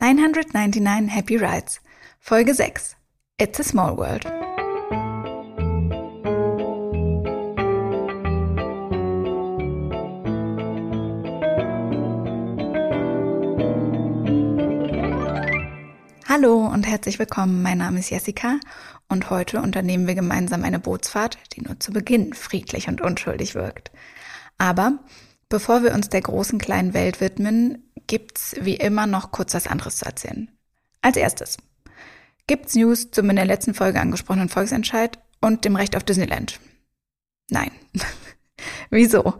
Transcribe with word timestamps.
999 0.00 1.08
Happy 1.08 1.36
Rides, 1.36 1.80
Folge 2.20 2.54
6. 2.54 2.94
It's 3.36 3.58
a 3.58 3.64
Small 3.64 3.96
World. 3.96 4.24
Hallo 16.28 16.68
und 16.68 16.86
herzlich 16.86 17.18
willkommen. 17.18 17.62
Mein 17.62 17.78
Name 17.78 17.98
ist 17.98 18.10
Jessica 18.10 18.60
und 19.08 19.30
heute 19.30 19.60
unternehmen 19.60 20.06
wir 20.06 20.14
gemeinsam 20.14 20.62
eine 20.62 20.78
Bootsfahrt, 20.78 21.38
die 21.56 21.62
nur 21.62 21.80
zu 21.80 21.90
Beginn 21.90 22.34
friedlich 22.34 22.86
und 22.86 23.00
unschuldig 23.00 23.56
wirkt. 23.56 23.90
Aber 24.58 25.00
bevor 25.48 25.82
wir 25.82 25.92
uns 25.92 26.08
der 26.08 26.20
großen 26.20 26.60
kleinen 26.60 26.94
Welt 26.94 27.20
widmen, 27.20 27.87
gibt's 28.08 28.56
wie 28.60 28.74
immer 28.74 29.06
noch 29.06 29.30
kurz 29.30 29.54
was 29.54 29.68
anderes 29.68 29.96
zu 29.96 30.06
erzählen. 30.06 30.50
Als 31.00 31.16
erstes 31.16 31.58
gibt's 32.48 32.74
News 32.74 33.12
zum 33.12 33.30
in 33.30 33.36
der 33.36 33.44
letzten 33.44 33.74
Folge 33.74 34.00
angesprochenen 34.00 34.48
Volksentscheid 34.48 35.20
und 35.40 35.64
dem 35.64 35.76
Recht 35.76 35.94
auf 35.94 36.02
Disneyland. 36.02 36.58
Nein. 37.48 37.70
Wieso? 38.90 39.34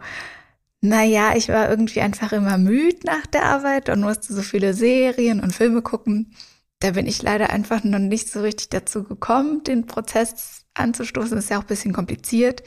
Naja, 0.81 1.35
ich 1.35 1.49
war 1.49 1.69
irgendwie 1.69 2.01
einfach 2.01 2.33
immer 2.33 2.57
müde 2.57 2.99
nach 3.05 3.27
der 3.27 3.47
Arbeit 3.47 3.89
und 3.89 4.01
musste 4.01 4.33
so 4.33 4.43
viele 4.43 4.75
Serien 4.75 5.41
und 5.41 5.55
Filme 5.55 5.83
gucken. 5.83 6.35
Da 6.79 6.93
bin 6.93 7.07
ich 7.07 7.21
leider 7.21 7.51
einfach 7.51 7.83
noch 7.83 7.99
nicht 7.99 8.31
so 8.31 8.43
richtig 8.43 8.69
dazu 8.69 9.03
gekommen, 9.03 9.65
den 9.65 9.87
Prozess 9.87 10.67
anzustoßen. 10.75 11.37
Ist 11.37 11.51
ja 11.51 11.59
auch 11.59 11.63
ein 11.63 11.69
bisschen 11.69 11.93
kompliziert. 11.93 12.63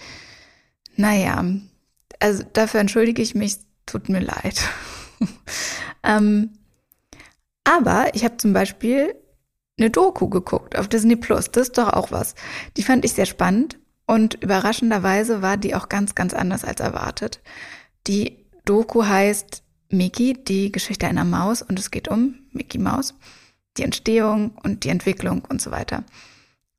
Naja, 0.98 1.46
also 2.20 2.44
dafür 2.52 2.82
entschuldige 2.82 3.22
ich 3.22 3.36
mich, 3.36 3.58
tut 3.86 4.10
mir 4.10 4.20
leid. 4.20 4.62
ähm, 6.04 6.52
aber 7.64 8.14
ich 8.14 8.24
habe 8.24 8.38
zum 8.38 8.54
Beispiel 8.54 9.16
eine 9.78 9.90
Doku 9.90 10.30
geguckt 10.30 10.78
auf 10.78 10.88
Disney 10.88 11.16
Plus. 11.16 11.52
Das 11.52 11.70
ist 11.70 11.78
doch 11.78 11.94
auch 11.94 12.12
was. 12.12 12.36
Die 12.78 12.84
fand 12.84 13.06
ich 13.06 13.14
sehr 13.14 13.26
spannend 13.26 13.80
und 14.06 14.36
überraschenderweise 14.36 15.42
war 15.42 15.58
die 15.58 15.76
auch 15.76 15.90
ganz, 15.90 16.16
ganz 16.16 16.34
anders 16.34 16.64
als 16.64 16.80
erwartet. 16.80 17.42
Die 18.08 18.46
Doku 18.66 19.06
heißt 19.06 19.64
Mickey, 19.90 20.34
die 20.34 20.72
Geschichte 20.72 21.08
einer 21.08 21.26
Maus 21.26 21.62
und 21.62 21.80
es 21.80 21.92
geht 21.92 22.08
um 22.08 22.36
Mickey 22.52 22.78
Maus, 22.78 23.14
die 23.78 23.84
Entstehung 23.84 24.52
und 24.64 24.84
die 24.84 24.90
Entwicklung 24.90 25.44
und 25.48 25.62
so 25.62 25.72
weiter. 25.72 26.04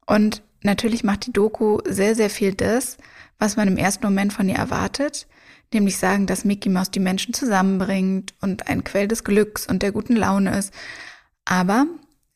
Und 0.07 0.43
natürlich 0.63 1.05
macht 1.05 1.27
die 1.27 1.33
Doku 1.33 1.79
sehr, 1.87 2.15
sehr 2.15 2.31
viel 2.31 2.55
das, 2.55 2.97
was 3.39 3.57
man 3.57 3.69
im 3.69 3.77
ersten 3.77 4.05
Moment 4.05 4.33
von 4.33 4.49
ihr 4.49 4.57
erwartet, 4.57 5.27
nämlich 5.73 5.97
sagen, 5.99 6.27
dass 6.27 6.45
Mickey 6.45 6.69
Mouse 6.69 6.91
die 6.91 7.01
Menschen 7.01 7.35
zusammenbringt 7.35 8.35
und 8.41 8.69
ein 8.69 8.85
Quell 8.85 9.09
des 9.09 9.25
Glücks 9.25 9.67
und 9.67 9.83
der 9.83 9.93
guten 9.93 10.17
Laune 10.17 10.57
ist. 10.57 10.73
Aber 11.45 11.87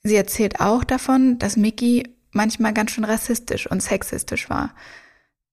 sie 0.02 0.16
erzählt 0.16 0.60
auch 0.60 0.84
davon, 0.84 1.38
dass 1.38 1.56
Mickey 1.56 2.04
manchmal 2.32 2.72
ganz 2.72 2.92
schön 2.92 3.04
rassistisch 3.04 3.70
und 3.70 3.82
sexistisch 3.82 4.50
war. 4.50 4.74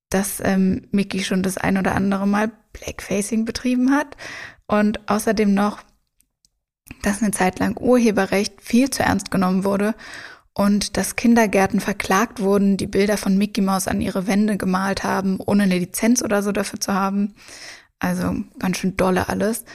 Dass 0.10 0.42
ähm, 0.44 0.88
Mickey 0.92 1.24
schon 1.24 1.44
das 1.44 1.58
ein 1.58 1.78
oder 1.78 1.96
andere 1.96 2.28
Mal 2.28 2.52
Blackfacing 2.74 3.46
betrieben 3.46 3.92
hat 3.92 4.18
und 4.68 5.08
außerdem 5.10 5.54
noch, 5.54 5.84
dass 7.02 7.22
eine 7.22 7.32
Zeit 7.32 7.60
lang 7.60 7.78
Urheberrecht 7.80 8.62
viel 8.62 8.90
zu 8.90 9.04
ernst 9.04 9.32
genommen 9.32 9.64
wurde 9.64 9.96
und 10.54 10.98
dass 10.98 11.16
Kindergärten 11.16 11.80
verklagt 11.80 12.40
wurden, 12.40 12.78
die 12.78 12.88
Bilder 12.88 13.18
von 13.18 13.38
Mickey 13.38 13.62
Mouse 13.62 13.88
an 13.88 14.02
ihre 14.02 14.28
Wände 14.28 14.58
gemalt 14.58 15.04
haben, 15.04 15.40
ohne 15.40 15.64
eine 15.64 15.80
Lizenz 15.80 16.22
oder 16.22 16.44
so 16.44 16.52
dafür 16.52 16.80
zu 16.80 16.94
haben. 16.94 17.34
Also 18.00 18.36
ganz 18.60 18.78
schön 18.78 18.96
dolle 18.96 19.30
alles. 19.30 19.66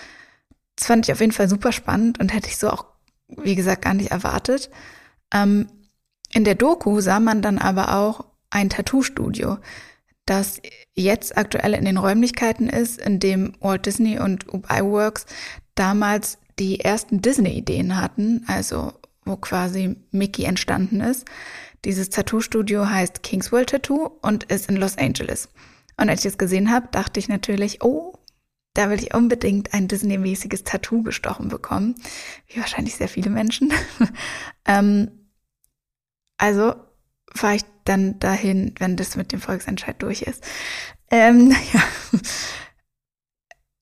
Das 0.77 0.87
fand 0.87 1.07
ich 1.07 1.13
auf 1.13 1.21
jeden 1.21 1.33
Fall 1.33 1.49
super 1.49 1.73
spannend 1.73 2.21
und 2.21 2.33
hätte 2.33 2.49
ich 2.49 2.59
so 2.59 2.71
auch, 2.71 2.85
wie 3.27 3.57
gesagt, 3.57 3.83
gar 3.83 3.95
nicht 3.95 4.13
erwartet. 4.13 4.71
Ähm, 5.35 5.69
in 6.33 6.45
der 6.45 6.55
Doku 6.55 7.01
sah 7.01 7.21
man 7.21 7.43
dann 7.43 7.59
aber 7.59 7.97
auch 7.97 8.27
ein 8.51 8.71
Tattoo-Studio, 8.71 9.59
das 10.27 10.61
jetzt 10.95 11.37
aktuell 11.37 11.75
in 11.75 11.85
den 11.85 11.97
Räumlichkeiten 11.97 12.69
ist, 12.69 13.01
in 13.01 13.19
dem 13.19 13.55
Walt 13.61 13.87
Disney 13.87 14.19
und 14.19 14.47
Iworks 14.69 15.27
damals 15.75 16.39
die 16.59 16.81
ersten 16.81 17.23
Disney-Ideen 17.23 18.01
hatten, 18.01 18.45
also 18.47 18.93
wo 19.29 19.37
quasi 19.37 19.97
Mickey 20.11 20.45
entstanden 20.45 21.01
ist. 21.01 21.27
Dieses 21.85 22.11
Tattoo-Studio 22.11 22.89
heißt 22.89 23.23
Kingsworld 23.23 23.71
Tattoo 23.71 24.11
und 24.23 24.45
ist 24.45 24.69
in 24.69 24.77
Los 24.77 24.99
Angeles. 24.99 25.49
Und 25.97 26.09
als 26.09 26.21
ich 26.21 26.33
es 26.33 26.39
gesehen 26.39 26.71
habe, 26.71 26.89
dachte 26.91 27.21
ich 27.21 27.29
natürlich, 27.29 27.83
oh, 27.83 28.15
da 28.75 28.91
will 28.91 29.01
ich 29.01 29.15
unbedingt 29.15 29.75
ein 29.75 29.89
Disney-mäßiges 29.89 30.65
Tattoo 30.65 31.03
gestochen 31.03 31.49
bekommen. 31.49 31.97
Wie 32.47 32.61
wahrscheinlich 32.61 32.97
sehr 32.97 33.09
viele 33.09 33.31
Menschen. 33.31 33.73
ähm, 34.67 35.11
also 36.37 36.75
fahre 37.35 37.57
ich 37.57 37.65
dann 37.85 38.19
dahin, 38.21 38.75
wenn 38.79 38.97
das 38.97 39.17
mit 39.17 39.33
dem 39.33 39.41
Volksentscheid 39.41 40.01
durch 40.01 40.23
ist. 40.23 40.45
Ähm, 41.11 41.51
ja. 41.73 41.83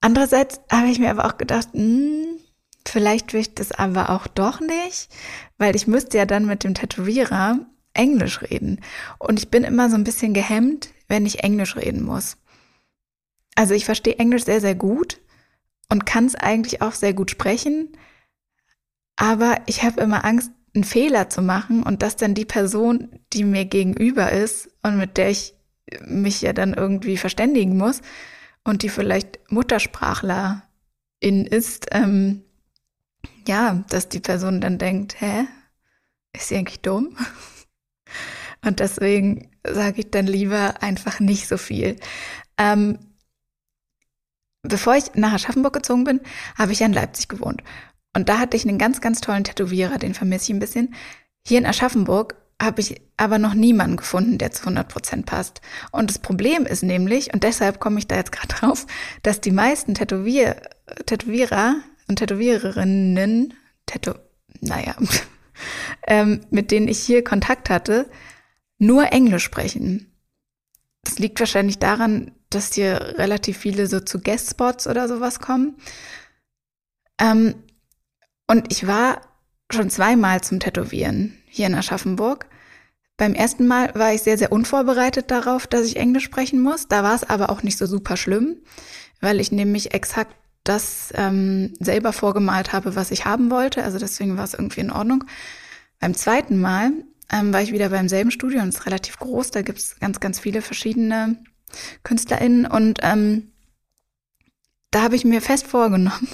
Andererseits 0.00 0.60
habe 0.70 0.88
ich 0.88 0.98
mir 0.98 1.10
aber 1.10 1.26
auch 1.26 1.36
gedacht, 1.36 1.68
mh, 1.72 1.80
hm, 1.82 2.35
Vielleicht 2.88 3.32
will 3.32 3.40
ich 3.40 3.54
das 3.54 3.72
aber 3.72 4.10
auch 4.10 4.26
doch 4.26 4.60
nicht, 4.60 5.08
weil 5.58 5.76
ich 5.76 5.86
müsste 5.86 6.18
ja 6.18 6.26
dann 6.26 6.46
mit 6.46 6.64
dem 6.64 6.74
Tätowierer 6.74 7.58
Englisch 7.94 8.42
reden. 8.42 8.80
Und 9.18 9.38
ich 9.38 9.50
bin 9.50 9.64
immer 9.64 9.90
so 9.90 9.96
ein 9.96 10.04
bisschen 10.04 10.34
gehemmt, 10.34 10.90
wenn 11.08 11.26
ich 11.26 11.42
Englisch 11.42 11.76
reden 11.76 12.04
muss. 12.04 12.36
Also 13.54 13.74
ich 13.74 13.84
verstehe 13.84 14.18
Englisch 14.18 14.44
sehr, 14.44 14.60
sehr 14.60 14.74
gut 14.74 15.20
und 15.90 16.06
kann 16.06 16.26
es 16.26 16.34
eigentlich 16.34 16.82
auch 16.82 16.92
sehr 16.92 17.14
gut 17.14 17.30
sprechen. 17.30 17.96
Aber 19.16 19.56
ich 19.66 19.82
habe 19.82 20.00
immer 20.00 20.24
Angst, 20.24 20.50
einen 20.74 20.84
Fehler 20.84 21.30
zu 21.30 21.40
machen 21.40 21.82
und 21.82 22.02
dass 22.02 22.16
dann 22.16 22.34
die 22.34 22.44
Person, 22.44 23.18
die 23.32 23.44
mir 23.44 23.64
gegenüber 23.64 24.30
ist 24.30 24.68
und 24.82 24.98
mit 24.98 25.16
der 25.16 25.30
ich 25.30 25.54
mich 26.06 26.42
ja 26.42 26.52
dann 26.52 26.74
irgendwie 26.74 27.16
verständigen 27.16 27.78
muss 27.78 28.02
und 28.62 28.82
die 28.82 28.90
vielleicht 28.90 29.38
Muttersprachlerin 29.50 30.60
ist, 31.22 31.86
ähm, 31.92 32.42
ja, 33.46 33.84
dass 33.88 34.08
die 34.08 34.20
Person 34.20 34.60
dann 34.60 34.78
denkt, 34.78 35.20
hä, 35.20 35.46
ist 36.32 36.48
sie 36.48 36.56
eigentlich 36.56 36.80
dumm? 36.80 37.16
Und 38.64 38.80
deswegen 38.80 39.50
sage 39.66 40.00
ich 40.00 40.10
dann 40.10 40.26
lieber 40.26 40.82
einfach 40.82 41.20
nicht 41.20 41.46
so 41.48 41.56
viel. 41.56 41.96
Ähm, 42.58 42.98
bevor 44.62 44.96
ich 44.96 45.14
nach 45.14 45.34
Aschaffenburg 45.34 45.74
gezogen 45.74 46.04
bin, 46.04 46.20
habe 46.56 46.72
ich 46.72 46.80
ja 46.80 46.86
in 46.86 46.92
Leipzig 46.92 47.28
gewohnt. 47.28 47.62
Und 48.14 48.28
da 48.28 48.38
hatte 48.38 48.56
ich 48.56 48.66
einen 48.66 48.78
ganz, 48.78 49.00
ganz 49.00 49.20
tollen 49.20 49.44
Tätowierer, 49.44 49.98
den 49.98 50.14
vermisse 50.14 50.44
ich 50.44 50.56
ein 50.56 50.60
bisschen. 50.60 50.94
Hier 51.46 51.58
in 51.58 51.66
Aschaffenburg 51.66 52.34
habe 52.60 52.80
ich 52.80 53.02
aber 53.16 53.38
noch 53.38 53.54
niemanden 53.54 53.98
gefunden, 53.98 54.38
der 54.38 54.50
zu 54.50 54.62
100 54.62 54.88
Prozent 54.88 55.26
passt. 55.26 55.60
Und 55.92 56.10
das 56.10 56.18
Problem 56.18 56.64
ist 56.64 56.82
nämlich, 56.82 57.34
und 57.34 57.44
deshalb 57.44 57.78
komme 57.78 57.98
ich 57.98 58.08
da 58.08 58.16
jetzt 58.16 58.32
gerade 58.32 58.48
drauf, 58.48 58.86
dass 59.22 59.40
die 59.40 59.50
meisten 59.50 59.94
Tätowier 59.94 60.56
Tätowierer 61.04 61.76
und 62.08 62.16
Tätowiererinnen, 62.16 63.54
Tätow, 63.86 64.16
naja, 64.60 64.96
ähm, 66.06 66.40
mit 66.50 66.70
denen 66.70 66.88
ich 66.88 66.98
hier 66.98 67.24
Kontakt 67.24 67.70
hatte, 67.70 68.08
nur 68.78 69.12
Englisch 69.12 69.44
sprechen. 69.44 70.12
Das 71.02 71.18
liegt 71.18 71.38
wahrscheinlich 71.38 71.78
daran, 71.78 72.32
dass 72.50 72.74
hier 72.74 73.14
relativ 73.18 73.58
viele 73.58 73.86
so 73.86 74.00
zu 74.00 74.20
Guestspots 74.20 74.86
oder 74.86 75.08
sowas 75.08 75.40
kommen. 75.40 75.76
Ähm, 77.20 77.54
und 78.46 78.72
ich 78.72 78.86
war 78.86 79.20
schon 79.70 79.90
zweimal 79.90 80.42
zum 80.42 80.60
Tätowieren 80.60 81.36
hier 81.46 81.66
in 81.66 81.74
Aschaffenburg. 81.74 82.46
Beim 83.16 83.34
ersten 83.34 83.66
Mal 83.66 83.94
war 83.94 84.12
ich 84.12 84.22
sehr, 84.22 84.36
sehr 84.36 84.52
unvorbereitet 84.52 85.30
darauf, 85.30 85.66
dass 85.66 85.86
ich 85.86 85.96
Englisch 85.96 86.24
sprechen 86.24 86.60
muss. 86.60 86.86
Da 86.86 87.02
war 87.02 87.14
es 87.14 87.24
aber 87.24 87.50
auch 87.50 87.62
nicht 87.62 87.78
so 87.78 87.86
super 87.86 88.16
schlimm, 88.16 88.58
weil 89.20 89.40
ich 89.40 89.52
nämlich 89.52 89.94
exakt 89.94 90.34
das 90.68 91.12
ähm, 91.14 91.74
selber 91.80 92.12
vorgemalt 92.12 92.72
habe, 92.72 92.96
was 92.96 93.10
ich 93.10 93.24
haben 93.24 93.50
wollte. 93.50 93.82
Also 93.84 93.98
deswegen 93.98 94.36
war 94.36 94.44
es 94.44 94.54
irgendwie 94.54 94.80
in 94.80 94.90
Ordnung. 94.90 95.24
Beim 96.00 96.14
zweiten 96.14 96.60
Mal 96.60 96.92
ähm, 97.32 97.52
war 97.52 97.62
ich 97.62 97.72
wieder 97.72 97.88
beim 97.88 98.08
selben 98.08 98.30
Studio 98.30 98.60
und 98.62 98.68
es 98.68 98.76
ist 98.76 98.86
relativ 98.86 99.18
groß. 99.18 99.50
Da 99.50 99.62
gibt 99.62 99.78
es 99.78 99.98
ganz, 99.98 100.20
ganz 100.20 100.38
viele 100.38 100.62
verschiedene 100.62 101.38
KünstlerInnen 102.04 102.66
und 102.66 103.00
ähm, 103.02 103.52
da 104.90 105.02
habe 105.02 105.16
ich 105.16 105.24
mir 105.24 105.42
fest 105.42 105.66
vorgenommen, 105.66 106.28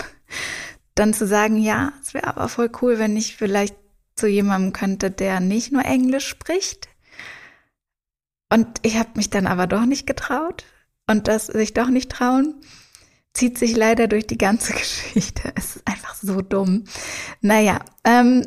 dann 0.94 1.14
zu 1.14 1.26
sagen, 1.26 1.58
ja, 1.58 1.92
es 2.02 2.14
wäre 2.14 2.26
aber 2.26 2.48
voll 2.48 2.70
cool, 2.82 2.98
wenn 2.98 3.16
ich 3.16 3.36
vielleicht 3.36 3.76
zu 4.14 4.26
jemandem 4.26 4.72
könnte, 4.72 5.10
der 5.10 5.40
nicht 5.40 5.72
nur 5.72 5.84
Englisch 5.84 6.28
spricht. 6.28 6.88
Und 8.50 8.68
ich 8.82 8.98
habe 8.98 9.10
mich 9.14 9.30
dann 9.30 9.46
aber 9.46 9.66
doch 9.66 9.86
nicht 9.86 10.06
getraut 10.06 10.64
und 11.06 11.28
das 11.28 11.46
sich 11.46 11.72
doch 11.72 11.88
nicht 11.88 12.10
trauen 12.10 12.54
zieht 13.34 13.58
sich 13.58 13.76
leider 13.76 14.08
durch 14.08 14.26
die 14.26 14.38
ganze 14.38 14.72
Geschichte. 14.74 15.52
Es 15.54 15.76
ist 15.76 15.86
einfach 15.86 16.14
so 16.14 16.40
dumm. 16.40 16.84
Naja, 17.40 17.80
ähm, 18.04 18.46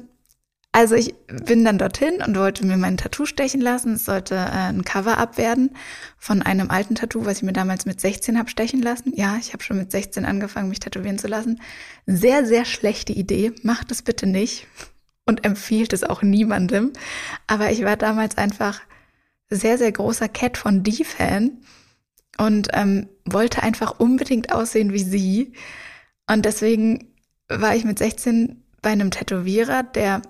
also 0.76 0.96
ich 0.96 1.16
bin 1.46 1.64
dann 1.64 1.78
dorthin 1.78 2.22
und 2.22 2.38
wollte 2.38 2.66
mir 2.66 2.76
mein 2.76 2.98
Tattoo 2.98 3.26
stechen 3.26 3.62
lassen. 3.62 3.94
Es 3.94 4.04
sollte 4.04 4.36
äh, 4.36 4.70
ein 4.70 4.84
Cover-up 4.84 5.38
werden 5.38 5.72
von 6.18 6.42
einem 6.42 6.70
alten 6.70 6.96
Tattoo, 6.96 7.26
was 7.26 7.38
ich 7.38 7.44
mir 7.44 7.54
damals 7.54 7.86
mit 7.86 8.02
16 8.02 8.38
habe 8.38 8.50
stechen 8.50 8.82
lassen. 8.82 9.14
Ja, 9.16 9.38
ich 9.40 9.54
habe 9.54 9.64
schon 9.64 9.78
mit 9.78 9.90
16 9.90 10.26
angefangen, 10.26 10.68
mich 10.68 10.82
tätowieren 10.82 11.18
zu 11.18 11.28
lassen. 11.28 11.62
Sehr, 12.08 12.46
sehr 12.46 12.66
schlechte 12.66 13.14
Idee. 13.14 13.54
Macht 13.64 13.90
es 13.90 14.02
bitte 14.02 14.28
nicht 14.28 14.68
und 15.26 15.46
empfiehlt 15.46 15.94
es 15.94 16.04
auch 16.04 16.22
niemandem. 16.24 16.92
Aber 17.48 17.72
ich 17.72 17.86
war 17.86 17.96
damals 17.96 18.38
einfach 18.38 18.82
sehr, 19.50 19.78
sehr 19.78 19.94
großer 19.94 20.28
Cat 20.28 20.58
von 20.58 20.84
D-Fan 20.84 21.52
und 22.38 22.70
ähm, 22.74 23.10
wollte 23.26 23.64
einfach 23.64 24.00
unbedingt 24.00 24.52
aussehen 24.52 24.94
wie 24.94 25.04
sie. 25.04 25.54
Und 26.28 26.46
deswegen 26.46 27.14
war 27.48 27.76
ich 27.76 27.86
mit 27.86 28.00
16 28.00 28.64
bei 28.82 28.92
einem 28.92 29.12
Tätowierer, 29.12 29.84
der 29.84 30.22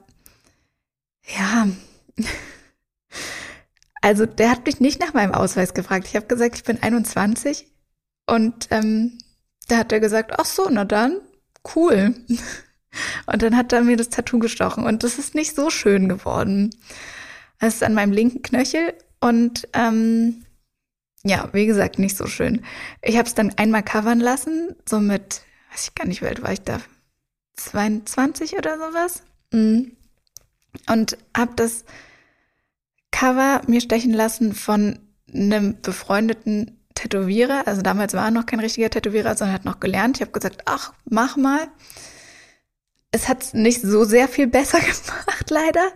ja, 1.28 1.68
also 4.02 4.26
der 4.26 4.52
hat 4.52 4.66
mich 4.66 4.80
nicht 4.80 5.00
nach 5.00 5.14
meinem 5.14 5.34
Ausweis 5.34 5.74
gefragt. 5.74 6.08
Ich 6.08 6.16
habe 6.16 6.28
gesagt, 6.28 6.56
ich 6.56 6.64
bin 6.64 6.82
21 6.82 7.68
und 8.28 8.68
ähm, 8.72 9.18
da 9.68 9.78
hat 9.78 9.92
er 9.92 10.00
gesagt, 10.00 10.34
ach 10.38 10.46
so, 10.46 10.68
na 10.70 10.86
dann, 10.86 11.20
cool. 11.76 12.16
Und 13.26 13.42
dann 13.42 13.58
hat 13.58 13.74
er 13.74 13.82
mir 13.82 13.98
das 13.98 14.08
Tattoo 14.08 14.40
gestochen 14.40 14.86
und 14.86 15.04
das 15.04 15.20
ist 15.20 15.36
nicht 15.36 15.54
so 15.54 15.70
schön 15.70 16.08
geworden. 16.08 16.74
Es 17.60 17.76
ist 17.76 17.84
an 17.84 17.94
meinem 17.94 18.14
linken 18.14 18.42
Knöchel 18.42 18.94
und 19.20 19.68
ähm, 19.74 20.46
ja, 21.26 21.50
wie 21.52 21.66
gesagt, 21.66 22.00
nicht 22.00 22.16
so 22.16 22.28
schön. 22.28 22.64
Ich 23.02 23.18
habe 23.18 23.28
es 23.28 23.36
dann 23.36 23.54
einmal 23.58 23.84
covern 23.84 24.20
lassen, 24.20 24.76
so 24.88 25.00
mit, 25.00 25.42
weiß 25.72 25.88
ich 25.88 25.96
gar 25.96 26.08
nicht, 26.08 26.22
wie 26.22 26.28
alt 26.28 26.42
war 26.42 26.54
ich 26.54 26.62
da, 26.62 26.80
22 27.58 28.58
oder 28.58 28.78
sowas. 28.78 29.24
Mhm 29.52 29.92
und 30.90 31.18
habe 31.36 31.54
das 31.56 31.86
Cover 33.12 33.62
mir 33.68 33.82
stechen 33.82 34.14
lassen 34.14 34.54
von 34.54 35.00
einem 35.34 35.82
befreundeten 35.82 36.80
Tätowierer. 36.96 37.68
Also 37.68 37.82
damals 37.82 38.14
war 38.14 38.26
er 38.26 38.32
noch 38.32 38.46
kein 38.46 38.60
richtiger 38.60 38.90
Tätowierer, 38.90 39.36
sondern 39.36 39.56
hat 39.56 39.66
noch 39.66 39.80
gelernt. 39.80 40.18
Ich 40.18 40.22
habe 40.22 40.32
gesagt, 40.32 40.64
ach, 40.66 40.94
mach 41.06 41.38
mal. 41.38 41.68
Es 43.12 43.30
hat 43.30 43.54
nicht 43.54 43.82
so 43.82 44.04
sehr 44.04 44.28
viel 44.28 44.48
besser 44.48 44.80
gemacht, 44.80 45.50
leider. 45.50 45.88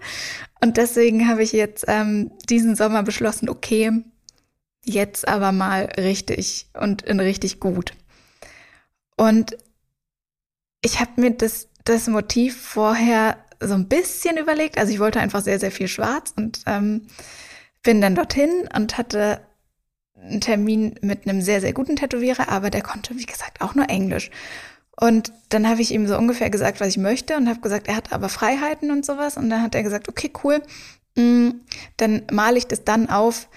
Und 0.62 0.78
deswegen 0.78 1.28
habe 1.28 1.44
ich 1.44 1.52
jetzt 1.52 1.86
ähm, 1.88 2.32
diesen 2.50 2.76
Sommer 2.76 3.04
beschlossen, 3.04 3.50
okay, 3.50 3.92
jetzt 4.94 5.28
aber 5.28 5.52
mal 5.52 5.86
richtig 5.98 6.68
und 6.80 7.02
in 7.04 7.20
richtig 7.20 7.60
gut. 7.60 7.94
Und 9.16 9.58
ich 10.82 11.00
habe 11.00 11.12
mir 11.18 11.32
das, 11.32 11.68
das 11.84 12.08
Motiv 12.08 12.60
vorher 12.60 13.38
so 13.60 13.74
ein 13.74 13.88
bisschen 13.88 14.38
überlegt. 14.38 14.78
Also 14.78 14.94
ich 14.94 15.00
wollte 15.00 15.20
einfach 15.20 15.42
sehr, 15.42 15.60
sehr 15.60 15.72
viel 15.72 15.88
schwarz 15.88 16.34
und 16.36 16.62
ähm, 16.66 17.08
bin 17.84 18.02
dann 18.02 18.16
dorthin 18.16 18.68
und 18.76 18.98
hatte 18.98 19.42
einen 20.16 20.42
Termin 20.42 20.96
mit 21.02 21.28
einem 21.28 21.42
sehr, 21.42 21.62
sehr 21.62 21.74
guten 21.74 21.96
Tätowierer, 21.96 22.50
aber 22.50 22.70
der 22.70 22.82
konnte, 22.82 23.16
wie 23.18 23.26
gesagt, 23.26 23.62
auch 23.62 23.76
nur 23.76 23.90
Englisch. 23.90 24.32
Und 25.00 25.32
dann 25.50 25.68
habe 25.68 25.82
ich 25.82 25.92
ihm 25.92 26.08
so 26.08 26.18
ungefähr 26.18 26.50
gesagt, 26.50 26.82
was 26.82 26.90
ich 26.90 26.98
möchte 26.98 27.38
und 27.38 27.48
habe 27.48 27.62
gesagt, 27.62 27.88
er 27.88 27.96
hat 27.96 28.12
aber 28.12 28.28
Freiheiten 28.28 28.92
und 28.92 29.06
sowas. 29.06 29.38
Und 29.38 29.50
dann 29.50 29.62
hat 29.62 29.76
er 29.76 29.84
gesagt, 29.84 30.10
okay, 30.10 30.32
cool, 30.44 30.62
mh, 31.16 31.24
mm, 31.24 31.62
dann 31.98 32.24
male 32.32 32.58
ich 32.58 32.68
das 32.68 32.84
dann 32.84 33.10
auf, 33.10 33.48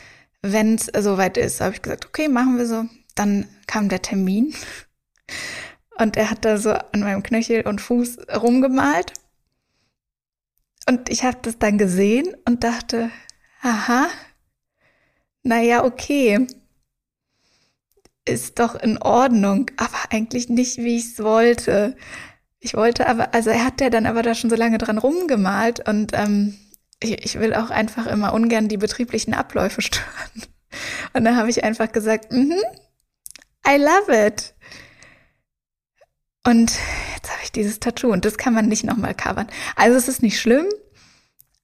wenn 0.42 0.74
es 0.74 0.86
soweit 0.86 1.36
ist. 1.36 1.60
Habe 1.60 1.74
ich 1.74 1.82
gesagt, 1.82 2.06
okay, 2.06 2.28
machen 2.28 2.58
wir 2.58 2.66
so. 2.66 2.84
Dann 3.14 3.48
kam 3.66 3.88
der 3.88 4.02
Termin 4.02 4.54
und 5.98 6.16
er 6.16 6.30
hat 6.30 6.44
da 6.44 6.58
so 6.58 6.70
an 6.72 7.00
meinem 7.00 7.22
Knöchel 7.22 7.66
und 7.66 7.80
Fuß 7.80 8.18
rumgemalt 8.40 9.12
und 10.88 11.08
ich 11.08 11.24
habe 11.24 11.38
das 11.42 11.58
dann 11.58 11.78
gesehen 11.78 12.34
und 12.46 12.64
dachte, 12.64 13.10
aha, 13.60 14.08
naja, 15.42 15.84
okay, 15.84 16.46
ist 18.24 18.58
doch 18.58 18.74
in 18.74 18.98
Ordnung, 18.98 19.70
aber 19.76 19.96
eigentlich 20.10 20.48
nicht, 20.48 20.78
wie 20.78 20.96
ich 20.96 21.06
es 21.06 21.18
wollte. 21.22 21.96
Ich 22.60 22.74
wollte 22.74 23.08
aber, 23.08 23.34
also 23.34 23.50
er 23.50 23.64
hat 23.64 23.80
ja 23.80 23.90
dann 23.90 24.06
aber 24.06 24.22
da 24.22 24.34
schon 24.34 24.50
so 24.50 24.56
lange 24.56 24.78
dran 24.78 24.98
rumgemalt 24.98 25.86
und 25.88 26.12
ähm, 26.14 26.56
ich, 27.02 27.38
will 27.38 27.54
auch 27.54 27.70
einfach 27.70 28.06
immer 28.06 28.32
ungern 28.32 28.68
die 28.68 28.76
betrieblichen 28.76 29.34
Abläufe 29.34 29.82
stören. 29.82 30.42
Und 31.12 31.24
dann 31.24 31.36
habe 31.36 31.50
ich 31.50 31.64
einfach 31.64 31.92
gesagt, 31.92 32.32
mm 32.32 32.52
I 33.64 33.76
love 33.76 34.26
it. 34.26 34.54
Und 36.44 36.72
jetzt 37.14 37.30
habe 37.30 37.42
ich 37.44 37.52
dieses 37.52 37.78
Tattoo 37.78 38.12
und 38.12 38.24
das 38.24 38.36
kann 38.36 38.54
man 38.54 38.66
nicht 38.66 38.84
nochmal 38.84 39.14
covern. 39.14 39.46
Also 39.76 39.96
es 39.96 40.08
ist 40.08 40.22
nicht 40.22 40.40
schlimm, 40.40 40.66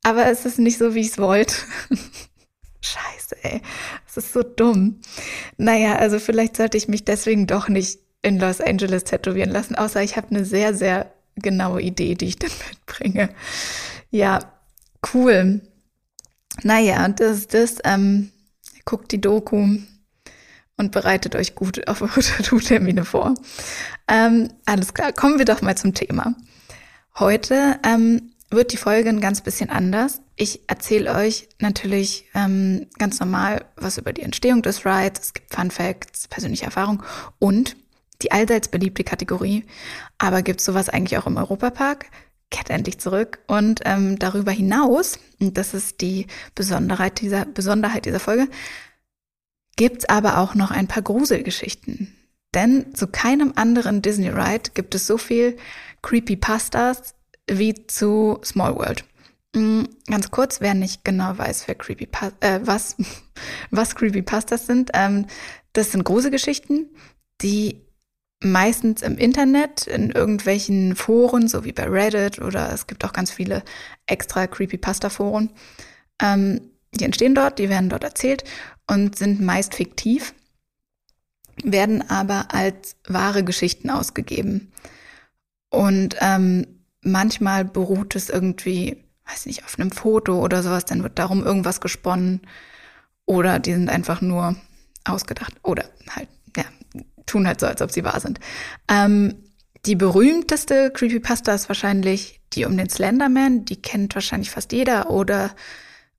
aber 0.05 0.27
es 0.27 0.47
ist 0.47 0.61
nicht 0.61 0.79
so, 0.79 0.95
wie 0.95 1.01
ich 1.01 1.09
es 1.09 1.19
wollte. 1.19 1.55
Scheiße, 2.81 3.37
ey. 3.43 3.61
Es 4.07 4.17
ist 4.17 4.33
so 4.33 4.43
dumm. 4.43 5.01
Naja, 5.57 5.97
also 5.97 6.21
vielleicht 6.21 6.57
sollte 6.57 6.77
ich 6.77 6.87
mich 6.87 7.05
deswegen 7.05 7.49
doch 7.49 7.69
nicht 7.69 7.99
in 8.23 8.39
Los 8.39 8.61
Angeles 8.61 9.05
tätowieren 9.05 9.51
lassen, 9.51 9.75
außer 9.75 10.03
ich 10.03 10.17
habe 10.17 10.29
eine 10.31 10.45
sehr, 10.45 10.75
sehr 10.75 11.13
genaue 11.35 11.83
Idee, 11.83 12.15
die 12.15 12.27
ich 12.27 12.37
dann 12.39 12.51
mitbringe. 12.71 13.31
Ja, 14.11 14.58
cool. 15.13 15.61
Naja, 16.63 17.09
das 17.09 17.39
ist 17.39 17.55
das. 17.55 17.77
Ähm, 17.85 18.31
guckt 18.85 19.13
die 19.13 19.21
Doku 19.21 19.79
und 20.79 20.93
bereitet 20.93 21.37
euch 21.37 21.55
gut 21.55 21.87
auf 21.89 22.01
eure 22.01 22.21
Tattoo-Termine 22.21 23.05
vor. 23.05 23.35
Ähm, 24.09 24.49
alles 24.65 24.95
klar, 24.95 25.13
kommen 25.13 25.39
wir 25.39 25.45
doch 25.45 25.61
mal 25.61 25.77
zum 25.77 25.95
Thema. 25.95 26.35
Heute 27.19 27.79
ähm, 27.85 28.33
wird 28.51 28.73
die 28.73 28.79
Folge 28.79 29.11
ein 29.11 29.21
ganz 29.21 29.43
bisschen 29.43 29.71
anders. 29.71 30.23
Ich 30.37 30.63
erzähle 30.69 31.15
euch 31.15 31.49
natürlich 31.59 32.27
ähm, 32.35 32.87
ganz 32.99 33.21
normal 33.21 33.65
was 33.77 33.99
über 33.99 34.13
die 34.13 34.23
Entstehung 34.23 34.63
des 34.63 34.87
Rides. 34.87 35.21
Es 35.21 35.35
gibt 35.35 35.55
Fun 35.55 35.71
Facts, 35.71 36.29
persönliche 36.29 36.65
Erfahrung 36.65 37.03
und 37.39 37.77
die 38.23 38.33
allseits 38.33 38.69
beliebte 38.69 39.05
Kategorie. 39.05 39.65
Aber 40.17 40.43
gibt 40.43 40.61
es 40.61 40.67
sowas 40.67 40.89
eigentlich 40.89 41.19
auch 41.19 41.27
im 41.27 41.37
Europapark? 41.37 42.07
Kehrt 42.51 42.71
endlich 42.71 42.99
zurück. 42.99 43.41
Und 43.47 43.81
ähm, 43.85 44.19
darüber 44.19 44.53
hinaus, 44.53 45.19
und 45.41 45.59
das 45.59 45.75
ist 45.75 46.01
die 46.01 46.27
Besonderheit 46.55 47.21
dieser, 47.21 47.45
Besonderheit 47.45 48.05
dieser 48.05 48.21
Folge, 48.21 48.49
gibt's 49.77 50.09
aber 50.09 50.39
auch 50.39 50.55
noch 50.55 50.71
ein 50.71 50.89
paar 50.89 51.03
Gruselgeschichten. 51.03 52.15
Denn 52.55 52.95
zu 52.95 53.07
keinem 53.07 53.53
anderen 53.57 54.03
Disney 54.03 54.29
Ride 54.29 54.71
gibt 54.75 54.95
es 54.95 55.07
so 55.07 55.19
viel 55.19 55.57
Creepypastas 56.03 57.15
wie 57.51 57.87
zu 57.87 58.39
Small 58.45 58.75
World. 58.77 59.05
Mm, 59.55 59.85
ganz 60.07 60.31
kurz, 60.31 60.61
wer 60.61 60.75
nicht 60.75 61.05
genau 61.05 61.37
weiß, 61.37 61.69
wer 61.69 61.75
Creepypasta, 61.75 62.37
äh, 62.41 62.61
was, 62.65 62.97
was 63.71 63.95
Creepypastas 63.95 64.67
sind, 64.67 64.91
ähm, 64.95 65.27
das 65.73 65.93
sind 65.93 66.05
große 66.05 66.31
Geschichten, 66.31 66.87
die 67.41 67.88
meistens 68.41 69.03
im 69.03 69.19
Internet, 69.19 69.87
in 69.87 70.11
irgendwelchen 70.11 70.95
Foren, 70.95 71.49
so 71.49 71.65
wie 71.65 71.73
bei 71.73 71.85
Reddit 71.85 72.41
oder 72.41 72.73
es 72.73 72.87
gibt 72.87 73.05
auch 73.05 73.13
ganz 73.13 73.31
viele 73.31 73.63
extra 74.07 74.47
Creepypasta-Foren, 74.47 75.51
ähm, 76.21 76.61
die 76.95 77.05
entstehen 77.05 77.35
dort, 77.35 77.59
die 77.59 77.69
werden 77.69 77.89
dort 77.89 78.05
erzählt 78.05 78.45
und 78.87 79.19
sind 79.19 79.41
meist 79.41 79.75
fiktiv, 79.75 80.35
werden 81.65 82.09
aber 82.09 82.55
als 82.55 82.97
wahre 83.07 83.45
Geschichten 83.45 83.91
ausgegeben. 83.91 84.73
Und 85.71 86.17
ähm, 86.21 86.67
manchmal 87.03 87.65
beruht 87.65 88.17
es 88.17 88.31
irgendwie, 88.31 89.05
weiß 89.27 89.47
nicht, 89.47 89.65
auf 89.65 89.79
einem 89.79 89.91
Foto 89.91 90.43
oder 90.43 90.63
sowas, 90.63 90.85
dann 90.85 91.03
wird 91.03 91.19
darum 91.19 91.45
irgendwas 91.45 91.81
gesponnen. 91.81 92.43
Oder 93.27 93.59
die 93.59 93.75
sind 93.75 93.91
einfach 93.91 94.23
nur 94.23 94.57
ausgedacht. 95.05 95.55
Oder 95.63 95.85
halt, 96.09 96.29
tun 97.29 97.47
halt 97.47 97.61
so, 97.61 97.67
als 97.67 97.83
ob 97.83 97.93
sie 97.93 98.05
wahr 98.05 98.21
sind. 98.21 98.41
Ähm, 98.89 99.37
die 99.87 99.95
berühmteste 99.95 100.91
Creepypasta 100.91 101.55
ist 101.55 101.69
wahrscheinlich 101.69 102.41
die 102.53 102.65
um 102.65 102.77
den 102.77 102.89
Slenderman. 102.89 103.65
Die 103.65 103.81
kennt 103.81 104.15
wahrscheinlich 104.15 104.51
fast 104.51 104.73
jeder. 104.73 105.11
Oder 105.11 105.55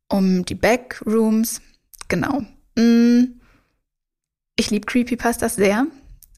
um 0.08 0.46
die 0.46 0.56
Backrooms. 0.56 1.62
Genau. 2.08 2.44
Mm. 2.76 3.40
Ich 4.56 4.72
liebe 4.72 4.86
Creepypastas 4.88 5.56
sehr 5.56 5.88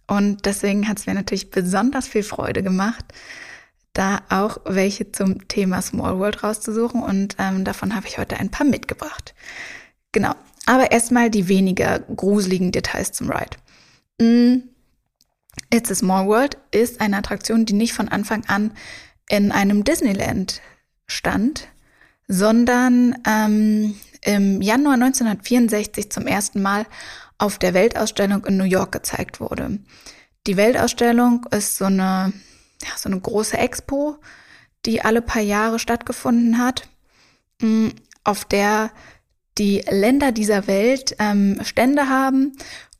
und 0.07 0.45
deswegen 0.45 0.87
hat 0.87 0.99
es 0.99 1.07
mir 1.07 1.15
natürlich 1.15 1.49
besonders 1.49 2.07
viel 2.07 2.21
Freude 2.21 2.61
gemacht, 2.61 3.03
da 3.93 4.19
auch 4.29 4.59
welche 4.65 5.11
zum 5.11 5.47
Thema 5.47 5.81
Small 5.81 6.19
World 6.19 6.43
rauszusuchen 6.43 7.01
und 7.01 7.35
ähm, 7.39 7.63
davon 7.63 7.95
habe 7.95 8.05
ich 8.07 8.19
heute 8.19 8.37
ein 8.37 8.51
paar 8.51 8.67
mitgebracht. 8.67 9.33
Genau. 10.11 10.35
Aber 10.67 10.91
erstmal 10.91 11.31
die 11.31 11.47
weniger 11.47 11.97
gruseligen 11.97 12.71
Details 12.71 13.11
zum 13.11 13.31
Ride. 13.31 13.57
Mm. 14.21 14.69
It's 15.73 15.89
a 15.89 15.95
Small 15.95 16.27
World 16.27 16.57
ist 16.71 17.01
eine 17.01 17.17
Attraktion, 17.17 17.65
die 17.65 17.73
nicht 17.73 17.93
von 17.93 18.07
Anfang 18.07 18.45
an 18.45 18.71
in 19.29 19.51
einem 19.51 19.83
Disneyland 19.83 20.61
stand, 21.07 21.67
sondern 22.27 23.17
ähm, 23.25 23.95
im 24.23 24.61
Januar 24.61 24.93
1964 24.93 26.11
zum 26.11 26.27
ersten 26.27 26.61
Mal 26.61 26.85
auf 27.37 27.57
der 27.57 27.73
Weltausstellung 27.73 28.45
in 28.45 28.57
New 28.57 28.65
York 28.65 28.91
gezeigt 28.91 29.39
wurde. 29.39 29.79
Die 30.45 30.57
Weltausstellung 30.57 31.45
ist 31.51 31.77
so 31.77 31.85
eine, 31.85 32.33
ja, 32.81 32.97
so 32.97 33.09
eine 33.09 33.19
große 33.19 33.57
Expo, 33.57 34.17
die 34.85 35.01
alle 35.01 35.21
paar 35.21 35.41
Jahre 35.41 35.79
stattgefunden 35.79 36.59
hat, 36.59 36.87
mm, 37.61 37.89
auf 38.23 38.45
der 38.45 38.91
die 39.57 39.83
Länder 39.89 40.31
dieser 40.31 40.67
Welt 40.67 41.15
ähm, 41.19 41.59
Stände 41.63 42.09
haben 42.09 42.53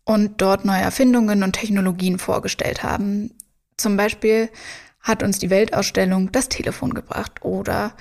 und 0.04 0.42
dort 0.42 0.66
neue 0.66 0.82
Erfindungen 0.82 1.44
und 1.44 1.54
Technologien 1.54 2.20
vorgestellt 2.20 2.84
haben. 2.84 3.32
Zum 3.78 3.98
Beispiel 3.98 4.50
hat 5.02 5.24
uns 5.24 5.40
die 5.40 5.50
Weltausstellung 5.50 6.32
das 6.32 6.50
Telefon 6.50 6.94
gebracht 6.94 7.44
oder 7.44 7.94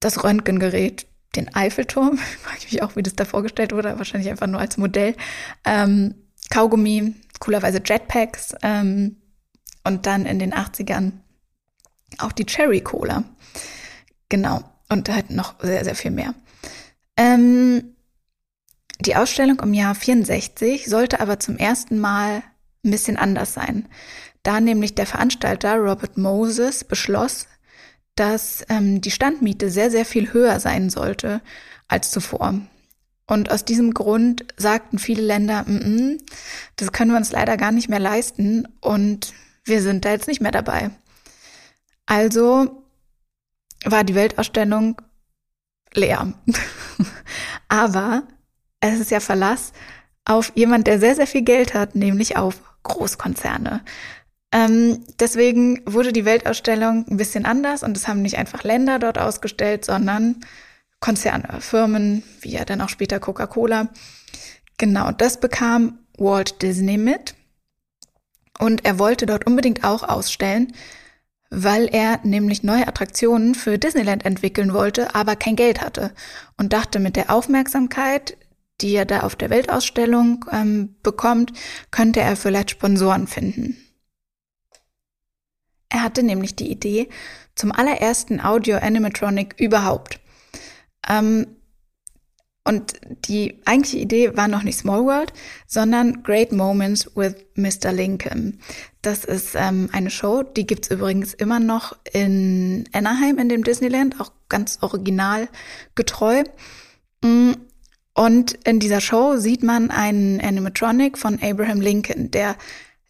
das 0.00 0.24
Röntgengerät, 0.24 1.06
den 1.36 1.54
Eiffelturm. 1.54 2.18
Frage 2.18 2.58
ich 2.66 2.72
mich 2.72 2.82
auch, 2.82 2.96
wie 2.96 3.02
das 3.02 3.14
da 3.14 3.24
vorgestellt 3.24 3.72
wurde, 3.72 3.98
wahrscheinlich 3.98 4.30
einfach 4.30 4.46
nur 4.46 4.60
als 4.60 4.76
Modell. 4.76 5.16
Ähm, 5.64 6.14
Kaugummi, 6.50 7.14
coolerweise 7.40 7.80
Jetpacks 7.84 8.54
ähm, 8.62 9.16
und 9.84 10.06
dann 10.06 10.26
in 10.26 10.38
den 10.38 10.54
80ern 10.54 11.12
auch 12.18 12.32
die 12.32 12.46
Cherry 12.46 12.80
Cola. 12.80 13.24
Genau. 14.28 14.62
Und 14.88 15.08
halt 15.08 15.30
noch 15.30 15.54
sehr, 15.60 15.84
sehr 15.84 15.96
viel 15.96 16.12
mehr. 16.12 16.34
Ähm, 17.16 17.95
die 19.00 19.16
Ausstellung 19.16 19.60
im 19.60 19.74
Jahr 19.74 19.94
64 19.94 20.86
sollte 20.86 21.20
aber 21.20 21.38
zum 21.38 21.56
ersten 21.56 21.98
Mal 21.98 22.42
ein 22.84 22.90
bisschen 22.90 23.16
anders 23.16 23.52
sein. 23.52 23.88
Da 24.42 24.60
nämlich 24.60 24.94
der 24.94 25.06
Veranstalter 25.06 25.76
Robert 25.76 26.16
Moses 26.16 26.84
beschloss, 26.84 27.46
dass 28.14 28.64
ähm, 28.68 29.00
die 29.00 29.10
Standmiete 29.10 29.70
sehr, 29.70 29.90
sehr 29.90 30.04
viel 30.04 30.32
höher 30.32 30.60
sein 30.60 30.88
sollte 30.88 31.42
als 31.88 32.10
zuvor. 32.10 32.54
Und 33.26 33.50
aus 33.50 33.64
diesem 33.64 33.92
Grund 33.92 34.44
sagten 34.56 34.98
viele 34.98 35.22
Länder, 35.22 35.64
mm 35.64 35.76
-mm, 35.76 36.20
das 36.76 36.92
können 36.92 37.10
wir 37.10 37.18
uns 37.18 37.32
leider 37.32 37.56
gar 37.56 37.72
nicht 37.72 37.88
mehr 37.88 37.98
leisten 37.98 38.68
und 38.80 39.34
wir 39.64 39.82
sind 39.82 40.04
da 40.04 40.10
jetzt 40.10 40.28
nicht 40.28 40.40
mehr 40.40 40.52
dabei. 40.52 40.90
Also 42.06 42.84
war 43.84 44.04
die 44.04 44.14
Weltausstellung 44.14 45.02
leer. 45.92 46.32
Aber 47.68 48.22
es 48.80 49.00
ist 49.00 49.10
ja 49.10 49.20
Verlass 49.20 49.72
auf 50.24 50.52
jemand, 50.54 50.86
der 50.86 50.98
sehr, 50.98 51.14
sehr 51.14 51.26
viel 51.26 51.42
Geld 51.42 51.74
hat, 51.74 51.94
nämlich 51.94 52.36
auf 52.36 52.60
Großkonzerne. 52.82 53.82
Ähm, 54.52 55.04
deswegen 55.18 55.82
wurde 55.86 56.12
die 56.12 56.24
Weltausstellung 56.24 57.06
ein 57.08 57.16
bisschen 57.16 57.46
anders 57.46 57.82
und 57.82 57.96
es 57.96 58.08
haben 58.08 58.22
nicht 58.22 58.38
einfach 58.38 58.62
Länder 58.64 58.98
dort 58.98 59.18
ausgestellt, 59.18 59.84
sondern 59.84 60.40
Konzerne, 61.00 61.60
Firmen, 61.60 62.22
wie 62.40 62.52
ja 62.52 62.64
dann 62.64 62.80
auch 62.80 62.88
später 62.88 63.20
Coca-Cola. 63.20 63.88
Genau, 64.78 65.10
das 65.12 65.40
bekam 65.40 65.98
Walt 66.16 66.62
Disney 66.62 66.96
mit. 66.96 67.34
Und 68.58 68.84
er 68.84 68.98
wollte 68.98 69.26
dort 69.26 69.46
unbedingt 69.46 69.84
auch 69.84 70.02
ausstellen, 70.02 70.72
weil 71.50 71.86
er 71.86 72.20
nämlich 72.22 72.62
neue 72.62 72.88
Attraktionen 72.88 73.54
für 73.54 73.78
Disneyland 73.78 74.24
entwickeln 74.24 74.72
wollte, 74.72 75.14
aber 75.14 75.36
kein 75.36 75.56
Geld 75.56 75.82
hatte 75.82 76.12
und 76.56 76.72
dachte, 76.72 76.98
mit 76.98 77.16
der 77.16 77.30
Aufmerksamkeit, 77.30 78.36
die 78.80 78.94
er 78.94 79.06
da 79.06 79.20
auf 79.20 79.36
der 79.36 79.50
Weltausstellung 79.50 80.44
ähm, 80.52 80.96
bekommt, 81.02 81.52
könnte 81.90 82.20
er 82.20 82.36
vielleicht 82.36 82.70
Sponsoren 82.70 83.26
finden. 83.26 83.76
Er 85.88 86.02
hatte 86.02 86.22
nämlich 86.22 86.56
die 86.56 86.70
Idee 86.70 87.08
zum 87.54 87.72
allerersten 87.72 88.40
Audio-Animatronic 88.40 89.54
überhaupt. 89.58 90.20
Ähm, 91.08 91.46
und 92.66 92.94
die 93.26 93.60
eigentliche 93.64 93.98
Idee 93.98 94.36
war 94.36 94.48
noch 94.48 94.64
nicht 94.64 94.78
Small 94.78 95.04
World, 95.04 95.32
sondern 95.68 96.24
Great 96.24 96.50
Moments 96.50 97.08
with 97.14 97.36
Mr. 97.54 97.92
Lincoln. 97.92 98.58
Das 99.02 99.24
ist 99.24 99.54
ähm, 99.54 99.88
eine 99.92 100.10
Show, 100.10 100.42
die 100.42 100.66
gibt's 100.66 100.90
übrigens 100.90 101.32
immer 101.32 101.60
noch 101.60 101.96
in 102.12 102.88
Anaheim 102.92 103.38
in 103.38 103.48
dem 103.48 103.62
Disneyland, 103.62 104.20
auch 104.20 104.32
ganz 104.48 104.78
original 104.80 105.48
getreu. 105.94 106.42
Und 108.16 108.54
in 108.64 108.80
dieser 108.80 109.02
Show 109.02 109.36
sieht 109.36 109.62
man 109.62 109.90
einen 109.90 110.40
Animatronic 110.40 111.18
von 111.18 111.38
Abraham 111.42 111.82
Lincoln, 111.82 112.30
der 112.30 112.56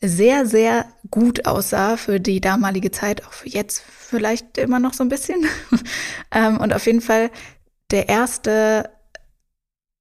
sehr, 0.00 0.46
sehr 0.46 0.86
gut 1.12 1.46
aussah 1.46 1.96
für 1.96 2.18
die 2.18 2.40
damalige 2.40 2.90
Zeit, 2.90 3.24
auch 3.24 3.32
für 3.32 3.48
jetzt 3.48 3.84
vielleicht 3.86 4.58
immer 4.58 4.80
noch 4.80 4.92
so 4.92 5.04
ein 5.04 5.08
bisschen. 5.08 5.46
Ähm, 6.32 6.58
und 6.58 6.74
auf 6.74 6.86
jeden 6.86 7.00
Fall 7.00 7.30
der 7.92 8.08
erste 8.08 8.90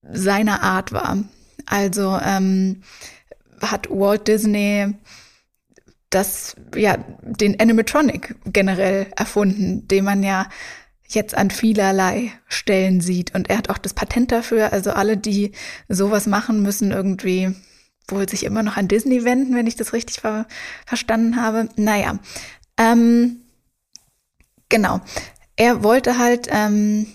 seiner 0.01 0.63
Art 0.63 0.91
war. 0.91 1.23
Also 1.67 2.19
ähm, 2.19 2.81
hat 3.61 3.87
Walt 3.91 4.27
Disney 4.27 4.95
das, 6.09 6.55
ja, 6.75 6.97
den 7.21 7.59
Animatronic 7.59 8.35
generell 8.45 9.05
erfunden, 9.15 9.87
den 9.87 10.03
man 10.03 10.23
ja 10.23 10.47
jetzt 11.07 11.35
an 11.35 11.51
vielerlei 11.51 12.31
Stellen 12.47 13.01
sieht. 13.01 13.35
Und 13.35 13.49
er 13.49 13.57
hat 13.57 13.69
auch 13.69 13.77
das 13.77 13.93
Patent 13.93 14.31
dafür. 14.31 14.73
Also 14.73 14.91
alle, 14.91 15.17
die 15.17 15.51
sowas 15.87 16.27
machen, 16.27 16.61
müssen 16.61 16.91
irgendwie 16.91 17.55
wohl 18.07 18.29
sich 18.29 18.43
immer 18.43 18.63
noch 18.63 18.77
an 18.77 18.87
Disney 18.87 19.23
wenden, 19.23 19.55
wenn 19.55 19.67
ich 19.67 19.75
das 19.75 19.93
richtig 19.93 20.21
ver 20.21 20.47
verstanden 20.85 21.41
habe. 21.41 21.69
Naja, 21.75 22.19
ähm, 22.77 23.41
genau. 24.69 25.01
Er 25.55 25.83
wollte 25.83 26.17
halt 26.17 26.47
ähm, 26.51 27.07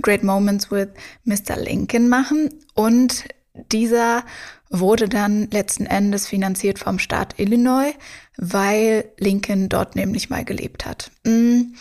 Great 0.00 0.22
Moments 0.22 0.70
with 0.70 0.88
Mr. 1.24 1.56
Lincoln 1.56 2.08
machen 2.08 2.50
und 2.74 3.24
dieser 3.70 4.24
wurde 4.70 5.08
dann 5.08 5.50
letzten 5.50 5.84
Endes 5.84 6.26
finanziert 6.26 6.78
vom 6.78 6.98
Staat 6.98 7.38
Illinois, 7.38 7.92
weil 8.38 9.04
Lincoln 9.18 9.68
dort 9.68 9.96
nämlich 9.96 10.30
mal 10.30 10.44
gelebt 10.44 10.86
hat. 10.86 11.10
Mm. 11.24 11.74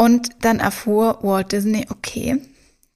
Und 0.00 0.30
dann 0.46 0.60
erfuhr 0.60 1.18
Walt 1.20 1.52
Disney, 1.52 1.84
okay, 1.90 2.40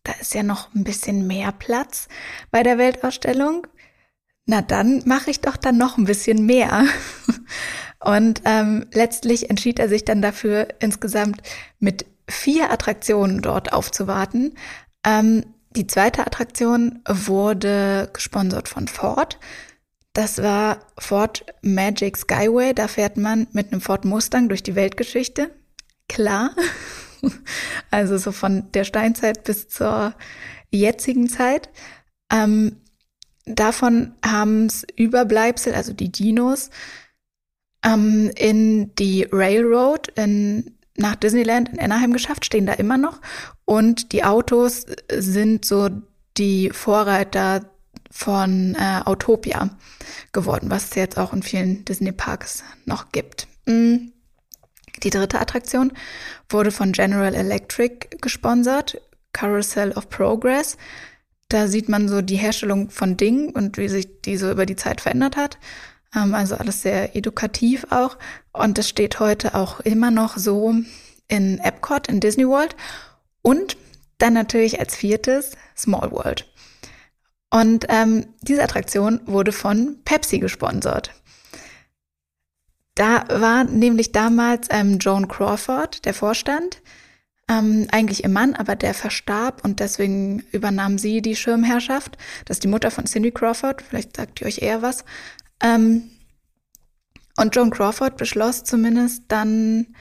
da 0.04 0.12
ist 0.22 0.32
ja 0.32 0.42
noch 0.42 0.74
ein 0.74 0.84
bisschen 0.84 1.26
mehr 1.26 1.52
Platz 1.52 2.08
bei 2.50 2.62
der 2.62 2.78
Weltausstellung. 2.78 3.66
Na 4.46 4.62
dann 4.62 5.02
mache 5.04 5.30
ich 5.30 5.40
doch 5.40 5.58
dann 5.58 5.76
noch 5.76 5.98
ein 5.98 6.06
bisschen 6.06 6.46
mehr. 6.46 6.86
Und 8.00 8.40
ähm, 8.46 8.86
letztlich 8.94 9.50
entschied 9.50 9.78
er 9.80 9.90
sich 9.90 10.06
dann 10.06 10.22
dafür, 10.22 10.68
insgesamt 10.80 11.42
mit 11.78 12.06
vier 12.26 12.72
Attraktionen 12.72 13.42
dort 13.42 13.74
aufzuwarten. 13.74 14.54
Ähm, 15.04 15.44
die 15.76 15.86
zweite 15.86 16.26
Attraktion 16.26 17.02
wurde 17.06 18.08
gesponsert 18.14 18.66
von 18.66 18.88
Ford. 18.88 19.38
Das 20.14 20.42
war 20.42 20.78
Ford 20.96 21.44
Magic 21.60 22.16
Skyway. 22.16 22.72
Da 22.72 22.88
fährt 22.88 23.18
man 23.18 23.46
mit 23.52 23.72
einem 23.72 23.82
Ford 23.82 24.06
Mustang 24.06 24.48
durch 24.48 24.62
die 24.62 24.74
Weltgeschichte. 24.74 25.50
Klar. 26.08 26.50
Also 27.90 28.18
so 28.18 28.32
von 28.32 28.70
der 28.72 28.84
Steinzeit 28.84 29.44
bis 29.44 29.68
zur 29.68 30.14
jetzigen 30.70 31.26
Zeit. 31.30 31.70
Ähm, 32.30 32.82
davon 33.46 34.14
haben 34.22 34.66
es 34.66 34.84
Überbleibsel, 34.96 35.74
also 35.74 35.94
die 35.94 36.12
Dinos, 36.12 36.68
ähm, 37.82 38.30
in 38.36 38.94
die 38.96 39.26
Railroad 39.32 40.08
in 40.16 40.74
nach 40.96 41.16
Disneyland 41.16 41.70
in 41.70 41.80
Anaheim 41.80 42.12
geschafft, 42.12 42.44
stehen 42.44 42.66
da 42.66 42.72
immer 42.74 42.98
noch. 42.98 43.20
Und 43.64 44.12
die 44.12 44.24
Autos 44.24 44.86
sind 45.12 45.64
so 45.64 45.88
die 46.36 46.70
Vorreiter 46.70 47.68
von 48.10 48.76
äh, 48.78 49.00
Autopia 49.04 49.70
geworden, 50.32 50.70
was 50.70 50.90
es 50.90 50.94
jetzt 50.94 51.18
auch 51.18 51.32
in 51.32 51.42
vielen 51.42 51.84
Disney-Parks 51.84 52.62
noch 52.84 53.10
gibt. 53.10 53.48
Mm. 53.66 54.10
Die 55.04 55.10
dritte 55.10 55.40
Attraktion 55.40 55.92
wurde 56.48 56.70
von 56.70 56.92
General 56.92 57.34
Electric 57.34 58.08
gesponsert, 58.20 59.00
Carousel 59.32 59.92
of 59.92 60.08
Progress. 60.08 60.76
Da 61.48 61.68
sieht 61.68 61.88
man 61.88 62.08
so 62.08 62.22
die 62.22 62.36
Herstellung 62.36 62.90
von 62.90 63.16
Dingen 63.16 63.50
und 63.50 63.76
wie 63.76 63.88
sich 63.88 64.22
die 64.22 64.38
so 64.38 64.50
über 64.50 64.64
die 64.64 64.76
Zeit 64.76 65.02
verändert 65.02 65.36
hat. 65.36 65.58
Ähm, 66.16 66.34
also 66.34 66.56
alles 66.56 66.82
sehr 66.82 67.14
edukativ 67.14 67.86
auch. 67.90 68.16
Und 68.52 68.78
das 68.78 68.88
steht 68.88 69.20
heute 69.20 69.54
auch 69.54 69.80
immer 69.80 70.10
noch 70.10 70.38
so 70.38 70.74
in 71.28 71.58
Epcot, 71.58 72.08
in 72.08 72.20
Disney 72.20 72.48
World. 72.48 72.74
Und 73.42 73.76
dann 74.18 74.32
natürlich 74.32 74.80
als 74.80 74.96
viertes 74.96 75.52
Small 75.76 76.10
World. 76.12 76.46
Und 77.50 77.86
ähm, 77.88 78.26
diese 78.40 78.62
Attraktion 78.62 79.20
wurde 79.26 79.52
von 79.52 79.98
Pepsi 80.04 80.38
gesponsert. 80.38 81.12
Da 82.94 83.24
war 83.28 83.64
nämlich 83.64 84.12
damals 84.12 84.68
ähm, 84.70 84.98
Joan 84.98 85.28
Crawford, 85.28 86.04
der 86.04 86.14
Vorstand, 86.14 86.80
ähm, 87.48 87.88
eigentlich 87.90 88.22
ihr 88.22 88.30
Mann, 88.30 88.54
aber 88.54 88.76
der 88.76 88.94
verstarb 88.94 89.64
und 89.64 89.80
deswegen 89.80 90.44
übernahm 90.52 90.98
sie 90.98 91.20
die 91.20 91.36
Schirmherrschaft. 91.36 92.16
Das 92.44 92.56
ist 92.56 92.64
die 92.64 92.68
Mutter 92.68 92.90
von 92.90 93.06
Cindy 93.06 93.32
Crawford, 93.32 93.82
vielleicht 93.82 94.16
sagt 94.16 94.40
ihr 94.40 94.46
euch 94.46 94.62
eher 94.62 94.82
was. 94.82 95.04
Ähm, 95.60 96.10
und 97.36 97.54
Joan 97.54 97.70
Crawford 97.70 98.16
beschloss 98.16 98.64
zumindest 98.64 99.24
dann 99.28 99.94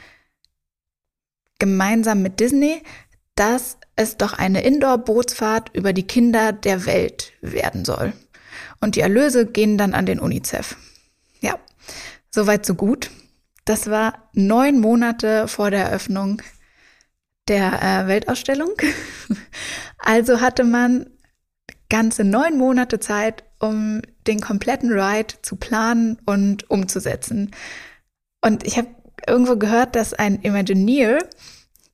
gemeinsam 1.57 2.21
mit 2.21 2.39
Disney, 2.39 2.83
dass 3.35 3.77
es 3.95 4.17
doch 4.17 4.33
eine 4.33 4.63
Indoor-Bootsfahrt 4.63 5.71
über 5.73 5.93
die 5.93 6.07
Kinder 6.07 6.51
der 6.51 6.85
Welt 6.85 7.33
werden 7.41 7.85
soll. 7.85 8.13
Und 8.79 8.95
die 8.95 9.01
Erlöse 9.01 9.45
gehen 9.45 9.77
dann 9.77 9.93
an 9.93 10.05
den 10.05 10.19
UNICEF. 10.19 10.75
Ja, 11.41 11.57
soweit 12.33 12.65
so 12.65 12.75
gut. 12.75 13.11
Das 13.65 13.89
war 13.89 14.29
neun 14.33 14.79
Monate 14.79 15.47
vor 15.47 15.71
der 15.71 15.85
Eröffnung 15.85 16.41
der 17.47 17.81
äh, 17.81 18.07
Weltausstellung. 18.07 18.71
also 19.97 20.41
hatte 20.41 20.63
man 20.63 21.09
ganze 21.89 22.23
neun 22.23 22.57
Monate 22.57 22.99
Zeit, 22.99 23.43
um 23.59 24.01
den 24.27 24.39
kompletten 24.39 24.91
Ride 24.91 25.35
zu 25.41 25.55
planen 25.55 26.17
und 26.25 26.69
umzusetzen. 26.69 27.51
Und 28.41 28.65
ich 28.65 28.77
habe 28.77 28.89
irgendwo 29.27 29.57
gehört, 29.57 29.95
dass 29.95 30.13
ein 30.13 30.41
Imagineer 30.41 31.19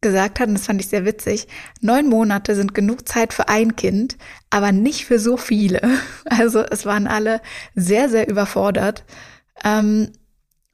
gesagt 0.02 0.40
hat, 0.40 0.48
und 0.48 0.54
das 0.54 0.66
fand 0.66 0.80
ich 0.80 0.88
sehr 0.88 1.06
witzig, 1.06 1.48
neun 1.82 2.08
Monate 2.08 2.56
sind 2.56 2.74
genug 2.74 3.08
Zeit 3.08 3.34
für 3.34 3.50
ein 3.50 3.76
Kind, 3.76 4.18
aber 4.50 4.72
nicht 4.72 5.06
für 5.06 5.20
so 5.20 5.38
viele. 5.38 5.82
Also 6.26 6.62
es 6.62 6.86
waren 6.86 7.08
alle 7.08 7.42
sehr, 7.76 8.08
sehr 8.08 8.30
überfordert. 8.30 9.04
Ähm, 9.64 10.12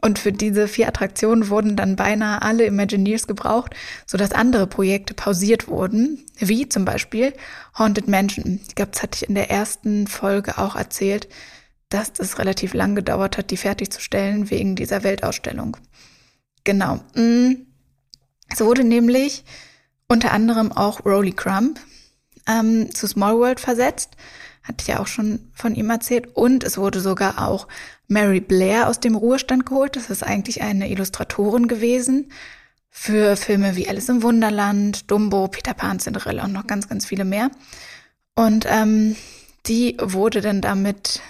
und 0.06 0.20
für 0.20 0.32
diese 0.32 0.68
vier 0.68 0.88
Attraktionen 0.88 1.50
wurden 1.50 1.76
dann 1.76 1.96
beinahe 1.96 2.44
alle 2.44 2.66
Imagineers 2.66 3.26
gebraucht, 3.26 3.74
sodass 4.06 4.34
andere 4.34 4.68
Projekte 4.68 5.16
pausiert 5.16 5.68
wurden, 5.68 6.24
wie 6.38 6.70
zum 6.70 6.86
Beispiel 6.86 7.34
Haunted 7.76 8.08
Mansion. 8.08 8.60
Ich 8.68 8.76
glaube, 8.76 8.92
das 8.92 9.02
hatte 9.02 9.16
ich 9.16 9.28
in 9.28 9.34
der 9.34 9.50
ersten 9.50 10.06
Folge 10.06 10.60
auch 10.60 10.76
erzählt, 10.76 11.28
dass 11.90 12.14
das 12.14 12.38
relativ 12.38 12.76
lang 12.76 12.94
gedauert 12.94 13.40
hat, 13.40 13.50
die 13.50 13.58
fertigzusstellen 13.58 14.52
wegen 14.52 14.76
dieser 14.76 15.02
Weltausstellung. 15.02 15.76
Genau. 16.64 17.00
Mm. 17.16 17.66
Es 18.54 18.62
wurde 18.62 18.84
nämlich 18.84 19.44
unter 20.08 20.34
anderem 20.34 20.72
auch 20.72 21.04
Rolly 21.04 21.32
Crump 21.32 21.80
ähm, 22.48 22.94
zu 22.94 23.08
Small 23.08 23.40
World 23.40 23.60
versetzt. 23.60 24.12
Hatte 24.62 24.82
ich 24.82 24.88
ja 24.88 25.00
auch 25.00 25.08
schon 25.08 25.52
von 25.56 25.74
ihm 25.74 25.90
erzählt. 25.90 26.28
Und 26.36 26.64
es 26.64 26.78
wurde 26.78 27.00
sogar 27.00 27.48
auch 27.48 27.68
Mary 28.08 28.40
Blair 28.40 28.88
aus 28.88 29.00
dem 29.00 29.16
Ruhestand 29.16 29.66
geholt. 29.66 29.96
Das 29.96 30.10
ist 30.10 30.24
eigentlich 30.24 30.62
eine 30.62 30.90
Illustratorin 30.90 31.68
gewesen 31.68 32.32
für 32.90 33.36
Filme 33.36 33.76
wie 33.76 33.90
Alice 33.90 34.08
im 34.10 34.24
Wunderland, 34.24 35.12
Dumbo, 35.12 35.50
Peter 35.50 35.74
Pan, 35.74 36.00
Cinderella 36.00 36.46
und 36.46 36.54
noch 36.54 36.66
ganz, 36.66 36.88
ganz 36.88 37.06
viele 37.06 37.26
mehr. 37.26 37.52
Und 38.36 38.66
ähm, 38.70 39.16
die 39.66 39.98
wurde 40.00 40.42
dann 40.42 40.62
damit 40.62 41.22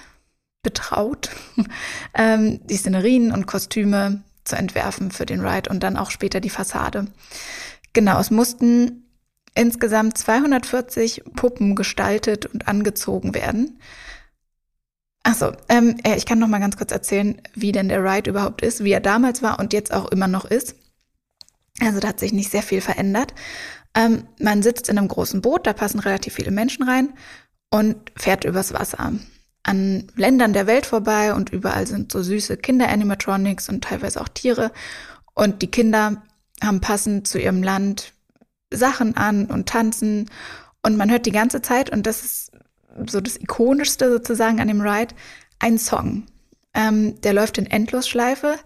betraut, 0.61 1.31
ähm, 2.13 2.59
die 2.67 2.77
Szenerien 2.77 3.31
und 3.31 3.47
Kostüme 3.47 4.23
zu 4.43 4.55
entwerfen 4.55 5.11
für 5.11 5.25
den 5.25 5.45
Ride 5.45 5.69
und 5.69 5.81
dann 5.81 5.97
auch 5.97 6.11
später 6.11 6.39
die 6.39 6.49
Fassade. 6.49 7.07
Genau, 7.93 8.19
es 8.19 8.29
mussten 8.29 9.03
insgesamt 9.55 10.17
240 10.17 11.23
Puppen 11.35 11.75
gestaltet 11.75 12.45
und 12.45 12.67
angezogen 12.67 13.33
werden. 13.33 13.79
Achso, 15.25 15.53
ähm, 15.69 15.97
ich 16.15 16.27
kann 16.27 16.37
noch 16.37 16.47
mal 16.47 16.59
ganz 16.59 16.77
kurz 16.77 16.91
erzählen, 16.91 17.41
wie 17.55 17.71
denn 17.71 17.89
der 17.89 18.03
Ride 18.03 18.29
überhaupt 18.29 18.61
ist, 18.61 18.83
wie 18.83 18.91
er 18.91 18.99
damals 18.99 19.41
war 19.41 19.59
und 19.59 19.73
jetzt 19.73 19.91
auch 19.91 20.11
immer 20.11 20.27
noch 20.27 20.45
ist. 20.45 20.75
Also 21.81 21.99
da 21.99 22.09
hat 22.09 22.19
sich 22.19 22.31
nicht 22.31 22.51
sehr 22.51 22.61
viel 22.61 22.79
verändert. 22.79 23.33
Ähm, 23.95 24.27
man 24.39 24.61
sitzt 24.61 24.87
in 24.87 24.99
einem 24.99 25.07
großen 25.07 25.41
Boot, 25.41 25.65
da 25.65 25.73
passen 25.73 25.99
relativ 25.99 26.35
viele 26.35 26.51
Menschen 26.51 26.87
rein 26.87 27.11
und 27.71 28.11
fährt 28.15 28.45
übers 28.45 28.71
Wasser. 28.73 29.13
An 29.63 30.07
Ländern 30.15 30.53
der 30.53 30.67
Welt 30.67 30.85
vorbei 30.85 31.33
und 31.33 31.49
überall 31.49 31.87
sind 31.87 32.11
so 32.11 32.21
süße 32.21 32.57
Kinder-Animatronics 32.57 33.67
und 33.67 33.83
teilweise 33.83 34.21
auch 34.21 34.29
Tiere. 34.29 34.71
Und 35.33 35.63
die 35.63 35.71
Kinder 35.71 36.21
haben 36.63 36.81
passend 36.81 37.27
zu 37.27 37.39
ihrem 37.39 37.63
Land 37.63 38.13
Sachen 38.71 39.17
an 39.17 39.47
und 39.47 39.67
tanzen. 39.67 40.29
Und 40.83 40.97
man 40.97 41.09
hört 41.09 41.25
die 41.25 41.31
ganze 41.31 41.63
Zeit, 41.63 41.89
und 41.89 42.05
das 42.05 42.23
ist 42.23 42.51
so 43.07 43.21
das 43.21 43.37
Ikonischste 43.37 44.11
sozusagen 44.11 44.59
an 44.59 44.67
dem 44.67 44.81
Ride, 44.81 45.15
ein 45.59 45.77
Song. 45.77 46.23
Ähm, 46.73 47.19
der 47.21 47.33
läuft 47.33 47.57
in 47.57 47.65
Endlosschleife 47.65 48.59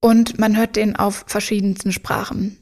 und 0.00 0.38
man 0.38 0.56
hört 0.56 0.76
den 0.76 0.96
auf 0.96 1.24
verschiedensten 1.26 1.92
Sprachen. 1.92 2.58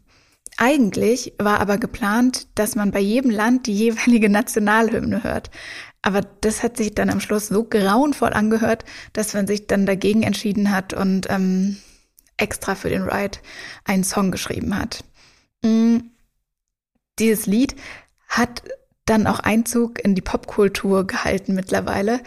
Eigentlich 0.57 1.33
war 1.39 1.61
aber 1.61 1.79
geplant, 1.79 2.47
dass 2.55 2.75
man 2.75 2.91
bei 2.91 3.01
jedem 3.01 3.31
Land 3.31 3.67
die 3.67 3.75
jeweilige 3.75 4.29
Nationalhymne 4.29 5.25
hört. 5.25 5.51
Aber 6.03 6.23
das 6.23 6.63
hat 6.63 6.77
sich 6.77 6.95
dann 6.95 7.11
am 7.11 7.21
Schluss 7.21 7.49
so 7.49 7.65
grauenvoll 7.65 8.33
angehört, 8.33 8.85
dass 9.13 9.35
man 9.35 9.47
sich 9.47 9.67
dann 9.67 9.87
dagegen 9.87 10.23
entschieden 10.23 10.71
hat 10.71 10.95
und 10.95 11.29
ähm, 11.31 11.77
extra 12.37 12.75
für 12.75 12.89
den 12.89 13.03
Ride 13.03 13.39
einen 13.85 14.05
Song 14.05 14.31
geschrieben 14.31 14.79
hat. 14.79 15.05
Mhm. 15.63 16.11
Dieses 17.19 17.47
Lied 17.47 17.77
hat 18.29 18.63
dann 19.11 19.27
auch 19.27 19.41
Einzug 19.41 20.03
in 20.03 20.15
die 20.15 20.23
Popkultur 20.23 21.07
gehalten 21.07 21.55
mittlerweile. 21.55 22.21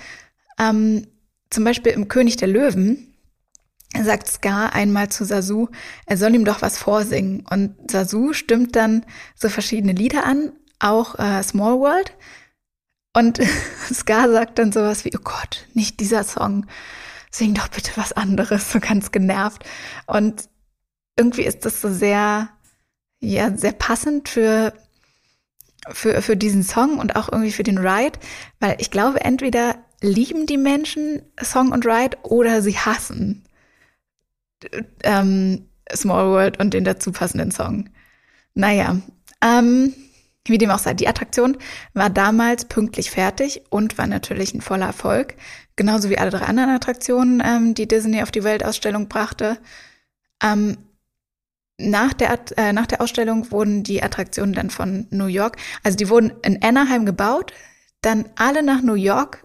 Ähm, 0.59 1.07
zum 1.49 1.63
Beispiel 1.63 1.93
im 1.93 2.07
König 2.07 2.35
der 2.37 2.49
Löwen 2.49 3.13
sagt 4.01 4.27
Scar 4.27 4.73
einmal 4.73 5.09
zu 5.09 5.23
Sasu, 5.23 5.67
er 6.05 6.17
soll 6.17 6.33
ihm 6.33 6.45
doch 6.45 6.61
was 6.61 6.77
vorsingen. 6.77 7.45
Und 7.49 7.91
Sasu 7.91 8.33
stimmt 8.33 8.75
dann 8.75 9.05
so 9.35 9.49
verschiedene 9.49 9.93
Lieder 9.93 10.25
an, 10.25 10.51
auch 10.79 11.17
äh, 11.19 11.43
Small 11.43 11.79
World. 11.79 12.15
Und 13.15 13.39
Scar 13.93 14.31
sagt 14.31 14.57
dann 14.57 14.71
sowas 14.71 15.05
wie, 15.05 15.11
oh 15.15 15.21
Gott, 15.23 15.67
nicht 15.73 15.99
dieser 15.99 16.23
Song, 16.23 16.65
sing 17.29 17.53
doch 17.53 17.67
bitte 17.67 17.91
was 17.95 18.13
anderes, 18.13 18.71
so 18.71 18.79
ganz 18.79 19.11
genervt. 19.11 19.63
Und 20.07 20.49
irgendwie 21.17 21.43
ist 21.43 21.65
das 21.65 21.79
so 21.79 21.93
sehr, 21.93 22.49
ja, 23.19 23.55
sehr 23.55 23.73
passend 23.73 24.27
für 24.27 24.73
für, 25.89 26.21
für 26.21 26.37
diesen 26.37 26.63
Song 26.63 26.99
und 26.99 27.15
auch 27.15 27.31
irgendwie 27.31 27.51
für 27.51 27.63
den 27.63 27.77
Ride, 27.77 28.19
weil 28.59 28.75
ich 28.79 28.91
glaube, 28.91 29.21
entweder 29.21 29.75
lieben 30.01 30.45
die 30.45 30.57
Menschen 30.57 31.21
Song 31.41 31.71
und 31.71 31.85
Ride 31.85 32.17
oder 32.23 32.61
sie 32.61 32.77
hassen 32.77 33.43
ähm, 35.03 35.67
Small 35.93 36.27
World 36.27 36.59
und 36.59 36.73
den 36.73 36.83
dazu 36.83 37.11
passenden 37.11 37.51
Song. 37.51 37.89
Naja, 38.53 38.97
ähm, 39.41 39.93
wie 40.45 40.57
dem 40.57 40.71
auch 40.71 40.79
sei, 40.79 40.93
die 40.93 41.07
Attraktion 41.07 41.57
war 41.93 42.09
damals 42.09 42.65
pünktlich 42.65 43.11
fertig 43.11 43.63
und 43.69 43.97
war 43.97 44.07
natürlich 44.07 44.53
ein 44.53 44.61
voller 44.61 44.87
Erfolg. 44.87 45.35
Genauso 45.75 46.09
wie 46.09 46.17
alle 46.17 46.31
drei 46.31 46.45
anderen 46.45 46.69
Attraktionen, 46.69 47.41
ähm, 47.43 47.73
die 47.73 47.87
Disney 47.87 48.21
auf 48.21 48.31
die 48.31 48.43
Weltausstellung 48.43 49.07
brachte. 49.07 49.57
Ähm, 50.41 50.77
nach 51.77 52.13
der, 52.13 52.39
äh, 52.57 52.73
nach 52.73 52.87
der 52.87 53.01
Ausstellung 53.01 53.51
wurden 53.51 53.83
die 53.83 54.03
Attraktionen 54.03 54.53
dann 54.53 54.69
von 54.69 55.07
New 55.09 55.25
York, 55.25 55.57
also 55.83 55.97
die 55.97 56.09
wurden 56.09 56.31
in 56.43 56.61
Anaheim 56.63 57.05
gebaut, 57.05 57.53
dann 58.01 58.29
alle 58.35 58.63
nach 58.63 58.81
New 58.81 58.93
York 58.93 59.43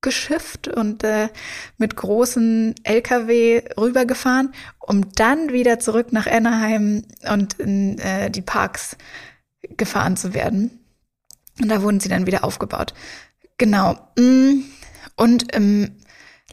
geschifft 0.00 0.68
und 0.68 1.02
äh, 1.02 1.28
mit 1.76 1.96
großen 1.96 2.74
LKW 2.84 3.62
rübergefahren, 3.76 4.52
um 4.78 5.12
dann 5.12 5.52
wieder 5.52 5.80
zurück 5.80 6.12
nach 6.12 6.26
Anaheim 6.26 7.04
und 7.30 7.54
in 7.54 7.98
äh, 7.98 8.30
die 8.30 8.42
Parks 8.42 8.96
gefahren 9.76 10.16
zu 10.16 10.34
werden. 10.34 10.84
Und 11.60 11.68
da 11.68 11.82
wurden 11.82 11.98
sie 12.00 12.08
dann 12.08 12.26
wieder 12.26 12.44
aufgebaut. 12.44 12.94
Genau. 13.58 13.98
Mm. 14.16 14.62
Und 15.16 15.52
im 15.52 15.96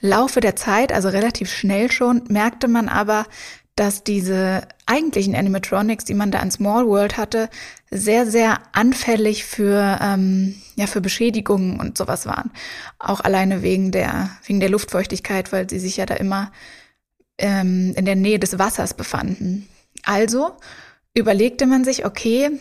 Laufe 0.02 0.40
der 0.40 0.56
Zeit, 0.56 0.92
also 0.92 1.10
relativ 1.10 1.52
schnell 1.52 1.92
schon, 1.92 2.24
merkte 2.28 2.68
man 2.68 2.90
aber, 2.90 3.28
dass 3.76 4.04
diese 4.04 4.68
eigentlichen 4.86 5.36
Animatronics, 5.36 6.06
die 6.06 6.14
man 6.14 6.32
da 6.32 6.40
in 6.42 6.52
Small 6.52 6.86
World 6.88 7.18
hatte, 7.18 7.50
sehr, 7.90 8.30
sehr 8.30 8.60
anfällig 8.74 9.46
für, 9.46 10.00
ähm, 10.02 10.56
ja, 10.76 10.88
für 10.88 11.02
Beschädigungen 11.02 11.80
und 11.80 11.98
sowas 11.98 12.26
waren. 12.26 12.52
Auch 13.00 13.22
alleine 13.22 13.62
wegen 13.62 13.92
der, 13.92 14.30
wegen 14.46 14.60
der 14.60 14.70
Luftfeuchtigkeit, 14.70 15.52
weil 15.52 15.70
sie 15.70 15.80
sich 15.80 15.98
ja 15.98 16.06
da 16.06 16.16
immer 16.16 16.52
ähm, 17.38 17.94
in 17.96 18.06
der 18.06 18.16
Nähe 18.16 18.40
des 18.40 18.60
Wassers 18.60 18.94
befanden. 18.94 19.68
Also 20.04 20.52
überlegte 21.14 21.66
man 21.66 21.84
sich, 21.84 22.06
okay, 22.06 22.52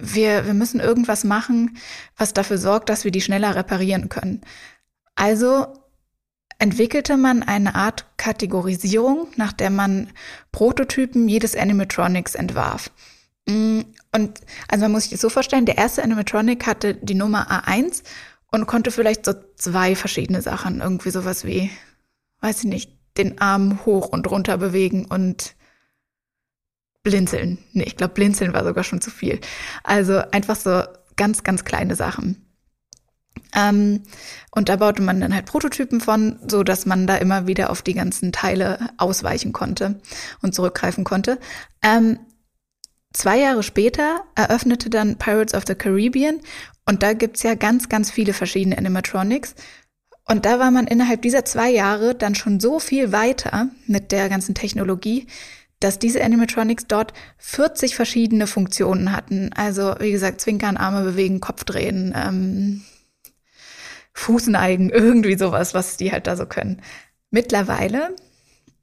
wir, 0.00 0.46
wir 0.46 0.54
müssen 0.54 0.80
irgendwas 0.80 1.24
machen, 1.24 1.76
was 2.16 2.32
dafür 2.32 2.58
sorgt, 2.58 2.88
dass 2.88 3.04
wir 3.04 3.10
die 3.10 3.20
schneller 3.20 3.54
reparieren 3.54 4.08
können. 4.08 4.40
Also 5.14 5.66
entwickelte 6.58 7.16
man 7.16 7.42
eine 7.42 7.74
Art 7.74 8.06
Kategorisierung, 8.16 9.28
nach 9.36 9.52
der 9.52 9.70
man 9.70 10.10
Prototypen 10.52 11.28
jedes 11.28 11.54
Animatronics 11.56 12.34
entwarf. 12.34 12.90
Mm, 13.46 13.80
und 14.12 14.40
also 14.68 14.84
man 14.84 14.92
muss 14.92 15.02
sich 15.04 15.12
das 15.12 15.20
so 15.20 15.28
vorstellen, 15.28 15.66
der 15.66 15.78
erste 15.78 16.02
Animatronic 16.02 16.66
hatte 16.66 16.94
die 16.94 17.14
Nummer 17.14 17.50
A1 17.50 18.02
und 18.50 18.66
konnte 18.66 18.90
vielleicht 18.90 19.24
so 19.24 19.34
zwei 19.56 19.94
verschiedene 19.94 20.42
Sachen, 20.42 20.80
irgendwie 20.80 21.10
sowas 21.10 21.44
wie, 21.44 21.70
weiß 22.40 22.60
ich 22.60 22.70
nicht, 22.70 22.92
den 23.18 23.40
Arm 23.40 23.84
hoch 23.84 24.08
und 24.08 24.30
runter 24.30 24.58
bewegen 24.58 25.06
und 25.06 25.54
blinzeln. 27.02 27.58
Nee, 27.72 27.84
ich 27.84 27.96
glaube, 27.96 28.14
blinzeln 28.14 28.52
war 28.52 28.64
sogar 28.64 28.84
schon 28.84 29.00
zu 29.00 29.10
viel. 29.10 29.40
Also 29.84 30.18
einfach 30.32 30.56
so 30.56 30.82
ganz, 31.16 31.44
ganz 31.44 31.64
kleine 31.64 31.94
Sachen. 31.94 32.45
Ähm, 33.56 34.02
und 34.50 34.68
da 34.68 34.76
baute 34.76 35.02
man 35.02 35.20
dann 35.20 35.34
halt 35.34 35.46
Prototypen 35.46 36.00
von, 36.00 36.38
so 36.46 36.62
dass 36.62 36.86
man 36.86 37.06
da 37.06 37.16
immer 37.16 37.46
wieder 37.46 37.70
auf 37.70 37.82
die 37.82 37.94
ganzen 37.94 38.30
Teile 38.30 38.90
ausweichen 38.98 39.52
konnte 39.52 39.98
und 40.42 40.54
zurückgreifen 40.54 41.04
konnte. 41.04 41.38
Ähm, 41.82 42.18
zwei 43.12 43.38
Jahre 43.38 43.62
später 43.62 44.20
eröffnete 44.34 44.90
dann 44.90 45.16
Pirates 45.16 45.54
of 45.54 45.64
the 45.66 45.74
Caribbean 45.74 46.40
und 46.84 47.02
da 47.02 47.14
gibt's 47.14 47.42
ja 47.42 47.54
ganz, 47.54 47.88
ganz 47.88 48.10
viele 48.10 48.34
verschiedene 48.34 48.78
Animatronics. 48.78 49.54
Und 50.28 50.44
da 50.44 50.58
war 50.58 50.70
man 50.70 50.86
innerhalb 50.86 51.22
dieser 51.22 51.44
zwei 51.44 51.70
Jahre 51.70 52.14
dann 52.14 52.34
schon 52.34 52.60
so 52.60 52.78
viel 52.78 53.12
weiter 53.12 53.70
mit 53.86 54.12
der 54.12 54.28
ganzen 54.28 54.54
Technologie, 54.54 55.28
dass 55.80 55.98
diese 55.98 56.22
Animatronics 56.22 56.86
dort 56.88 57.12
40 57.38 57.94
verschiedene 57.94 58.46
Funktionen 58.46 59.12
hatten. 59.12 59.52
Also, 59.54 59.94
wie 60.00 60.10
gesagt, 60.10 60.40
Zwinkern, 60.40 60.76
Arme 60.76 61.04
bewegen, 61.04 61.40
Kopf 61.40 61.64
drehen, 61.64 62.12
ähm, 62.16 62.82
Fuß 64.16 64.48
neigen, 64.48 64.90
irgendwie 64.90 65.36
sowas, 65.36 65.74
was 65.74 65.96
die 65.96 66.10
halt 66.10 66.26
da 66.26 66.36
so 66.36 66.46
können. 66.46 66.82
Mittlerweile, 67.30 68.16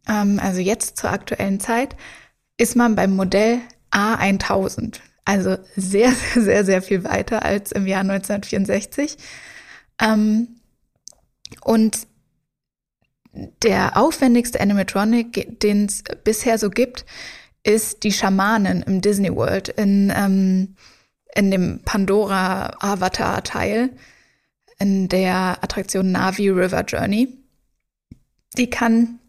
ähm, 0.07 0.39
also 0.41 0.61
jetzt 0.61 0.97
zur 0.97 1.09
aktuellen 1.11 1.59
Zeit, 1.59 1.95
ist 2.57 2.75
man 2.75 2.95
beim 2.95 3.15
Modell 3.15 3.59
A1000. 3.91 4.99
Also 5.25 5.57
sehr, 5.75 6.11
sehr, 6.33 6.43
sehr, 6.43 6.65
sehr 6.65 6.81
viel 6.81 7.03
weiter 7.03 7.43
als 7.43 7.71
im 7.71 7.87
Jahr 7.87 8.01
1964. 8.01 9.17
Ähm, 10.01 10.59
und 11.63 12.07
der 13.63 13.97
aufwendigste 13.97 14.61
Animatronic, 14.61 15.59
den 15.59 15.85
es 15.85 16.03
bisher 16.23 16.59
so 16.59 16.69
gibt, 16.69 17.05
ist 17.63 18.03
die 18.03 18.11
Schamanen 18.11 18.83
im 18.83 19.01
Disney 19.01 19.33
World 19.33 19.69
in, 19.69 20.13
ähm, 20.15 20.75
in 21.33 21.49
dem 21.49 21.81
Pandora 21.83 22.75
Avatar 22.79 23.43
Teil 23.43 23.89
in 24.83 25.07
der 25.07 25.59
Attraktion 25.61 26.11
Navi 26.11 26.49
River 26.49 26.81
Journey. 26.81 27.37
Die 28.57 28.69
kann 28.69 29.19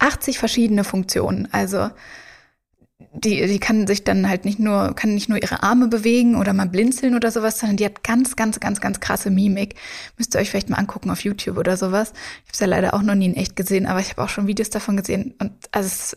80 0.00 0.38
verschiedene 0.38 0.82
Funktionen, 0.82 1.48
also 1.52 1.90
die, 3.12 3.46
die 3.46 3.60
kann 3.60 3.86
sich 3.86 4.02
dann 4.02 4.28
halt 4.28 4.44
nicht 4.44 4.58
nur, 4.58 4.96
kann 4.96 5.14
nicht 5.14 5.28
nur 5.28 5.40
ihre 5.40 5.62
Arme 5.62 5.86
bewegen 5.86 6.34
oder 6.34 6.52
mal 6.52 6.68
blinzeln 6.68 7.14
oder 7.14 7.30
sowas, 7.30 7.60
sondern 7.60 7.76
die 7.76 7.84
hat 7.84 8.02
ganz, 8.02 8.34
ganz, 8.34 8.58
ganz, 8.58 8.80
ganz 8.80 8.98
krasse 8.98 9.30
Mimik. 9.30 9.76
Müsst 10.18 10.34
ihr 10.34 10.40
euch 10.40 10.50
vielleicht 10.50 10.70
mal 10.70 10.78
angucken 10.78 11.10
auf 11.10 11.22
YouTube 11.22 11.56
oder 11.56 11.76
sowas. 11.76 12.12
Ich 12.12 12.48
habe 12.48 12.52
es 12.54 12.60
ja 12.60 12.66
leider 12.66 12.94
auch 12.94 13.02
noch 13.02 13.14
nie 13.14 13.26
in 13.26 13.36
echt 13.36 13.54
gesehen, 13.54 13.86
aber 13.86 14.00
ich 14.00 14.10
habe 14.10 14.24
auch 14.24 14.28
schon 14.28 14.48
Videos 14.48 14.70
davon 14.70 14.96
gesehen 14.96 15.34
und 15.38 15.52
also 15.70 15.86
es, 15.86 16.16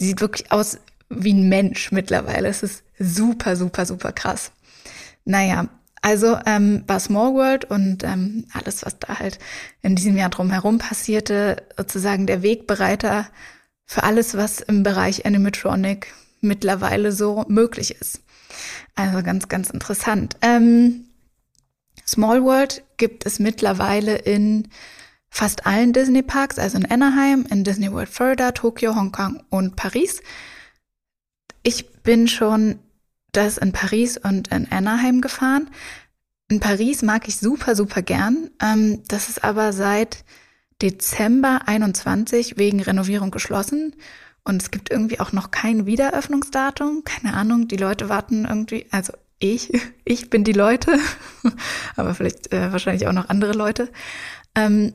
die 0.00 0.06
sieht 0.06 0.20
wirklich 0.20 0.52
aus 0.52 0.78
wie 1.08 1.32
ein 1.32 1.48
Mensch 1.48 1.90
mittlerweile. 1.90 2.46
Es 2.46 2.62
ist 2.62 2.84
super, 3.00 3.56
super, 3.56 3.84
super 3.84 4.12
krass. 4.12 4.52
Naja, 5.24 5.68
also 6.02 6.38
ähm, 6.46 6.84
war 6.86 6.98
Small 6.98 7.34
World 7.34 7.66
und 7.66 8.04
ähm, 8.04 8.46
alles, 8.52 8.84
was 8.84 8.98
da 8.98 9.18
halt 9.18 9.38
in 9.82 9.96
diesem 9.96 10.16
Jahr 10.16 10.30
drumherum 10.30 10.78
passierte, 10.78 11.62
sozusagen 11.76 12.26
der 12.26 12.42
Wegbereiter 12.42 13.26
für 13.84 14.02
alles, 14.02 14.36
was 14.36 14.60
im 14.60 14.82
Bereich 14.82 15.26
Animatronic 15.26 16.14
mittlerweile 16.40 17.12
so 17.12 17.44
möglich 17.48 17.96
ist. 18.00 18.22
Also 18.94 19.22
ganz, 19.22 19.48
ganz 19.48 19.68
interessant. 19.70 20.36
Ähm, 20.40 21.06
Small 22.06 22.42
World 22.42 22.82
gibt 22.96 23.26
es 23.26 23.38
mittlerweile 23.38 24.16
in 24.16 24.68
fast 25.28 25.66
allen 25.66 25.92
Disney 25.92 26.22
Parks, 26.22 26.58
also 26.58 26.78
in 26.78 26.90
Anaheim, 26.90 27.46
in 27.50 27.62
Disney 27.62 27.92
World 27.92 28.08
Florida, 28.08 28.52
Tokio, 28.52 28.96
Hongkong 28.96 29.42
und 29.50 29.76
Paris. 29.76 30.22
Ich 31.62 32.02
bin 32.02 32.26
schon 32.26 32.78
das 33.32 33.58
in 33.58 33.72
Paris 33.72 34.16
und 34.16 34.48
in 34.48 34.70
Anaheim 34.70 35.20
gefahren. 35.20 35.70
In 36.48 36.60
Paris 36.60 37.02
mag 37.02 37.28
ich 37.28 37.36
super, 37.36 37.76
super 37.76 38.02
gern. 38.02 38.50
Ähm, 38.60 39.02
das 39.08 39.28
ist 39.28 39.44
aber 39.44 39.72
seit 39.72 40.24
Dezember 40.82 41.62
21 41.66 42.58
wegen 42.58 42.80
Renovierung 42.80 43.30
geschlossen. 43.30 43.94
Und 44.42 44.62
es 44.62 44.70
gibt 44.70 44.90
irgendwie 44.90 45.20
auch 45.20 45.32
noch 45.32 45.50
kein 45.50 45.86
Wiederöffnungsdatum. 45.86 47.04
Keine 47.04 47.34
Ahnung, 47.34 47.68
die 47.68 47.76
Leute 47.76 48.08
warten 48.08 48.46
irgendwie, 48.46 48.86
also 48.90 49.12
ich, 49.38 49.72
ich 50.04 50.30
bin 50.30 50.44
die 50.44 50.52
Leute, 50.52 50.98
aber 51.96 52.14
vielleicht 52.14 52.52
äh, 52.52 52.72
wahrscheinlich 52.72 53.06
auch 53.06 53.12
noch 53.12 53.28
andere 53.28 53.52
Leute. 53.52 53.90
Ähm, 54.54 54.94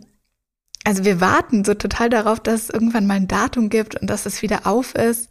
also 0.83 1.03
wir 1.03 1.19
warten 1.19 1.65
so 1.65 1.73
total 1.73 2.09
darauf, 2.09 2.39
dass 2.39 2.63
es 2.63 2.69
irgendwann 2.69 3.07
mal 3.07 3.15
ein 3.15 3.27
Datum 3.27 3.69
gibt 3.69 3.99
und 3.99 4.07
dass 4.07 4.25
es 4.25 4.41
wieder 4.41 4.67
auf 4.67 4.93
ist. 4.93 5.29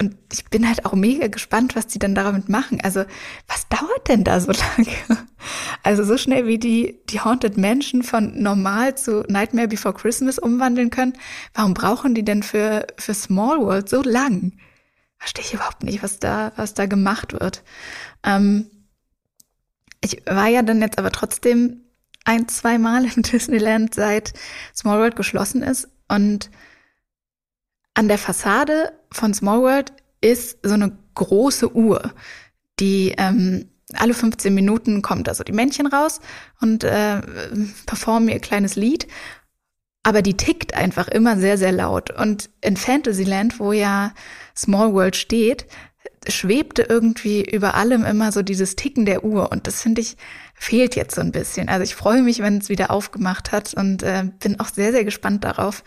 Und 0.00 0.16
ich 0.32 0.44
bin 0.46 0.66
halt 0.66 0.84
auch 0.86 0.94
mega 0.94 1.28
gespannt, 1.28 1.76
was 1.76 1.86
die 1.86 2.00
dann 2.00 2.16
damit 2.16 2.48
machen. 2.48 2.80
Also, 2.82 3.04
was 3.46 3.68
dauert 3.68 4.08
denn 4.08 4.24
da 4.24 4.40
so 4.40 4.52
lange? 4.76 5.26
Also, 5.84 6.02
so 6.02 6.16
schnell 6.16 6.46
wie 6.46 6.58
die, 6.58 7.00
die 7.10 7.20
Haunted 7.20 7.56
Mansion 7.56 8.02
von 8.02 8.42
normal 8.42 8.96
zu 8.96 9.24
Nightmare 9.28 9.68
Before 9.68 9.94
Christmas 9.94 10.38
umwandeln 10.38 10.90
können, 10.90 11.12
warum 11.54 11.74
brauchen 11.74 12.14
die 12.14 12.24
denn 12.24 12.42
für, 12.42 12.86
für 12.98 13.14
Small 13.14 13.60
World 13.60 13.88
so 13.88 14.02
lang? 14.02 14.52
Verstehe 15.18 15.44
ich 15.44 15.54
überhaupt 15.54 15.84
nicht, 15.84 16.02
was 16.02 16.18
da, 16.18 16.52
was 16.56 16.74
da 16.74 16.86
gemacht 16.86 17.32
wird. 17.32 17.62
Ähm, 18.24 18.70
ich 20.00 20.22
war 20.26 20.48
ja 20.48 20.62
dann 20.62 20.82
jetzt 20.82 20.98
aber 20.98 21.12
trotzdem 21.12 21.82
ein, 22.24 22.48
zwei 22.48 22.78
Mal 22.78 23.04
im 23.04 23.22
Disneyland, 23.22 23.94
seit 23.94 24.32
Small 24.74 24.98
World 24.98 25.16
geschlossen 25.16 25.62
ist 25.62 25.88
und 26.08 26.50
an 27.94 28.08
der 28.08 28.18
Fassade 28.18 28.92
von 29.14 29.34
Small 29.34 29.60
World 29.60 29.92
ist 30.20 30.58
so 30.62 30.74
eine 30.74 30.96
große 31.14 31.74
Uhr, 31.74 32.12
die 32.80 33.14
ähm, 33.16 33.70
alle 33.92 34.14
15 34.14 34.52
Minuten 34.52 35.02
kommt 35.02 35.28
also 35.28 35.44
die 35.44 35.52
Männchen 35.52 35.86
raus 35.86 36.20
und 36.60 36.84
äh, 36.84 37.20
performen 37.86 38.28
ihr 38.28 38.40
kleines 38.40 38.76
Lied. 38.76 39.06
Aber 40.02 40.20
die 40.20 40.36
tickt 40.36 40.74
einfach 40.74 41.08
immer 41.08 41.38
sehr, 41.38 41.56
sehr 41.56 41.72
laut. 41.72 42.10
Und 42.10 42.50
in 42.60 42.76
Fantasyland, 42.76 43.58
wo 43.58 43.72
ja 43.72 44.12
Small 44.54 44.92
World 44.92 45.16
steht, 45.16 45.66
schwebte 46.28 46.82
irgendwie 46.82 47.42
über 47.42 47.74
allem 47.74 48.04
immer 48.04 48.32
so 48.32 48.42
dieses 48.42 48.76
Ticken 48.76 49.06
der 49.06 49.24
Uhr. 49.24 49.50
Und 49.50 49.66
das 49.66 49.80
finde 49.80 50.02
ich 50.02 50.16
fehlt 50.54 50.96
jetzt 50.96 51.14
so 51.14 51.20
ein 51.20 51.32
bisschen. 51.32 51.68
Also 51.68 51.84
ich 51.84 51.94
freue 51.94 52.22
mich, 52.22 52.40
wenn 52.40 52.58
es 52.58 52.68
wieder 52.68 52.90
aufgemacht 52.90 53.52
hat 53.52 53.74
und 53.74 54.02
äh, 54.02 54.24
bin 54.40 54.60
auch 54.60 54.68
sehr, 54.68 54.92
sehr 54.92 55.04
gespannt 55.04 55.44
darauf, 55.44 55.84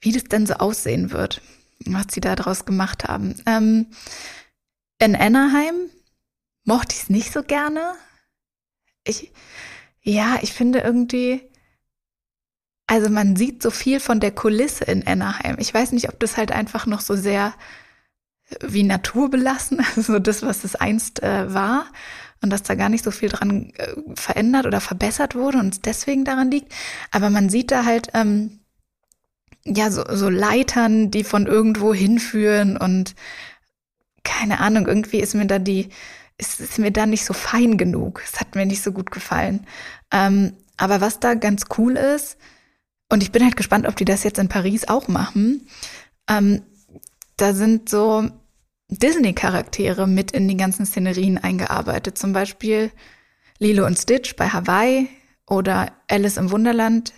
wie 0.00 0.12
das 0.12 0.24
denn 0.24 0.46
so 0.46 0.54
aussehen 0.54 1.10
wird, 1.10 1.40
was 1.86 2.06
sie 2.10 2.20
da 2.20 2.36
draus 2.36 2.64
gemacht 2.64 3.04
haben. 3.04 3.40
Ähm, 3.46 3.86
in 4.98 5.16
Anaheim 5.16 5.74
mochte 6.64 6.94
ich 6.94 7.02
es 7.04 7.10
nicht 7.10 7.32
so 7.32 7.42
gerne. 7.42 7.94
Ich, 9.04 9.32
ja, 10.02 10.38
ich 10.42 10.52
finde 10.52 10.80
irgendwie, 10.80 11.42
also 12.86 13.08
man 13.08 13.36
sieht 13.36 13.62
so 13.62 13.70
viel 13.70 14.00
von 14.00 14.20
der 14.20 14.32
Kulisse 14.32 14.84
in 14.84 15.06
Anaheim. 15.06 15.56
Ich 15.58 15.72
weiß 15.72 15.92
nicht, 15.92 16.08
ob 16.08 16.20
das 16.20 16.36
halt 16.36 16.52
einfach 16.52 16.86
noch 16.86 17.00
so 17.00 17.16
sehr 17.16 17.54
wie 18.60 18.82
naturbelassen, 18.82 19.84
also 19.96 20.18
das, 20.18 20.42
was 20.42 20.64
es 20.64 20.74
einst 20.74 21.22
äh, 21.22 21.52
war 21.52 21.86
und 22.42 22.50
dass 22.50 22.62
da 22.62 22.74
gar 22.74 22.88
nicht 22.88 23.04
so 23.04 23.10
viel 23.10 23.28
dran 23.28 23.72
äh, 23.76 23.94
verändert 24.14 24.66
oder 24.66 24.80
verbessert 24.80 25.34
wurde 25.34 25.58
und 25.58 25.74
es 25.74 25.80
deswegen 25.80 26.24
daran 26.24 26.50
liegt. 26.50 26.72
Aber 27.10 27.30
man 27.30 27.48
sieht 27.48 27.70
da 27.70 27.84
halt 27.84 28.08
ähm, 28.14 28.59
ja, 29.64 29.90
so, 29.90 30.04
so 30.08 30.28
Leitern, 30.28 31.10
die 31.10 31.24
von 31.24 31.46
irgendwo 31.46 31.92
hinführen 31.92 32.76
und 32.76 33.14
keine 34.24 34.60
Ahnung, 34.60 34.86
irgendwie 34.86 35.20
ist 35.20 35.34
mir 35.34 35.46
da 35.46 35.58
die, 35.58 35.88
ist, 36.38 36.60
ist 36.60 36.78
mir 36.78 36.90
da 36.90 37.06
nicht 37.06 37.24
so 37.24 37.32
fein 37.32 37.76
genug. 37.76 38.22
Es 38.24 38.40
hat 38.40 38.54
mir 38.54 38.66
nicht 38.66 38.82
so 38.82 38.92
gut 38.92 39.10
gefallen. 39.10 39.66
Ähm, 40.12 40.54
aber 40.76 41.00
was 41.00 41.20
da 41.20 41.34
ganz 41.34 41.64
cool 41.78 41.96
ist, 41.96 42.38
und 43.10 43.22
ich 43.22 43.32
bin 43.32 43.42
halt 43.44 43.56
gespannt, 43.56 43.86
ob 43.86 43.96
die 43.96 44.04
das 44.04 44.22
jetzt 44.22 44.38
in 44.38 44.48
Paris 44.48 44.88
auch 44.88 45.08
machen, 45.08 45.66
ähm, 46.28 46.62
da 47.36 47.54
sind 47.54 47.88
so 47.88 48.28
Disney-Charaktere 48.88 50.06
mit 50.06 50.30
in 50.30 50.48
die 50.48 50.56
ganzen 50.56 50.86
Szenerien 50.86 51.38
eingearbeitet. 51.38 52.18
Zum 52.18 52.32
Beispiel 52.32 52.90
Lilo 53.58 53.86
und 53.86 53.98
Stitch 53.98 54.36
bei 54.36 54.48
Hawaii 54.48 55.08
oder 55.46 55.92
Alice 56.08 56.36
im 56.36 56.50
Wunderland. 56.50 57.12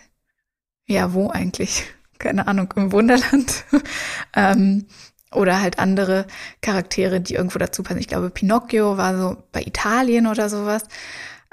Ja, 0.86 1.12
wo 1.12 1.28
eigentlich? 1.30 1.84
Keine 2.22 2.46
Ahnung, 2.46 2.72
im 2.76 2.92
Wunderland. 2.92 3.64
ähm, 4.34 4.86
oder 5.34 5.60
halt 5.60 5.78
andere 5.78 6.26
Charaktere, 6.60 7.20
die 7.20 7.34
irgendwo 7.34 7.58
dazu 7.58 7.82
passen. 7.82 8.00
Ich 8.00 8.08
glaube, 8.08 8.30
Pinocchio 8.30 8.96
war 8.96 9.16
so 9.16 9.42
bei 9.50 9.62
Italien 9.62 10.26
oder 10.26 10.48
sowas. 10.48 10.84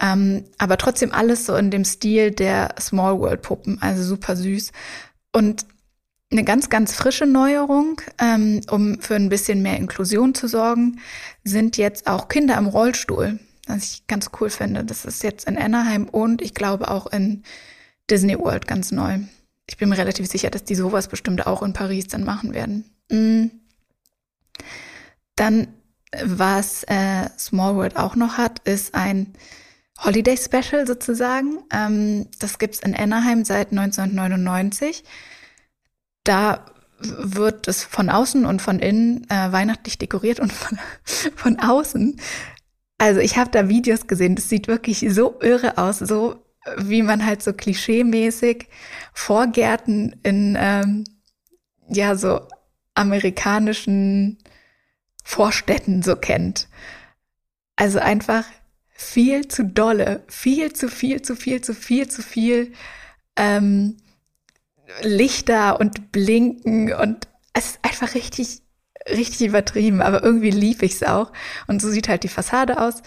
Ähm, 0.02 0.46
aber 0.58 0.78
trotzdem 0.78 1.12
alles 1.12 1.46
so 1.46 1.56
in 1.56 1.72
dem 1.72 1.86
Stil 1.86 2.32
der 2.32 2.76
Small 2.80 3.20
World 3.20 3.42
Puppen, 3.42 3.82
also 3.82 4.04
super 4.04 4.36
süß. 4.36 4.72
Und 5.34 5.66
eine 6.32 6.44
ganz, 6.44 6.70
ganz 6.70 6.94
frische 6.94 7.26
Neuerung, 7.26 8.02
ähm, 8.20 8.62
um 8.70 9.02
für 9.02 9.16
ein 9.16 9.30
bisschen 9.30 9.62
mehr 9.62 9.78
Inklusion 9.78 10.36
zu 10.36 10.48
sorgen, 10.48 11.00
sind 11.44 11.78
jetzt 11.78 12.08
auch 12.08 12.28
Kinder 12.28 12.58
im 12.58 12.68
Rollstuhl, 12.68 13.40
was 13.68 13.84
ich 13.84 14.08
ganz 14.08 14.30
cool 14.40 14.50
finde. 14.50 14.84
Das 14.86 15.06
ist 15.06 15.24
jetzt 15.24 15.48
in 15.48 15.58
Anaheim 15.58 16.08
und 16.08 16.42
ich 16.42 16.54
glaube 16.54 16.90
auch 16.90 17.08
in 17.08 17.44
Disney 18.10 18.38
World 18.38 18.68
ganz 18.68 18.92
neu 18.92 19.20
ich 19.70 19.78
bin 19.78 19.90
mir 19.90 19.98
relativ 19.98 20.28
sicher, 20.28 20.50
dass 20.50 20.64
die 20.64 20.76
sowas 20.76 21.08
bestimmt 21.08 21.46
auch 21.46 21.62
in 21.62 21.74
Paris 21.74 22.08
dann 22.08 22.24
machen 22.24 22.54
werden. 22.54 22.86
Mm. 23.12 23.52
Dann, 25.36 25.68
was 26.24 26.84
äh, 26.84 27.30
Small 27.38 27.76
World 27.76 27.96
auch 27.96 28.16
noch 28.16 28.38
hat, 28.38 28.68
ist 28.68 28.96
ein 28.96 29.34
Holiday 30.04 30.36
Special 30.38 30.88
sozusagen. 30.88 31.60
Ähm, 31.72 32.28
das 32.40 32.58
gibt's 32.58 32.80
in 32.80 32.96
Anaheim 32.96 33.46
seit 33.46 33.72
1999. 33.72 35.04
Da 36.24 36.66
wird 37.00 37.68
es 37.68 37.84
von 37.84 38.10
außen 38.10 38.46
und 38.46 38.62
von 38.62 38.80
innen 38.80 39.30
äh, 39.30 39.52
weihnachtlich 39.52 40.00
dekoriert 40.00 40.40
und 40.40 40.52
von, 40.52 40.80
von 41.36 41.60
außen. 41.60 42.20
Also 42.98 43.20
ich 43.22 43.38
habe 43.38 43.52
da 43.52 43.70
Videos 43.70 44.08
gesehen, 44.08 44.36
das 44.36 44.50
sieht 44.50 44.68
wirklich 44.68 45.06
so 45.10 45.40
irre 45.42 45.78
aus, 45.78 46.00
so 46.00 46.44
wie 46.78 47.02
man 47.02 47.26
halt 47.26 47.42
so 47.44 47.54
klischeemäßig 47.54 48.68
Vorgärten 49.14 50.20
in 50.24 50.58
ähm, 50.60 51.04
ja 51.88 52.16
so 52.16 52.42
amerikanischen 52.96 54.38
Vorstädten 55.24 56.02
so 56.02 56.16
kennt. 56.16 56.68
Also 57.76 58.00
einfach 58.00 58.46
viel 58.90 59.48
zu 59.48 59.64
dolle, 59.64 60.24
viel 60.28 60.74
zu 60.74 60.90
viel, 60.90 61.22
zu 61.22 61.36
viel, 61.36 61.62
zu 61.62 61.74
viel, 61.74 62.10
zu 62.10 62.22
viel 62.22 62.74
ähm, 63.38 63.98
Lichter 65.02 65.80
und 65.80 66.12
Blinken 66.12 66.94
und 66.94 67.28
es 67.54 67.72
ist 67.72 67.80
einfach 67.84 68.16
richtig, 68.16 68.62
richtig 69.10 69.48
übertrieben, 69.48 70.02
aber 70.02 70.24
irgendwie 70.24 70.52
lieb 70.52 70.84
ich 70.84 70.94
es 70.94 71.04
auch. 71.04 71.32
Und 71.68 71.82
so 71.82 71.90
sieht 71.90 72.10
halt 72.10 72.24
die 72.24 72.28
Fassade 72.28 72.82
aus. 72.82 73.02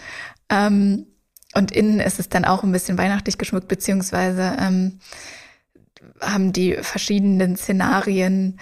Ähm, 0.49 1.07
und 1.53 1.71
innen 1.71 1.99
ist 1.99 2.19
es 2.19 2.29
dann 2.29 2.45
auch 2.45 2.63
ein 2.63 2.71
bisschen 2.71 2.97
weihnachtlich 2.97 3.37
geschmückt, 3.37 3.67
beziehungsweise 3.67 4.57
ähm, 4.59 4.99
haben 6.19 6.53
die 6.53 6.75
verschiedenen 6.81 7.55
Szenarien 7.55 8.59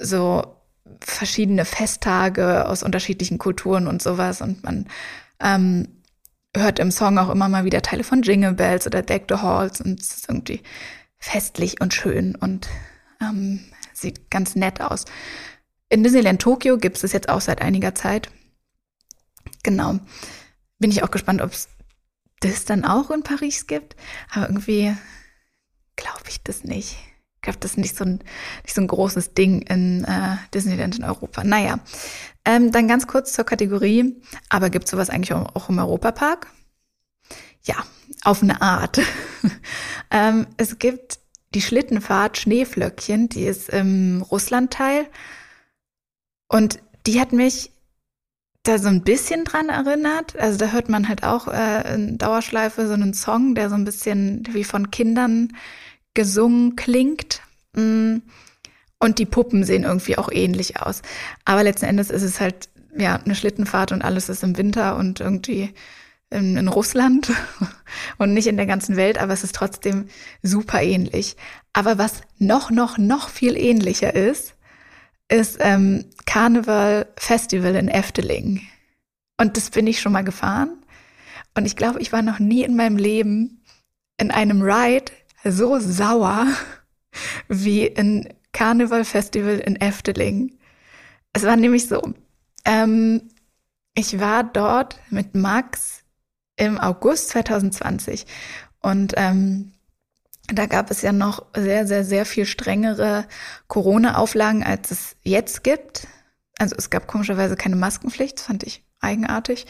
so 0.00 0.56
verschiedene 1.00 1.64
Festtage 1.64 2.68
aus 2.68 2.82
unterschiedlichen 2.82 3.38
Kulturen 3.38 3.86
und 3.86 4.02
sowas. 4.02 4.40
Und 4.40 4.62
man 4.62 4.86
ähm, 5.40 5.88
hört 6.56 6.78
im 6.78 6.90
Song 6.90 7.18
auch 7.18 7.30
immer 7.30 7.48
mal 7.48 7.64
wieder 7.64 7.82
Teile 7.82 8.04
von 8.04 8.22
Jingle 8.22 8.54
Bells 8.54 8.86
oder 8.86 9.02
Deck 9.02 9.24
the 9.28 9.36
Halls 9.36 9.80
und 9.80 10.00
es 10.00 10.14
ist 10.16 10.28
irgendwie 10.28 10.62
festlich 11.18 11.80
und 11.80 11.94
schön 11.94 12.34
und 12.36 12.68
ähm, 13.20 13.64
sieht 13.92 14.30
ganz 14.30 14.54
nett 14.54 14.80
aus. 14.80 15.04
In 15.88 16.02
Disneyland 16.02 16.40
Tokio 16.40 16.78
gibt 16.78 17.02
es 17.02 17.12
jetzt 17.12 17.28
auch 17.28 17.40
seit 17.40 17.62
einiger 17.62 17.94
Zeit. 17.94 18.30
Genau. 19.62 19.98
Bin 20.78 20.90
ich 20.90 21.02
auch 21.02 21.10
gespannt, 21.10 21.40
ob 21.40 21.52
es 21.52 21.68
das 22.44 22.64
dann 22.64 22.84
auch 22.84 23.10
in 23.10 23.22
Paris 23.22 23.66
gibt. 23.66 23.96
Aber 24.30 24.48
irgendwie 24.48 24.96
glaube 25.96 26.24
ich 26.28 26.42
das 26.42 26.64
nicht. 26.64 26.96
Ich 27.36 27.42
glaube, 27.42 27.58
das 27.60 27.72
ist 27.72 27.76
nicht 27.76 27.96
so 27.96 28.04
ein, 28.04 28.20
nicht 28.62 28.74
so 28.74 28.80
ein 28.80 28.86
großes 28.86 29.34
Ding 29.34 29.62
in 29.62 30.04
äh, 30.04 30.36
Disneyland 30.54 30.98
in 30.98 31.04
Europa. 31.04 31.44
Naja, 31.44 31.78
ähm, 32.46 32.72
dann 32.72 32.88
ganz 32.88 33.06
kurz 33.06 33.32
zur 33.34 33.44
Kategorie. 33.44 34.16
Aber 34.48 34.70
gibt 34.70 34.86
es 34.86 34.90
sowas 34.90 35.10
eigentlich 35.10 35.34
auch 35.34 35.68
im 35.68 35.78
Europapark? 35.78 36.50
Ja, 37.62 37.76
auf 38.22 38.42
eine 38.42 38.62
Art. 38.62 39.00
ähm, 40.10 40.46
es 40.56 40.78
gibt 40.78 41.18
die 41.54 41.60
Schlittenfahrt 41.60 42.38
Schneeflöckchen, 42.38 43.28
die 43.28 43.44
ist 43.44 43.68
im 43.68 44.22
Russlandteil. 44.22 45.06
Und 46.48 46.78
die 47.06 47.20
hat 47.20 47.32
mich 47.32 47.73
da 48.64 48.78
so 48.78 48.88
ein 48.88 49.02
bisschen 49.02 49.44
dran 49.44 49.68
erinnert. 49.68 50.36
Also 50.38 50.58
da 50.58 50.72
hört 50.72 50.88
man 50.88 51.08
halt 51.08 51.22
auch 51.22 51.48
äh, 51.48 51.94
in 51.94 52.18
Dauerschleife 52.18 52.86
so 52.86 52.94
einen 52.94 53.14
Song, 53.14 53.54
der 53.54 53.68
so 53.68 53.76
ein 53.76 53.84
bisschen 53.84 54.42
wie 54.50 54.64
von 54.64 54.90
Kindern 54.90 55.56
gesungen 56.14 56.74
klingt. 56.74 57.40
Mm. 57.74 58.16
Und 58.98 59.18
die 59.18 59.26
Puppen 59.26 59.64
sehen 59.64 59.84
irgendwie 59.84 60.16
auch 60.16 60.30
ähnlich 60.32 60.80
aus. 60.80 61.02
Aber 61.44 61.62
letzten 61.62 61.84
Endes 61.84 62.08
ist 62.08 62.22
es 62.22 62.40
halt 62.40 62.70
ja 62.96 63.16
eine 63.16 63.34
Schlittenfahrt 63.34 63.92
und 63.92 64.02
alles 64.02 64.30
ist 64.30 64.42
im 64.42 64.56
Winter 64.56 64.96
und 64.96 65.20
irgendwie 65.20 65.74
in, 66.30 66.56
in 66.56 66.68
Russland 66.68 67.30
und 68.18 68.32
nicht 68.32 68.46
in 68.46 68.56
der 68.56 68.66
ganzen 68.66 68.96
Welt, 68.96 69.18
aber 69.18 69.34
es 69.34 69.44
ist 69.44 69.54
trotzdem 69.54 70.08
super 70.42 70.80
ähnlich. 70.80 71.36
Aber 71.74 71.98
was 71.98 72.22
noch, 72.38 72.70
noch, 72.70 72.96
noch 72.96 73.28
viel 73.28 73.56
ähnlicher 73.56 74.14
ist, 74.14 74.53
ist 75.28 75.58
ähm, 75.60 76.04
Carnival 76.26 77.06
Festival 77.16 77.74
in 77.74 77.88
Efteling. 77.88 78.62
Und 79.40 79.56
das 79.56 79.70
bin 79.70 79.86
ich 79.86 80.00
schon 80.00 80.12
mal 80.12 80.24
gefahren. 80.24 80.84
Und 81.56 81.66
ich 81.66 81.76
glaube, 81.76 82.00
ich 82.00 82.12
war 82.12 82.22
noch 82.22 82.38
nie 82.38 82.62
in 82.62 82.76
meinem 82.76 82.96
Leben 82.96 83.62
in 84.18 84.30
einem 84.30 84.62
Ride 84.62 85.12
so 85.44 85.78
sauer 85.78 86.46
wie 87.48 87.86
in 87.86 88.28
Carnival 88.52 89.04
Festival 89.04 89.58
in 89.58 89.76
Efteling. 89.76 90.58
Es 91.32 91.42
war 91.42 91.56
nämlich 91.56 91.88
so, 91.88 92.14
ähm, 92.64 93.28
ich 93.94 94.20
war 94.20 94.44
dort 94.44 94.98
mit 95.10 95.34
Max 95.34 96.04
im 96.56 96.78
August 96.78 97.30
2020 97.30 98.26
und 98.80 99.14
ähm, 99.16 99.73
da 100.48 100.66
gab 100.66 100.90
es 100.90 101.02
ja 101.02 101.12
noch 101.12 101.46
sehr, 101.56 101.86
sehr, 101.86 102.04
sehr 102.04 102.26
viel 102.26 102.46
strengere 102.46 103.26
Corona-Auflagen, 103.68 104.62
als 104.62 104.90
es 104.90 105.16
jetzt 105.22 105.64
gibt. 105.64 106.06
Also 106.58 106.76
es 106.76 106.90
gab 106.90 107.06
komischerweise 107.06 107.56
keine 107.56 107.76
Maskenpflicht, 107.76 108.40
fand 108.40 108.62
ich 108.62 108.84
eigenartig. 109.00 109.66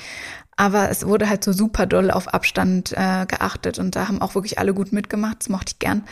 Aber 0.56 0.90
es 0.90 1.06
wurde 1.06 1.28
halt 1.28 1.44
so 1.44 1.52
super 1.52 1.87
doll 1.87 2.10
auf 2.10 2.28
Abstand 2.28 2.92
äh, 2.92 3.26
geachtet 3.26 3.78
und 3.78 3.96
da 3.96 4.08
haben 4.08 4.20
auch 4.20 4.34
wirklich 4.34 4.58
alle 4.58 4.74
gut 4.74 4.92
mitgemacht, 4.92 5.38
das 5.40 5.48
mochte 5.48 5.72
ich 5.72 5.78
gern. 5.78 6.04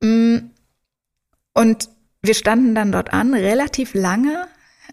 Mm, 0.00 0.50
und 1.54 1.88
wir 2.22 2.34
standen 2.34 2.74
dann 2.74 2.92
dort 2.92 3.12
an, 3.12 3.34
relativ 3.34 3.94
lange. 3.94 4.46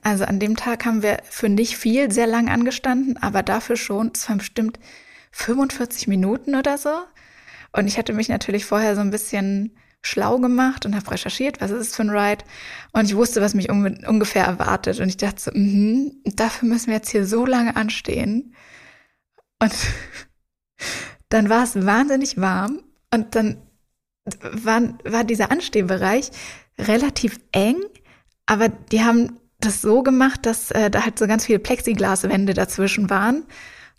Also 0.03 0.25
an 0.25 0.39
dem 0.39 0.55
Tag 0.55 0.85
haben 0.85 1.03
wir 1.03 1.19
für 1.29 1.49
nicht 1.49 1.77
viel 1.77 2.11
sehr 2.11 2.27
lang 2.27 2.49
angestanden, 2.49 3.17
aber 3.17 3.43
dafür 3.43 3.77
schon, 3.77 4.11
es 4.15 4.27
waren 4.27 4.39
bestimmt 4.39 4.79
45 5.31 6.07
Minuten 6.07 6.55
oder 6.55 6.77
so. 6.77 6.89
Und 7.73 7.87
ich 7.87 7.97
hatte 7.97 8.13
mich 8.13 8.29
natürlich 8.29 8.65
vorher 8.65 8.95
so 8.95 9.01
ein 9.01 9.11
bisschen 9.11 9.77
schlau 10.01 10.39
gemacht 10.39 10.85
und 10.85 10.95
habe 10.95 11.11
recherchiert, 11.11 11.61
was 11.61 11.71
ist 11.71 11.87
es 11.87 11.95
für 11.95 12.03
ein 12.03 12.09
Ride. 12.09 12.43
Und 12.91 13.05
ich 13.05 13.15
wusste, 13.15 13.41
was 13.41 13.53
mich 13.53 13.69
un 13.69 14.03
ungefähr 14.05 14.45
erwartet. 14.45 14.99
Und 14.99 15.07
ich 15.07 15.17
dachte 15.17 15.41
so, 15.41 15.51
mh, 15.53 16.11
dafür 16.25 16.67
müssen 16.67 16.87
wir 16.87 16.95
jetzt 16.95 17.11
hier 17.11 17.25
so 17.25 17.45
lange 17.45 17.75
anstehen. 17.75 18.55
Und 19.59 19.73
dann 21.29 21.49
war 21.49 21.63
es 21.63 21.85
wahnsinnig 21.85 22.39
warm. 22.39 22.83
Und 23.13 23.35
dann 23.35 23.57
war, 24.41 24.81
war 25.03 25.23
dieser 25.23 25.51
Anstehbereich 25.51 26.31
relativ 26.79 27.39
eng. 27.51 27.77
Aber 28.47 28.69
die 28.69 29.03
haben 29.03 29.39
das 29.59 29.81
so 29.81 30.01
gemacht, 30.01 30.45
dass 30.45 30.71
äh, 30.71 30.89
da 30.89 31.05
halt 31.05 31.19
so 31.19 31.27
ganz 31.27 31.45
viele 31.45 31.59
Plexiglaswände 31.59 32.53
dazwischen 32.55 33.09
waren 33.09 33.45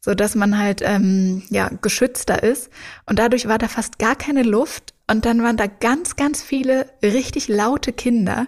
so 0.04 0.14
dass 0.14 0.34
man 0.34 0.58
halt 0.58 0.82
ähm, 0.82 1.44
ja 1.48 1.70
geschützter 1.80 2.42
ist. 2.42 2.70
Und 3.06 3.18
dadurch 3.18 3.46
war 3.46 3.58
da 3.58 3.68
fast 3.68 3.98
gar 3.98 4.16
keine 4.16 4.42
Luft. 4.42 4.94
Und 5.08 5.24
dann 5.24 5.42
waren 5.42 5.56
da 5.56 5.66
ganz 5.66 6.16
ganz 6.16 6.42
viele 6.42 6.90
richtig 7.02 7.48
laute 7.48 7.92
Kinder. 7.92 8.46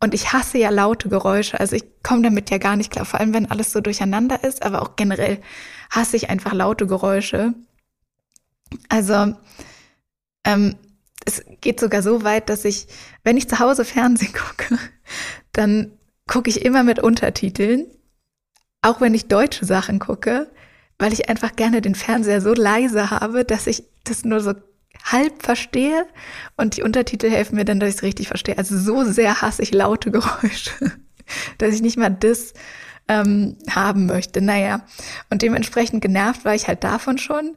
Und 0.00 0.14
ich 0.14 0.32
hasse 0.32 0.58
ja 0.58 0.70
laute 0.70 1.08
Geräusche, 1.08 1.58
also 1.58 1.76
ich 1.76 1.84
komme 2.02 2.22
damit 2.22 2.50
ja 2.50 2.58
gar 2.58 2.76
nicht 2.76 2.92
klar, 2.92 3.06
vor 3.06 3.18
allem 3.18 3.32
wenn 3.32 3.50
alles 3.50 3.72
so 3.72 3.80
durcheinander 3.80 4.44
ist, 4.44 4.62
aber 4.62 4.82
auch 4.82 4.94
generell 4.96 5.40
hasse 5.90 6.16
ich 6.16 6.28
einfach 6.28 6.52
laute 6.52 6.86
Geräusche. 6.86 7.54
Also 8.90 9.34
ähm, 10.44 10.76
es 11.24 11.44
geht 11.60 11.80
sogar 11.80 12.02
so 12.02 12.24
weit, 12.24 12.50
dass 12.50 12.64
ich, 12.64 12.88
wenn 13.24 13.38
ich 13.38 13.48
zu 13.48 13.58
Hause 13.58 13.84
Fernsehen 13.84 14.32
gucke, 14.34 14.78
dann 15.52 15.92
gucke 16.26 16.50
ich 16.50 16.64
immer 16.64 16.82
mit 16.82 16.98
Untertiteln, 16.98 17.86
auch 18.82 19.00
wenn 19.00 19.14
ich 19.14 19.28
deutsche 19.28 19.64
Sachen 19.64 19.98
gucke, 19.98 20.50
weil 20.98 21.12
ich 21.12 21.28
einfach 21.28 21.56
gerne 21.56 21.82
den 21.82 21.94
Fernseher 21.94 22.40
so 22.40 22.54
leise 22.54 23.10
habe, 23.10 23.44
dass 23.44 23.66
ich 23.66 23.84
das 24.04 24.24
nur 24.24 24.40
so 24.40 24.54
halb 25.04 25.42
verstehe 25.42 26.06
und 26.56 26.76
die 26.76 26.82
Untertitel 26.82 27.30
helfen 27.30 27.56
mir 27.56 27.64
dann, 27.64 27.80
dass 27.80 27.90
ich 27.90 27.96
es 27.96 28.02
richtig 28.02 28.28
verstehe. 28.28 28.58
Also 28.58 28.78
so 28.78 29.04
sehr 29.04 29.40
hasse 29.42 29.62
ich 29.62 29.72
laute 29.72 30.10
Geräusche, 30.12 30.70
dass 31.58 31.74
ich 31.74 31.82
nicht 31.82 31.96
mal 31.96 32.10
das 32.10 32.54
ähm, 33.08 33.56
haben 33.70 34.06
möchte. 34.06 34.40
Naja, 34.40 34.84
und 35.30 35.42
dementsprechend 35.42 36.02
genervt 36.02 36.44
war 36.44 36.54
ich 36.54 36.68
halt 36.68 36.82
davon 36.84 37.18
schon. 37.18 37.56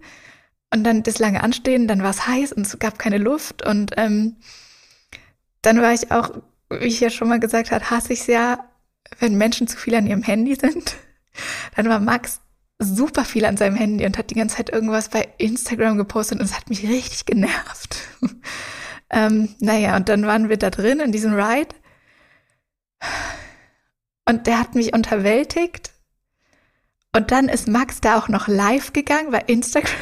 Und 0.71 0.83
dann 0.83 1.01
das 1.01 1.17
lange 1.17 1.41
Anstehen, 1.41 1.87
dann 1.87 2.03
war 2.03 2.11
es 2.11 2.27
heiß 2.27 2.53
und 2.53 2.67
es 2.67 2.77
gab 2.77 2.99
keine 2.99 3.17
Luft. 3.17 3.65
Und 3.65 3.93
ähm, 3.97 4.35
dann 5.63 5.81
war 5.81 5.93
ich 5.93 6.11
auch, 6.11 6.31
wie 6.69 6.85
ich 6.85 6.99
ja 6.99 7.09
schon 7.09 7.29
mal 7.29 7.39
gesagt 7.39 7.71
habe, 7.71 7.89
hasse 7.89 8.13
ich 8.13 8.21
es 8.21 8.27
ja, 8.27 8.65
wenn 9.19 9.35
Menschen 9.35 9.67
zu 9.67 9.77
viel 9.77 9.95
an 9.95 10.05
ihrem 10.05 10.21
Handy 10.21 10.55
sind. 10.55 10.95
Dann 11.75 11.89
war 11.89 11.99
Max 11.99 12.41
super 12.79 13.25
viel 13.25 13.45
an 13.45 13.57
seinem 13.57 13.75
Handy 13.75 14.05
und 14.05 14.17
hat 14.17 14.29
die 14.29 14.35
ganze 14.35 14.57
Zeit 14.57 14.69
irgendwas 14.69 15.09
bei 15.09 15.27
Instagram 15.37 15.97
gepostet 15.97 16.39
und 16.39 16.45
es 16.45 16.55
hat 16.55 16.69
mich 16.69 16.83
richtig 16.87 17.25
genervt. 17.25 17.97
ähm, 19.09 19.55
naja, 19.59 19.97
und 19.97 20.07
dann 20.07 20.25
waren 20.25 20.49
wir 20.49 20.57
da 20.57 20.69
drin 20.69 21.01
in 21.01 21.11
diesem 21.11 21.33
Ride 21.33 21.75
und 24.25 24.47
der 24.47 24.59
hat 24.59 24.75
mich 24.75 24.93
unterwältigt. 24.93 25.91
Und 27.15 27.31
dann 27.31 27.49
ist 27.49 27.67
Max 27.67 28.01
da 28.01 28.19
auch 28.19 28.27
noch 28.27 28.47
live 28.47 28.93
gegangen 28.93 29.31
bei 29.31 29.43
Instagram. 29.47 29.91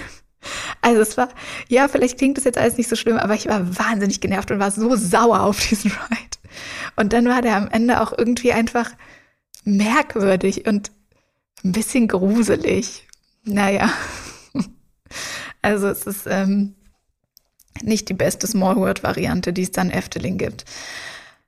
Also 0.81 1.01
es 1.01 1.17
war, 1.17 1.27
ja, 1.67 1.89
vielleicht 1.89 2.19
klingt 2.19 2.37
das 2.37 2.45
jetzt 2.45 2.57
alles 2.57 2.77
nicht 2.77 2.87
so 2.87 2.95
schlimm, 2.95 3.17
aber 3.17 3.33
ich 3.33 3.47
war 3.47 3.77
wahnsinnig 3.77 4.21
genervt 4.21 4.49
und 4.49 4.59
war 4.59 4.71
so 4.71 4.95
sauer 4.95 5.41
auf 5.41 5.59
diesen 5.59 5.91
Ride. 6.09 6.37
Und 6.95 7.11
dann 7.11 7.27
war 7.27 7.41
der 7.41 7.57
am 7.57 7.67
Ende 7.67 7.99
auch 7.99 8.17
irgendwie 8.17 8.53
einfach 8.53 8.91
merkwürdig 9.65 10.65
und 10.65 10.91
ein 11.63 11.71
bisschen 11.71 12.07
gruselig. 12.07 13.07
Naja. 13.43 13.91
Also 15.61 15.87
es 15.87 16.05
ist 16.05 16.27
ähm, 16.27 16.75
nicht 17.81 18.09
die 18.09 18.13
beste 18.13 18.47
Small 18.47 18.75
World 18.75 19.03
Variante, 19.03 19.53
die 19.53 19.63
es 19.63 19.71
dann 19.71 19.89
Efteling 19.89 20.37
gibt. 20.37 20.65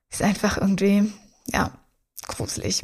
Ist 0.10 0.22
einfach 0.22 0.58
irgendwie, 0.58 1.13
ja, 1.54 1.72
gruselig. 2.28 2.84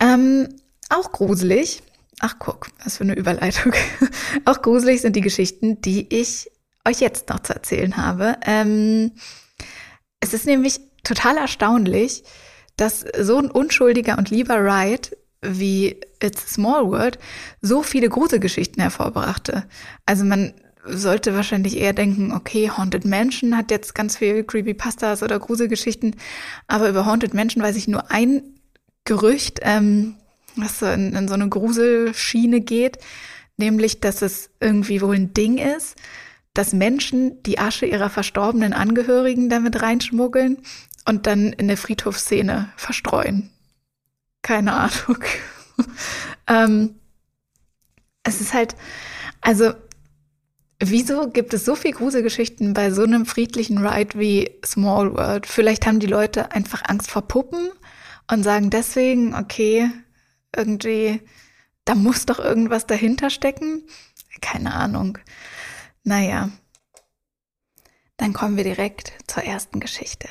Ähm, 0.00 0.48
auch 0.88 1.12
gruselig 1.12 1.82
ach 2.20 2.36
guck, 2.38 2.68
was 2.84 2.98
für 2.98 3.04
eine 3.04 3.14
Überleitung. 3.14 3.72
auch 4.44 4.62
gruselig 4.62 5.00
sind 5.00 5.16
die 5.16 5.22
Geschichten, 5.22 5.80
die 5.80 6.06
ich 6.14 6.50
euch 6.86 7.00
jetzt 7.00 7.28
noch 7.28 7.40
zu 7.40 7.54
erzählen 7.54 7.96
habe. 7.96 8.36
Ähm, 8.46 9.12
es 10.20 10.32
ist 10.34 10.46
nämlich 10.46 10.80
total 11.02 11.38
erstaunlich, 11.38 12.22
dass 12.76 13.04
so 13.18 13.38
ein 13.38 13.50
unschuldiger 13.50 14.16
und 14.16 14.30
lieber 14.30 14.56
Ride 14.56 15.08
wie 15.42 16.00
It's 16.22 16.44
a 16.44 16.48
Small 16.48 16.86
World 16.90 17.18
so 17.60 17.82
viele 17.82 18.08
Gruselgeschichten 18.08 18.80
hervorbrachte. 18.80 19.64
Also 20.06 20.24
man 20.24 20.52
sollte 20.84 21.34
wahrscheinlich 21.34 21.76
eher 21.76 21.92
denken, 21.92 22.32
okay, 22.32 22.70
Haunted 22.70 23.04
Mansion 23.04 23.56
hat 23.56 23.70
jetzt 23.70 23.94
ganz 23.94 24.16
viel 24.16 24.44
Creepypastas 24.44 25.22
oder 25.22 25.38
Gruselgeschichten, 25.38 26.16
aber 26.66 26.88
über 26.88 27.06
Haunted 27.06 27.34
Mansion 27.34 27.62
weiß 27.62 27.76
ich 27.76 27.88
nur 27.88 28.10
ein 28.10 28.42
Gerücht, 29.04 29.60
ähm, 29.62 30.16
was 30.56 30.78
so 30.78 30.86
in, 30.86 31.14
in 31.14 31.28
so 31.28 31.34
eine 31.34 31.48
Gruselschiene 31.48 32.60
geht, 32.60 32.98
nämlich, 33.56 34.00
dass 34.00 34.22
es 34.22 34.50
irgendwie 34.60 35.00
wohl 35.00 35.14
ein 35.14 35.34
Ding 35.34 35.58
ist, 35.58 35.96
dass 36.54 36.72
Menschen 36.72 37.42
die 37.44 37.58
Asche 37.58 37.86
ihrer 37.86 38.10
verstorbenen 38.10 38.72
Angehörigen 38.72 39.48
damit 39.48 39.82
reinschmuggeln 39.82 40.58
und 41.06 41.26
dann 41.26 41.52
in 41.52 41.68
der 41.68 41.76
Friedhofsszene 41.76 42.70
verstreuen. 42.76 43.50
Keine 44.42 44.72
Ahnung. 44.72 45.22
ähm, 46.46 47.00
es 48.22 48.40
ist 48.40 48.54
halt, 48.54 48.76
also, 49.40 49.72
wieso 50.78 51.30
gibt 51.30 51.54
es 51.54 51.64
so 51.64 51.74
viel 51.74 51.92
Gruselgeschichten 51.92 52.74
bei 52.74 52.90
so 52.90 53.02
einem 53.02 53.26
friedlichen 53.26 53.86
Ride 53.86 54.18
wie 54.18 54.50
Small 54.64 55.14
World? 55.14 55.46
Vielleicht 55.46 55.86
haben 55.86 56.00
die 56.00 56.06
Leute 56.06 56.52
einfach 56.52 56.82
Angst 56.86 57.10
vor 57.10 57.22
Puppen 57.22 57.70
und 58.30 58.42
sagen 58.42 58.70
deswegen, 58.70 59.34
okay, 59.34 59.90
irgendwie, 60.54 61.20
da 61.84 61.94
muss 61.94 62.26
doch 62.26 62.38
irgendwas 62.38 62.86
dahinter 62.86 63.30
stecken. 63.30 63.82
Keine 64.40 64.74
Ahnung. 64.74 65.18
Naja, 66.04 66.50
dann 68.16 68.32
kommen 68.32 68.56
wir 68.56 68.64
direkt 68.64 69.12
zur 69.26 69.44
ersten 69.44 69.80
Geschichte. 69.80 70.28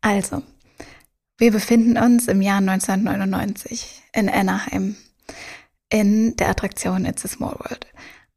Also, 0.00 0.42
wir 1.38 1.52
befinden 1.52 1.98
uns 1.98 2.28
im 2.28 2.40
Jahr 2.40 2.58
1999 2.58 4.02
in 4.14 4.28
Anaheim 4.28 4.96
in 5.90 6.36
der 6.36 6.48
Attraktion 6.48 7.04
It's 7.04 7.24
a 7.24 7.28
Small 7.28 7.56
World. 7.58 7.86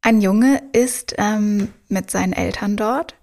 Ein 0.02 0.20
Junge 0.20 0.62
ist 0.72 1.14
ähm, 1.18 1.72
mit 1.88 2.10
seinen 2.10 2.32
Eltern 2.32 2.76
dort, 2.76 3.14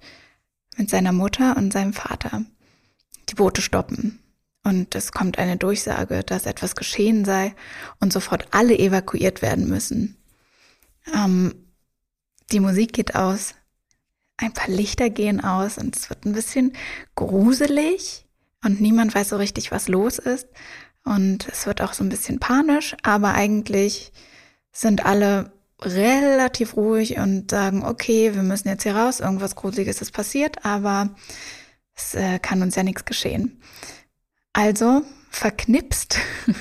mit 0.77 0.89
seiner 0.89 1.11
Mutter 1.11 1.57
und 1.57 1.73
seinem 1.73 1.93
Vater. 1.93 2.43
Die 3.29 3.35
Boote 3.35 3.61
stoppen 3.61 4.19
und 4.63 4.95
es 4.95 5.11
kommt 5.11 5.37
eine 5.37 5.57
Durchsage, 5.57 6.23
dass 6.23 6.45
etwas 6.45 6.75
geschehen 6.75 7.25
sei 7.25 7.55
und 7.99 8.11
sofort 8.13 8.47
alle 8.51 8.77
evakuiert 8.77 9.41
werden 9.41 9.67
müssen. 9.67 10.17
Ähm, 11.13 11.53
die 12.51 12.59
Musik 12.59 12.93
geht 12.93 13.15
aus, 13.15 13.53
ein 14.37 14.53
paar 14.53 14.69
Lichter 14.69 15.09
gehen 15.09 15.43
aus 15.43 15.77
und 15.77 15.95
es 15.95 16.09
wird 16.09 16.25
ein 16.25 16.33
bisschen 16.33 16.73
gruselig 17.15 18.26
und 18.63 18.81
niemand 18.81 19.13
weiß 19.13 19.29
so 19.29 19.37
richtig, 19.37 19.71
was 19.71 19.87
los 19.87 20.19
ist. 20.19 20.47
Und 21.03 21.47
es 21.47 21.65
wird 21.65 21.81
auch 21.81 21.93
so 21.93 22.03
ein 22.03 22.09
bisschen 22.09 22.39
panisch, 22.39 22.95
aber 23.03 23.33
eigentlich 23.33 24.11
sind 24.71 25.05
alle 25.05 25.51
relativ 25.81 26.75
ruhig 26.75 27.17
und 27.17 27.51
sagen, 27.51 27.85
okay, 27.85 28.33
wir 28.33 28.43
müssen 28.43 28.67
jetzt 28.67 28.83
hier 28.83 28.95
raus, 28.95 29.19
irgendwas 29.19 29.55
Gruseliges 29.55 30.01
ist 30.01 30.11
passiert, 30.11 30.65
aber 30.65 31.15
es 31.95 32.13
äh, 32.15 32.39
kann 32.39 32.61
uns 32.61 32.75
ja 32.75 32.83
nichts 32.83 33.05
geschehen. 33.05 33.61
Also 34.53 35.03
verknipst 35.29 36.17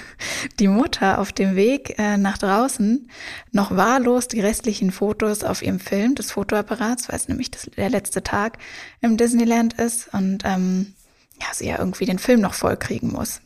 die 0.58 0.68
Mutter 0.68 1.18
auf 1.18 1.32
dem 1.32 1.56
Weg 1.56 1.98
äh, 1.98 2.18
nach 2.18 2.36
draußen 2.36 3.10
noch 3.52 3.74
wahllos 3.74 4.28
die 4.28 4.40
restlichen 4.40 4.90
Fotos 4.90 5.44
auf 5.44 5.62
ihrem 5.62 5.80
Film 5.80 6.14
des 6.14 6.30
Fotoapparats, 6.30 7.08
weil 7.08 7.16
es 7.16 7.28
nämlich 7.28 7.50
das, 7.50 7.70
der 7.76 7.88
letzte 7.88 8.22
Tag 8.22 8.58
im 9.00 9.16
Disneyland 9.16 9.74
ist 9.74 10.12
und 10.12 10.42
ähm, 10.44 10.94
ja, 11.40 11.46
sie 11.52 11.68
ja 11.68 11.78
irgendwie 11.78 12.06
den 12.06 12.18
Film 12.18 12.40
noch 12.40 12.54
vollkriegen 12.54 13.12
muss. 13.12 13.40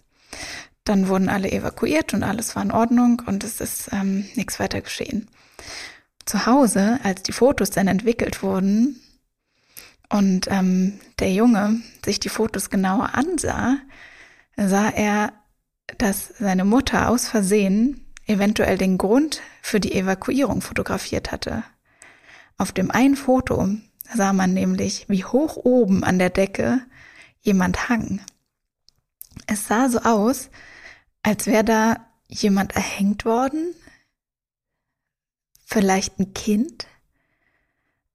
Dann 0.84 1.08
wurden 1.08 1.28
alle 1.28 1.50
evakuiert 1.50 2.14
und 2.14 2.22
alles 2.22 2.56
war 2.56 2.62
in 2.62 2.72
Ordnung 2.72 3.22
und 3.26 3.44
es 3.44 3.60
ist 3.60 3.90
ähm, 3.92 4.26
nichts 4.34 4.58
weiter 4.58 4.80
geschehen. 4.80 5.28
Zu 6.24 6.46
Hause, 6.46 7.00
als 7.02 7.22
die 7.22 7.32
Fotos 7.32 7.70
dann 7.70 7.88
entwickelt 7.88 8.42
wurden 8.42 9.00
und 10.08 10.48
ähm, 10.50 11.00
der 11.18 11.32
Junge 11.32 11.80
sich 12.04 12.20
die 12.20 12.28
Fotos 12.28 12.70
genauer 12.70 13.14
ansah, 13.14 13.78
sah 14.56 14.88
er, 14.88 15.32
dass 15.98 16.32
seine 16.38 16.64
Mutter 16.64 17.08
aus 17.08 17.28
Versehen 17.28 18.06
eventuell 18.26 18.78
den 18.78 18.96
Grund 18.96 19.40
für 19.60 19.80
die 19.80 19.94
Evakuierung 19.94 20.62
fotografiert 20.62 21.32
hatte. 21.32 21.64
Auf 22.58 22.72
dem 22.72 22.90
einen 22.90 23.16
Foto 23.16 23.68
sah 24.14 24.32
man 24.32 24.52
nämlich, 24.52 25.06
wie 25.08 25.24
hoch 25.24 25.56
oben 25.56 26.04
an 26.04 26.18
der 26.18 26.30
Decke 26.30 26.80
jemand 27.42 27.88
hang. 27.88 28.20
Es 29.46 29.66
sah 29.66 29.88
so 29.88 30.00
aus, 30.00 30.50
als 31.22 31.46
wäre 31.46 31.64
da 31.64 32.06
jemand 32.28 32.76
erhängt 32.76 33.24
worden. 33.24 33.74
Vielleicht 35.64 36.18
ein 36.18 36.34
Kind. 36.34 36.86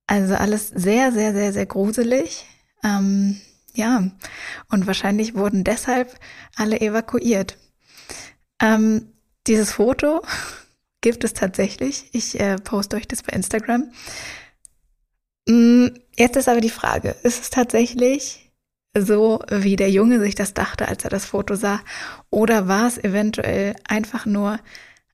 Also 0.08 0.36
alles 0.36 0.70
sehr, 0.70 1.12
sehr, 1.12 1.34
sehr, 1.34 1.54
sehr 1.54 1.66
gruselig. 1.66 2.46
Ähm, 2.84 3.42
ja, 3.74 4.10
und 4.70 4.88
wahrscheinlich 4.88 5.36
wurden 5.36 5.64
deshalb 5.64 6.18
alle 6.56 6.80
evakuiert. 6.80 7.58
Ähm, 8.60 9.14
dieses 9.48 9.74
Foto 9.74 10.22
gibt 11.02 11.24
es 11.24 11.34
tatsächlich. 11.34 12.10
Ich 12.14 12.40
äh, 12.40 12.58
poste 12.58 12.96
euch 12.96 13.08
das 13.08 13.24
bei 13.24 13.34
Instagram. 13.34 13.92
Mm, 15.48 15.88
jetzt 16.18 16.38
ist 16.38 16.48
aber 16.48 16.62
die 16.62 16.70
Frage, 16.70 17.16
ist 17.24 17.42
es 17.42 17.50
tatsächlich 17.50 18.45
so, 18.98 19.42
wie 19.50 19.76
der 19.76 19.90
Junge 19.90 20.20
sich 20.20 20.36
das 20.36 20.54
dachte, 20.54 20.88
als 20.88 21.04
er 21.04 21.10
das 21.10 21.26
Foto 21.26 21.56
sah? 21.56 21.82
Oder 22.30 22.68
war 22.68 22.88
es 22.88 22.98
eventuell 22.98 23.76
einfach 23.88 24.26
nur 24.26 24.60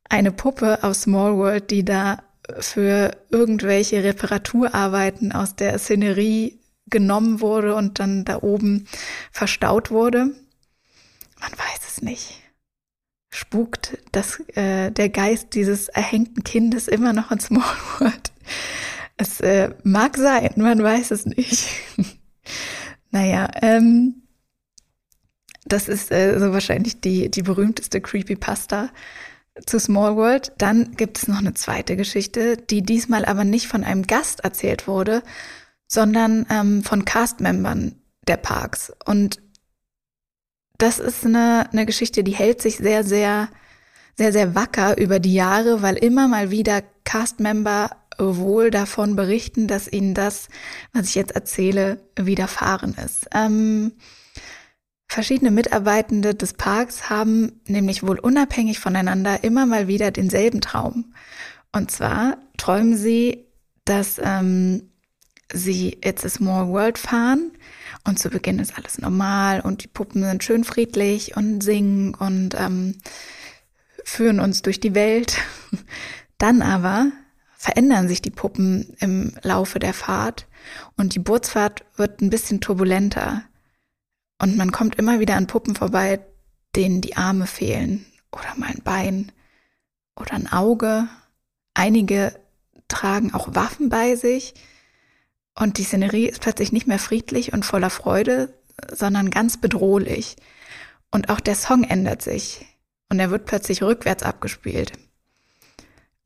eine 0.09 0.31
Puppe 0.31 0.83
aus 0.83 1.03
Small 1.03 1.37
World, 1.37 1.71
die 1.71 1.85
da 1.85 2.23
für 2.59 3.11
irgendwelche 3.29 4.03
Reparaturarbeiten 4.03 5.31
aus 5.31 5.55
der 5.55 5.77
Szenerie 5.79 6.59
genommen 6.87 7.41
wurde 7.41 7.75
und 7.75 7.99
dann 7.99 8.25
da 8.25 8.41
oben 8.41 8.87
verstaut 9.31 9.91
wurde. 9.91 10.35
Man 11.39 11.51
weiß 11.51 11.87
es 11.87 12.01
nicht. 12.01 12.41
Spukt 13.33 13.97
das, 14.11 14.41
äh, 14.55 14.91
der 14.91 15.09
Geist 15.09 15.53
dieses 15.53 15.87
erhängten 15.87 16.43
Kindes 16.43 16.87
immer 16.87 17.13
noch 17.13 17.31
in 17.31 17.39
Smallwood? 17.39 18.31
Es 19.17 19.39
äh, 19.39 19.69
mag 19.83 20.17
sein, 20.17 20.51
man 20.57 20.83
weiß 20.83 21.11
es 21.11 21.25
nicht. 21.25 21.69
naja, 23.11 23.49
ähm, 23.61 24.23
das 25.65 25.87
ist 25.87 26.11
äh, 26.11 26.39
so 26.39 26.51
wahrscheinlich 26.51 27.01
die, 27.01 27.29
die 27.29 27.43
berühmteste 27.43 28.01
Creepypasta 28.01 28.89
zu 29.65 29.79
Small 29.79 30.15
World. 30.15 30.53
Dann 30.57 30.95
gibt 30.95 31.17
es 31.17 31.27
noch 31.27 31.37
eine 31.37 31.53
zweite 31.53 31.95
Geschichte, 31.95 32.57
die 32.57 32.81
diesmal 32.81 33.25
aber 33.25 33.43
nicht 33.43 33.67
von 33.67 33.83
einem 33.83 34.07
Gast 34.07 34.43
erzählt 34.43 34.87
wurde, 34.87 35.23
sondern 35.87 36.45
ähm, 36.49 36.83
von 36.83 37.05
Cast-Membern 37.05 37.95
der 38.27 38.37
Parks. 38.37 38.91
Und 39.05 39.41
das 40.77 40.99
ist 40.99 41.25
eine, 41.25 41.69
eine 41.71 41.85
Geschichte, 41.85 42.23
die 42.23 42.31
hält 42.31 42.61
sich 42.61 42.77
sehr, 42.77 43.03
sehr, 43.03 43.49
sehr, 44.17 44.31
sehr 44.31 44.55
wacker 44.55 44.97
über 44.97 45.19
die 45.19 45.33
Jahre, 45.33 45.81
weil 45.81 45.95
immer 45.97 46.27
mal 46.27 46.49
wieder 46.49 46.81
Cast-Member 47.03 47.91
wohl 48.21 48.71
davon 48.71 49.15
berichten, 49.15 49.67
dass 49.67 49.91
ihnen 49.91 50.13
das, 50.13 50.47
was 50.93 51.09
ich 51.09 51.15
jetzt 51.15 51.33
erzähle, 51.33 51.99
widerfahren 52.15 52.95
ist. 52.95 53.27
Ähm, 53.33 53.93
verschiedene 55.07 55.51
Mitarbeitende 55.51 56.35
des 56.35 56.53
Parks 56.53 57.09
haben 57.09 57.61
nämlich 57.67 58.03
wohl 58.03 58.19
unabhängig 58.19 58.79
voneinander 58.79 59.43
immer 59.43 59.65
mal 59.65 59.87
wieder 59.87 60.11
denselben 60.11 60.61
Traum. 60.61 61.13
Und 61.73 61.91
zwar 61.91 62.37
träumen 62.57 62.97
sie, 62.97 63.45
dass 63.85 64.19
ähm, 64.23 64.89
sie 65.53 65.97
It's 66.03 66.25
a 66.25 66.29
Small 66.29 66.69
World 66.69 66.97
fahren 66.97 67.51
und 68.07 68.19
zu 68.19 68.29
Beginn 68.29 68.59
ist 68.59 68.77
alles 68.77 68.99
normal 68.99 69.61
und 69.61 69.83
die 69.83 69.87
Puppen 69.87 70.23
sind 70.23 70.43
schön 70.43 70.63
friedlich 70.63 71.35
und 71.35 71.61
singen 71.61 72.15
und 72.15 72.55
ähm, 72.59 72.97
führen 74.03 74.39
uns 74.39 74.61
durch 74.61 74.79
die 74.79 74.95
Welt. 74.95 75.37
Dann 76.37 76.61
aber 76.61 77.11
verändern 77.61 78.07
sich 78.07 78.23
die 78.23 78.31
Puppen 78.31 78.95
im 79.01 79.35
Laufe 79.43 79.77
der 79.77 79.93
Fahrt 79.93 80.47
und 80.97 81.13
die 81.13 81.19
Bootsfahrt 81.19 81.85
wird 81.95 82.19
ein 82.19 82.31
bisschen 82.31 82.59
turbulenter 82.59 83.43
und 84.41 84.57
man 84.57 84.71
kommt 84.71 84.95
immer 84.95 85.19
wieder 85.19 85.35
an 85.35 85.45
Puppen 85.45 85.75
vorbei, 85.75 86.21
denen 86.75 87.01
die 87.01 87.17
Arme 87.17 87.45
fehlen 87.45 88.03
oder 88.31 88.55
mal 88.55 88.71
ein 88.71 88.81
Bein 88.83 89.31
oder 90.19 90.33
ein 90.33 90.51
Auge. 90.51 91.07
Einige 91.75 92.33
tragen 92.87 93.31
auch 93.35 93.53
Waffen 93.53 93.89
bei 93.89 94.15
sich 94.15 94.55
und 95.55 95.77
die 95.77 95.83
Szenerie 95.83 96.29
ist 96.29 96.41
plötzlich 96.41 96.71
nicht 96.71 96.87
mehr 96.87 96.97
friedlich 96.97 97.53
und 97.53 97.63
voller 97.63 97.91
Freude, 97.91 98.59
sondern 98.91 99.29
ganz 99.29 99.57
bedrohlich. 99.57 100.35
Und 101.11 101.29
auch 101.29 101.39
der 101.39 101.53
Song 101.53 101.83
ändert 101.83 102.23
sich 102.23 102.65
und 103.09 103.19
er 103.19 103.29
wird 103.29 103.45
plötzlich 103.45 103.83
rückwärts 103.83 104.23
abgespielt. 104.23 104.93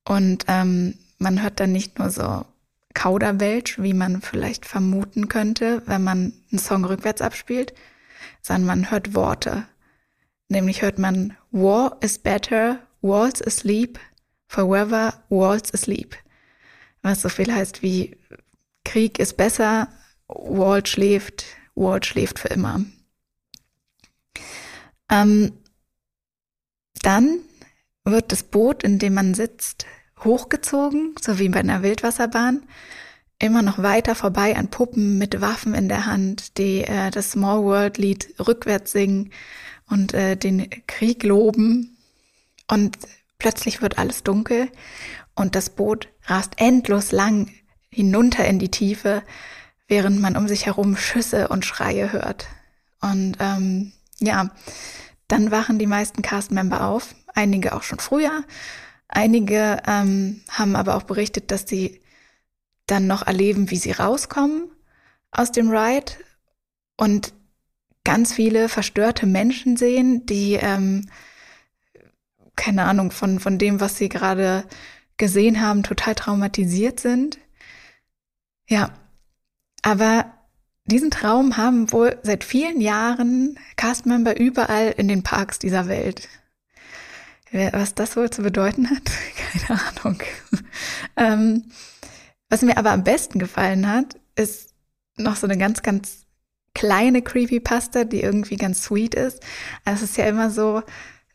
Und 0.07 0.45
ähm, 0.47 0.97
man 1.25 1.41
hört 1.41 1.59
dann 1.59 1.71
nicht 1.71 1.97
nur 1.97 2.11
so 2.11 2.45
Kauderwelsch, 2.93 3.79
wie 3.79 3.95
man 3.95 4.21
vielleicht 4.21 4.67
vermuten 4.67 5.27
könnte, 5.27 5.81
wenn 5.87 6.03
man 6.03 6.33
einen 6.51 6.59
Song 6.59 6.85
rückwärts 6.85 7.19
abspielt, 7.19 7.73
sondern 8.43 8.67
man 8.67 8.91
hört 8.91 9.15
Worte. 9.15 9.67
Nämlich 10.49 10.83
hört 10.83 10.99
man 10.99 11.35
War 11.49 11.97
is 12.01 12.19
better, 12.19 12.77
Walls 13.01 13.41
asleep, 13.41 13.99
forever 14.47 15.23
Walls 15.29 15.73
asleep. 15.73 16.15
Was 17.01 17.23
so 17.23 17.29
viel 17.29 17.51
heißt 17.51 17.81
wie 17.81 18.15
Krieg 18.83 19.17
ist 19.17 19.35
besser, 19.35 19.87
Walt 20.27 20.87
schläft, 20.87 21.45
Walt 21.73 22.05
schläft 22.05 22.37
für 22.37 22.49
immer. 22.49 22.85
Ähm, 25.09 25.53
dann 27.01 27.39
wird 28.03 28.31
das 28.31 28.43
Boot, 28.43 28.83
in 28.83 28.99
dem 28.99 29.15
man 29.15 29.33
sitzt, 29.33 29.87
hochgezogen, 30.23 31.15
so 31.21 31.39
wie 31.39 31.49
bei 31.49 31.59
einer 31.59 31.83
Wildwasserbahn, 31.83 32.63
immer 33.39 33.61
noch 33.61 33.79
weiter 33.79 34.15
vorbei 34.15 34.55
an 34.55 34.69
Puppen 34.69 35.17
mit 35.17 35.41
Waffen 35.41 35.73
in 35.73 35.89
der 35.89 36.05
Hand, 36.05 36.57
die 36.57 36.83
äh, 36.83 37.11
das 37.11 37.31
Small 37.31 37.63
World 37.63 37.97
Lied 37.97 38.33
rückwärts 38.39 38.91
singen 38.91 39.31
und 39.89 40.13
äh, 40.13 40.35
den 40.35 40.69
Krieg 40.87 41.23
loben. 41.23 41.97
Und 42.67 42.97
plötzlich 43.37 43.81
wird 43.81 43.97
alles 43.97 44.23
dunkel 44.23 44.69
und 45.35 45.55
das 45.55 45.69
Boot 45.69 46.07
rast 46.25 46.53
endlos 46.57 47.11
lang 47.11 47.51
hinunter 47.89 48.45
in 48.45 48.59
die 48.59 48.71
Tiefe, 48.71 49.21
während 49.87 50.19
man 50.19 50.35
um 50.35 50.47
sich 50.47 50.65
herum 50.65 50.97
Schüsse 50.97 51.49
und 51.49 51.65
Schreie 51.65 52.11
hört. 52.11 52.47
Und 53.01 53.37
ähm, 53.39 53.91
ja, 54.19 54.49
dann 55.27 55.51
wachen 55.51 55.77
die 55.77 55.87
meisten 55.87 56.21
Cast-Member 56.21 56.85
auf, 56.85 57.15
einige 57.33 57.75
auch 57.75 57.83
schon 57.83 57.99
früher. 57.99 58.43
Einige 59.07 59.81
ähm, 59.87 60.41
haben 60.49 60.75
aber 60.75 60.95
auch 60.95 61.03
berichtet, 61.03 61.51
dass 61.51 61.67
sie 61.67 62.01
dann 62.87 63.07
noch 63.07 63.25
erleben, 63.25 63.71
wie 63.71 63.77
sie 63.77 63.91
rauskommen 63.91 64.69
aus 65.31 65.51
dem 65.51 65.69
Ride 65.69 66.13
und 66.97 67.33
ganz 68.03 68.33
viele 68.33 68.69
verstörte 68.69 69.25
Menschen 69.25 69.77
sehen, 69.77 70.25
die 70.25 70.53
ähm, 70.53 71.09
keine 72.55 72.85
Ahnung 72.85 73.11
von 73.11 73.39
von 73.39 73.57
dem, 73.57 73.79
was 73.81 73.97
sie 73.97 74.09
gerade 74.09 74.65
gesehen 75.17 75.61
haben, 75.61 75.83
total 75.83 76.15
traumatisiert 76.15 76.99
sind. 76.99 77.39
Ja, 78.67 78.93
aber 79.81 80.33
diesen 80.85 81.11
Traum 81.11 81.57
haben 81.57 81.91
wohl 81.91 82.19
seit 82.23 82.43
vielen 82.43 82.81
Jahren 82.81 83.57
Castmember 83.75 84.39
überall 84.39 84.93
in 84.97 85.07
den 85.07 85.23
Parks 85.23 85.59
dieser 85.59 85.87
Welt. 85.87 86.27
Was 87.55 87.95
das 87.95 88.17
wohl 88.17 88.29
zu 88.29 88.41
bedeuten 88.41 88.89
hat, 88.89 89.03
keine 89.67 89.81
Ahnung. 89.81 90.23
ähm, 91.15 91.71
was 92.49 92.61
mir 92.61 92.77
aber 92.77 92.91
am 92.91 93.05
besten 93.05 93.39
gefallen 93.39 93.87
hat, 93.87 94.19
ist 94.35 94.73
noch 95.15 95.37
so 95.37 95.47
eine 95.47 95.57
ganz, 95.57 95.81
ganz 95.81 96.25
kleine 96.73 97.21
Creepypasta, 97.21 98.03
die 98.03 98.21
irgendwie 98.21 98.57
ganz 98.57 98.83
sweet 98.83 99.15
ist. 99.15 99.39
Also 99.85 100.03
es 100.03 100.11
ist 100.11 100.17
ja 100.17 100.25
immer 100.25 100.49
so, 100.49 100.83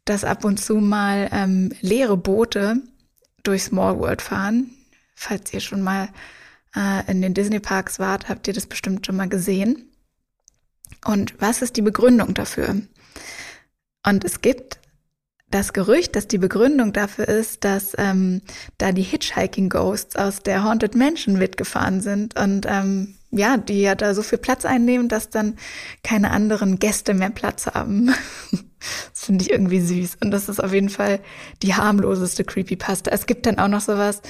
dass 0.04 0.24
ab 0.24 0.44
und 0.44 0.58
zu 0.58 0.76
mal 0.76 1.30
ähm, 1.32 1.72
leere 1.80 2.18
Boote 2.18 2.82
durch 3.42 3.64
Small 3.64 3.98
World 3.98 4.20
fahren. 4.20 4.70
Falls 5.14 5.52
ihr 5.54 5.60
schon 5.60 5.80
mal 5.80 6.10
äh, 6.76 7.10
in 7.10 7.22
den 7.22 7.32
Disney 7.32 7.60
Parks 7.60 7.98
wart, 7.98 8.28
habt 8.28 8.46
ihr 8.46 8.54
das 8.54 8.66
bestimmt 8.66 9.06
schon 9.06 9.16
mal 9.16 9.28
gesehen. 9.28 9.90
Und 11.06 11.40
was 11.40 11.62
ist 11.62 11.76
die 11.76 11.82
Begründung 11.82 12.34
dafür? 12.34 12.82
Und 14.04 14.24
es 14.24 14.42
gibt 14.42 14.80
das 15.51 15.72
Gerücht, 15.72 16.16
dass 16.16 16.28
die 16.28 16.38
Begründung 16.38 16.92
dafür 16.92 17.28
ist, 17.28 17.64
dass 17.64 17.92
ähm, 17.98 18.42
da 18.78 18.92
die 18.92 19.03
Hitchhiking 19.03 19.68
Ghosts 19.68 20.16
aus 20.16 20.40
der 20.40 20.64
Haunted 20.64 20.94
Mansion 20.94 21.38
mitgefahren 21.38 22.01
sind 22.01 22.38
und 22.38 22.66
ähm, 22.68 23.14
ja, 23.32 23.57
die 23.57 23.80
ja 23.80 23.94
da 23.94 24.14
so 24.14 24.22
viel 24.22 24.38
Platz 24.38 24.64
einnehmen, 24.64 25.09
dass 25.09 25.30
dann 25.30 25.57
keine 26.03 26.30
anderen 26.30 26.78
Gäste 26.78 27.14
mehr 27.14 27.30
Platz 27.30 27.66
haben. 27.66 28.12
das 28.51 29.24
finde 29.26 29.44
ich 29.44 29.51
irgendwie 29.51 29.80
süß. 29.80 30.18
Und 30.20 30.32
das 30.32 30.48
ist 30.48 30.62
auf 30.62 30.72
jeden 30.72 30.88
Fall 30.88 31.20
die 31.62 31.74
harmloseste 31.74 32.44
Creepypasta. 32.44 33.11
Es 33.11 33.26
gibt 33.26 33.46
dann 33.46 33.59
auch 33.59 33.68
noch 33.68 33.80
sowas, 33.80 34.20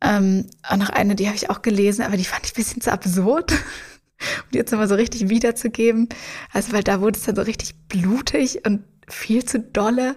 ähm, 0.00 0.46
auch 0.62 0.76
noch 0.76 0.88
eine, 0.90 1.16
die 1.16 1.26
habe 1.26 1.36
ich 1.36 1.50
auch 1.50 1.62
gelesen, 1.62 2.02
aber 2.02 2.16
die 2.16 2.24
fand 2.24 2.46
ich 2.46 2.52
ein 2.52 2.56
bisschen 2.56 2.80
zu 2.80 2.92
absurd. 2.92 3.52
um 4.44 4.50
die 4.52 4.58
jetzt 4.58 4.72
nochmal 4.72 4.88
so 4.88 4.94
richtig 4.94 5.28
wiederzugeben. 5.28 6.08
Also, 6.52 6.72
weil 6.72 6.82
da 6.82 7.00
wurde 7.00 7.18
es 7.18 7.24
dann 7.24 7.36
so 7.36 7.42
richtig 7.42 7.74
blutig 7.88 8.64
und 8.66 8.84
viel 9.08 9.44
zu 9.44 9.60
dolle 9.60 10.16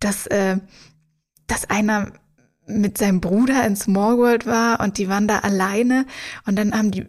dass, 0.00 0.26
äh, 0.26 0.58
dass 1.46 1.68
einer 1.70 2.12
mit 2.66 2.98
seinem 2.98 3.20
Bruder 3.20 3.66
in 3.66 3.76
Small 3.76 4.18
World 4.18 4.46
war 4.46 4.80
und 4.80 4.98
die 4.98 5.08
waren 5.08 5.26
da 5.26 5.38
alleine 5.38 6.06
und 6.46 6.56
dann 6.56 6.74
haben 6.74 6.90
die 6.90 7.06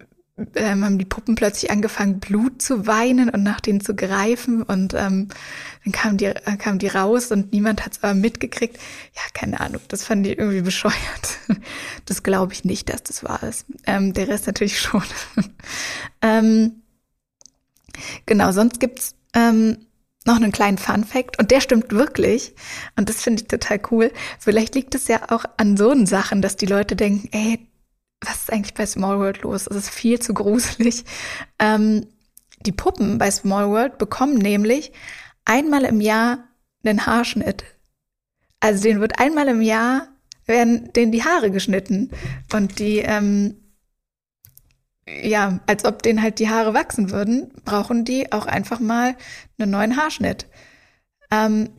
ähm, 0.55 0.85
haben 0.85 0.97
die 0.97 1.05
Puppen 1.05 1.35
plötzlich 1.35 1.71
angefangen, 1.71 2.19
Blut 2.19 2.61
zu 2.61 2.87
weinen 2.87 3.29
und 3.29 3.43
nach 3.43 3.59
denen 3.59 3.81
zu 3.81 3.95
greifen 3.95 4.63
und 4.63 4.93
ähm, 4.93 5.27
dann 5.83 5.91
kamen 5.91 6.17
die, 6.17 6.25
äh, 6.25 6.57
kamen 6.57 6.79
die 6.79 6.87
raus 6.87 7.31
und 7.31 7.51
niemand 7.51 7.85
hat 7.85 7.93
es 7.93 8.03
aber 8.03 8.13
mitgekriegt. 8.13 8.77
Ja, 9.15 9.21
keine 9.33 9.59
Ahnung, 9.59 9.81
das 9.87 10.03
fand 10.03 10.25
ich 10.27 10.37
irgendwie 10.37 10.61
bescheuert. 10.61 10.95
Das 12.05 12.23
glaube 12.23 12.53
ich 12.53 12.63
nicht, 12.63 12.89
dass 12.89 13.03
das 13.03 13.23
wahr 13.23 13.43
ist. 13.43 13.65
Ähm, 13.85 14.13
der 14.13 14.27
Rest 14.27 14.47
natürlich 14.47 14.79
schon. 14.79 15.03
ähm, 16.21 16.81
genau, 18.25 18.51
sonst 18.51 18.79
gibt's 18.79 19.15
ähm, 19.33 19.85
noch 20.25 20.35
einen 20.35 20.51
kleinen 20.51 20.77
Fun 20.77 21.03
Fact 21.03 21.39
und 21.39 21.51
der 21.51 21.61
stimmt 21.61 21.91
wirklich 21.91 22.53
und 22.97 23.09
das 23.09 23.21
finde 23.21 23.41
ich 23.41 23.47
total 23.47 23.79
cool. 23.91 24.11
Vielleicht 24.37 24.75
liegt 24.75 24.95
es 24.95 25.07
ja 25.07 25.31
auch 25.31 25.45
an 25.57 25.77
so 25.77 25.93
Sachen, 26.05 26.41
dass 26.41 26.55
die 26.55 26.65
Leute 26.65 26.95
denken, 26.95 27.29
ey, 27.31 27.67
was 28.21 28.41
ist 28.41 28.53
eigentlich 28.53 28.73
bei 28.73 28.85
Small 28.85 29.19
World 29.19 29.41
los? 29.43 29.67
Es 29.67 29.75
ist 29.75 29.89
viel 29.89 30.19
zu 30.19 30.33
gruselig. 30.33 31.05
Ähm, 31.61 32.07
die 32.65 32.71
Puppen 32.71 33.17
bei 33.17 33.29
Small 33.31 33.69
World 33.69 33.97
bekommen 33.97 34.37
nämlich 34.37 34.93
einmal 35.43 35.83
im 35.83 35.99
Jahr 35.99 36.45
einen 36.85 37.05
Haarschnitt. 37.05 37.65
Also 38.61 38.83
denen 38.83 39.01
wird 39.01 39.19
einmal 39.19 39.49
im 39.49 39.61
Jahr 39.61 40.07
werden 40.45 40.91
denen 40.93 41.11
die 41.11 41.23
Haare 41.23 41.51
geschnitten 41.51 42.11
und 42.53 42.79
die 42.79 42.99
ähm, 42.99 43.55
ja, 45.21 45.59
als 45.65 45.85
ob 45.85 46.01
denen 46.01 46.21
halt 46.21 46.39
die 46.39 46.49
Haare 46.49 46.73
wachsen 46.73 47.11
würden, 47.11 47.51
brauchen 47.65 48.05
die 48.05 48.31
auch 48.31 48.45
einfach 48.45 48.79
mal 48.79 49.15
einen 49.57 49.71
neuen 49.71 49.97
Haarschnitt. 49.97 50.47
Ähm, 51.31 51.69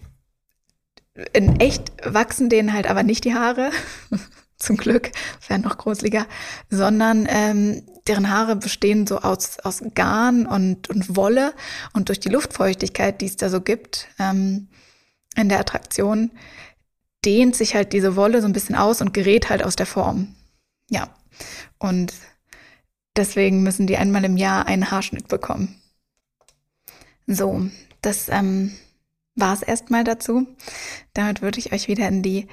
in 1.33 1.61
echt 1.61 1.93
wachsen 2.05 2.49
denen 2.49 2.73
halt 2.73 2.89
aber 2.89 3.03
nicht 3.03 3.25
die 3.25 3.35
Haare, 3.35 3.71
zum 4.57 4.77
Glück, 4.77 5.11
wäre 5.49 5.59
noch 5.59 5.79
gruseliger, 5.79 6.27
sondern 6.69 7.27
ähm, 7.29 7.83
deren 8.07 8.31
Haare 8.31 8.57
bestehen 8.57 9.07
so 9.07 9.19
aus, 9.19 9.59
aus 9.61 9.83
Garn 9.95 10.47
und, 10.47 10.89
und 10.91 11.17
Wolle 11.17 11.55
und 11.93 12.09
durch 12.09 12.21
die 12.21 12.29
Luftfeuchtigkeit, 12.29 13.21
die 13.21 13.27
es 13.27 13.37
da 13.37 13.49
so 13.49 13.61
gibt 13.61 14.09
ähm, 14.19 14.69
in 15.35 15.49
der 15.49 15.61
Attraktion, 15.61 16.31
dehnt 17.25 17.57
sich 17.57 17.75
halt 17.75 17.93
diese 17.93 18.17
Wolle 18.17 18.41
so 18.41 18.47
ein 18.47 18.53
bisschen 18.53 18.75
aus 18.75 19.01
und 19.01 19.15
gerät 19.15 19.49
halt 19.49 19.63
aus 19.63 19.77
der 19.77 19.87
Form. 19.87 20.35
Ja, 20.91 21.09
und 21.79 22.13
Deswegen 23.17 23.63
müssen 23.63 23.87
die 23.87 23.97
einmal 23.97 24.25
im 24.25 24.37
Jahr 24.37 24.67
einen 24.67 24.91
Haarschnitt 24.91 25.29
bekommen. 25.29 25.81
So, 27.27 27.69
das 28.03 28.29
ähm, 28.29 28.75
war 29.35 29.55
es 29.55 29.63
erstmal 29.63 30.05
dazu. 30.05 30.47
Damit 31.15 31.43
würde 31.43 31.59
ich 31.59 31.73
euch 31.73 31.89
wieder 31.89 32.09
in 32.09 32.23
die 32.23 32.49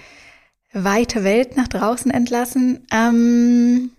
weite 0.73 1.23
Welt 1.23 1.55
nach 1.55 1.67
draußen 1.67 2.11
entlassen. 2.11 2.85
Ähm, 2.91 3.91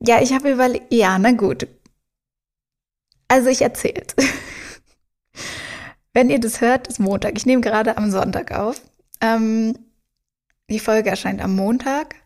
ja, 0.00 0.20
ich 0.20 0.32
habe 0.32 0.52
überlegt, 0.52 0.92
ja, 0.92 1.18
na 1.18 1.32
gut. 1.32 1.66
Also 3.28 3.48
ich 3.48 3.62
erzählt. 3.62 4.14
Wenn 6.12 6.30
ihr 6.30 6.40
das 6.40 6.60
hört, 6.60 6.88
ist 6.88 7.00
Montag. 7.00 7.36
Ich 7.36 7.46
nehme 7.46 7.62
gerade 7.62 7.96
am 7.96 8.10
Sonntag 8.10 8.52
auf. 8.52 8.80
Ähm, 9.20 9.78
die 10.68 10.78
Folge 10.78 11.10
erscheint 11.10 11.42
am 11.42 11.56
Montag. 11.56 12.16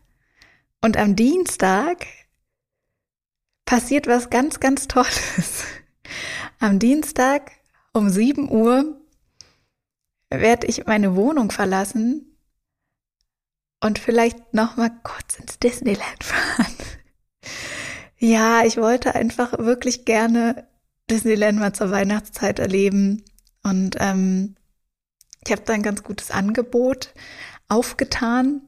Und 0.81 0.97
am 0.97 1.15
Dienstag 1.15 2.05
passiert 3.69 4.07
was 4.07 4.31
ganz, 4.31 4.59
ganz 4.59 4.87
Tolles. 4.87 5.63
Am 6.59 6.79
Dienstag 6.79 7.51
um 7.93 8.09
7 8.09 8.49
Uhr 8.49 8.99
werde 10.31 10.65
ich 10.65 10.87
meine 10.87 11.15
Wohnung 11.15 11.51
verlassen 11.51 12.35
und 13.79 13.99
vielleicht 13.99 14.55
noch 14.55 14.75
mal 14.75 14.89
kurz 15.03 15.37
ins 15.37 15.59
Disneyland 15.59 16.23
fahren. 16.23 16.75
Ja, 18.17 18.65
ich 18.65 18.77
wollte 18.77 19.13
einfach 19.13 19.59
wirklich 19.59 20.03
gerne 20.03 20.67
Disneyland 21.11 21.59
mal 21.59 21.71
zur 21.71 21.91
Weihnachtszeit 21.91 22.57
erleben 22.57 23.23
und 23.61 23.97
ähm, 23.99 24.55
ich 25.45 25.51
habe 25.51 25.61
da 25.61 25.73
ein 25.73 25.83
ganz 25.83 26.01
gutes 26.01 26.31
Angebot 26.31 27.13
aufgetan, 27.67 28.63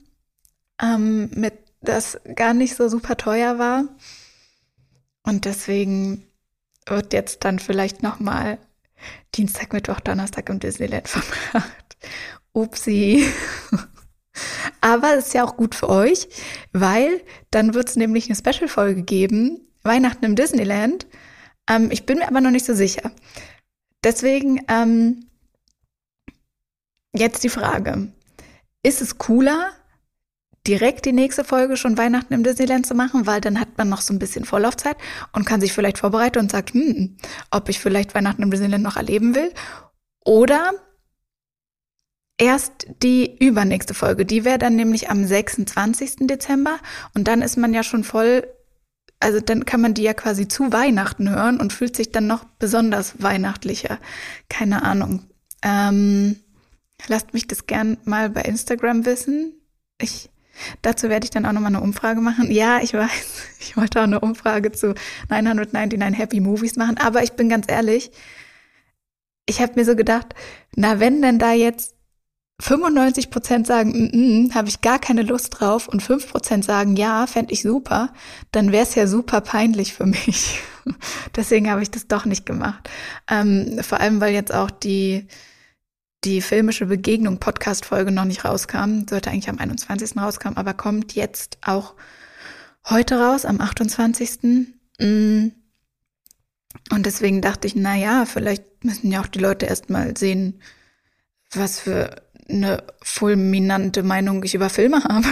ähm, 0.80 1.32
mit 1.34 1.56
das 1.82 2.20
gar 2.36 2.54
nicht 2.54 2.76
so 2.76 2.88
super 2.88 3.18
teuer 3.18 3.58
war. 3.58 3.86
Und 5.24 5.46
deswegen 5.46 6.26
wird 6.88 7.14
jetzt 7.14 7.44
dann 7.44 7.60
vielleicht 7.60 8.04
nochmal 8.04 8.58
Dienstag, 9.36 9.74
Mittwoch, 9.74 10.00
Donnerstag 10.00 10.50
im 10.50 10.60
Disneyland 10.60 11.08
verbracht. 11.08 11.98
Upsi. 12.54 13.26
Aber 14.82 15.16
es 15.16 15.28
ist 15.28 15.34
ja 15.34 15.44
auch 15.44 15.58
gut 15.58 15.76
für 15.76 15.90
euch, 15.90 16.28
weil 16.74 17.22
dann 17.52 17.74
wird 17.74 17.90
es 17.90 17.96
nämlich 17.96 18.26
eine 18.26 18.36
Special-Folge 18.36 19.04
geben, 19.04 19.68
Weihnachten 19.84 20.26
im 20.26 20.36
Disneyland. 20.36 21.06
Ähm, 21.70 21.92
ich 21.92 22.06
bin 22.06 22.20
mir 22.20 22.28
aber 22.28 22.42
noch 22.42 22.52
nicht 22.52 22.66
so 22.66 22.74
sicher. 22.74 23.12
Deswegen 24.04 24.62
ähm, 24.68 25.28
jetzt 27.14 27.44
die 27.44 27.50
Frage. 27.50 28.12
Ist 28.84 29.02
es 29.02 29.18
cooler, 29.18 29.72
direkt 30.68 31.06
die 31.06 31.14
nächste 31.14 31.44
Folge 31.44 31.76
schon 31.76 31.98
Weihnachten 31.98 32.34
im 32.34 32.44
Disneyland 32.44 32.86
zu 32.86 32.94
machen, 32.94 33.26
weil 33.26 33.42
dann 33.42 33.60
hat 33.60 33.78
man 33.78 33.90
noch 33.90 34.02
so 34.02 34.14
ein 34.14 34.20
bisschen 34.20 34.46
Vorlaufzeit 34.46 34.98
und 35.34 35.46
kann 35.46 35.62
sich 35.62 35.74
vielleicht 35.74 35.98
vorbereiten 35.98 36.40
und 36.40 36.52
sagt, 36.52 36.74
hm, 36.74 37.18
ob 37.50 37.70
ich 37.70 37.80
vielleicht 37.80 38.14
Weihnachten 38.14 38.44
im 38.44 38.52
Disneyland 38.52 38.84
noch 38.84 38.98
erleben 38.98 39.34
will. 39.36 39.52
Oder 40.24 40.72
erst 42.38 42.88
die 43.02 43.38
übernächste 43.38 43.94
Folge. 43.94 44.26
Die 44.26 44.46
wäre 44.46 44.60
dann 44.60 44.76
nämlich 44.76 45.10
am 45.10 45.26
26. 45.26 46.28
Dezember 46.28 46.78
und 47.14 47.28
dann 47.28 47.42
ist 47.42 47.58
man 47.58 47.74
ja 47.74 47.84
schon 47.84 48.04
voll, 48.04 48.48
also 49.20 49.40
dann 49.40 49.66
kann 49.66 49.82
man 49.82 49.94
die 49.94 50.04
ja 50.04 50.14
quasi 50.14 50.48
zu 50.48 50.72
Weihnachten 50.72 51.30
hören 51.30 51.60
und 51.60 51.74
fühlt 51.74 51.96
sich 51.96 52.12
dann 52.12 52.28
noch 52.28 52.44
besonders 52.60 53.22
weihnachtlicher. 53.22 54.00
Keine 54.50 54.84
Ahnung. 54.84 55.24
Ähm, 55.64 56.38
lasst 57.08 57.34
mich 57.34 57.48
das 57.48 57.68
gern 57.68 57.98
mal 58.06 58.30
bei 58.30 58.42
Instagram 58.42 59.06
wissen. 59.06 59.54
Ich 60.00 60.32
Dazu 60.82 61.10
werde 61.10 61.26
ich 61.26 61.32
dann 61.32 61.46
auch 61.46 61.52
nochmal 61.52 61.74
eine 61.74 61.82
Umfrage 61.82 62.22
machen. 62.22 62.52
Ja, 62.52 62.80
ich 62.82 62.94
weiß, 62.94 63.10
ich 63.60 63.78
wollte 63.78 64.00
auch 64.00 64.04
eine 64.04 64.20
Umfrage 64.20 64.72
zu 64.72 64.94
999 65.30 66.18
Happy 66.18 66.40
Movies 66.40 66.76
machen, 66.76 66.98
aber 66.98 67.24
ich 67.24 67.34
bin 67.34 67.50
ganz 67.50 67.66
ehrlich, 67.70 68.12
ich 69.48 69.62
habe 69.62 69.74
mir 69.76 69.86
so 69.86 69.96
gedacht, 69.96 70.36
na 70.76 71.00
wenn 71.00 71.22
denn 71.22 71.40
da 71.40 71.54
jetzt 71.54 71.96
95 72.62 73.32
Prozent 73.32 73.68
sagen, 73.68 73.90
mm 73.92 74.16
-mm, 74.16 74.54
habe 74.54 74.70
ich 74.70 74.82
gar 74.82 75.00
keine 75.00 75.24
Lust 75.24 75.60
drauf 75.60 75.88
und 75.88 76.02
5 76.02 76.30
Prozent 76.30 76.64
sagen, 76.64 76.96
ja, 76.96 77.26
fände 77.26 77.54
ich 77.54 77.64
super, 77.64 78.14
dann 78.52 78.72
wäre 78.72 78.84
es 78.84 78.96
ja 78.96 79.08
super 79.08 79.42
peinlich 79.42 79.94
für 79.94 80.06
mich. 80.06 80.60
Deswegen 81.36 81.70
habe 81.72 81.82
ich 81.82 81.90
das 81.90 82.08
doch 82.08 82.26
nicht 82.26 82.46
gemacht. 82.46 82.90
Ähm, 83.30 83.80
vor 83.82 84.00
allem, 84.00 84.22
weil 84.22 84.34
jetzt 84.34 84.54
auch 84.54 84.70
die 84.70 85.28
die 86.24 86.42
filmische 86.42 86.86
Begegnung 86.86 87.40
Podcast-Folge 87.40 88.12
noch 88.12 88.26
nicht 88.26 88.46
rauskam, 88.46 89.08
sollte 89.10 89.32
eigentlich 89.32 89.50
am 89.50 89.58
21. 89.58 90.18
rauskommen, 90.18 90.58
aber 90.58 90.74
kommt 90.74 91.14
jetzt 91.14 91.58
auch 91.66 91.96
heute 92.90 93.20
raus, 93.20 93.46
am 93.46 93.60
28. 93.60 94.68
Mm. 95.00 95.48
Und 96.92 97.06
deswegen 97.06 97.42
dachte 97.42 97.68
ich, 97.68 97.76
na 97.76 97.96
ja, 97.96 98.26
vielleicht 98.26 98.84
müssen 98.84 99.12
ja 99.12 99.22
auch 99.22 99.28
die 99.28 99.40
Leute 99.40 99.66
erstmal 99.66 100.16
sehen, 100.16 100.62
was 101.52 101.80
für 101.80 102.22
eine 102.50 102.84
fulminante 103.02 104.04
Meinung 104.04 104.44
ich 104.44 104.56
über 104.56 104.70
Filme 104.70 105.04
habe. 105.04 105.28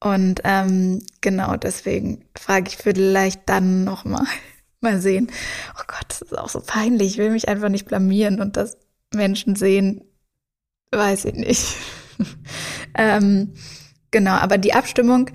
Und 0.00 0.40
ähm, 0.44 1.02
genau 1.20 1.56
deswegen 1.56 2.24
frage 2.38 2.68
ich 2.68 2.76
vielleicht 2.76 3.48
dann 3.48 3.84
nochmal. 3.84 4.26
Mal 4.82 5.00
sehen. 5.00 5.30
Oh 5.74 5.84
Gott, 5.86 6.04
das 6.08 6.20
ist 6.20 6.36
auch 6.36 6.50
so 6.50 6.60
peinlich. 6.60 7.12
Ich 7.12 7.18
will 7.18 7.30
mich 7.30 7.48
einfach 7.48 7.70
nicht 7.70 7.86
blamieren 7.86 8.42
und 8.42 8.58
das 8.58 8.76
Menschen 9.14 9.56
sehen, 9.56 10.02
weiß 10.92 11.26
ich 11.26 11.34
nicht. 11.34 11.76
ähm, 12.94 13.54
genau, 14.10 14.32
aber 14.32 14.58
die 14.58 14.74
Abstimmung, 14.74 15.30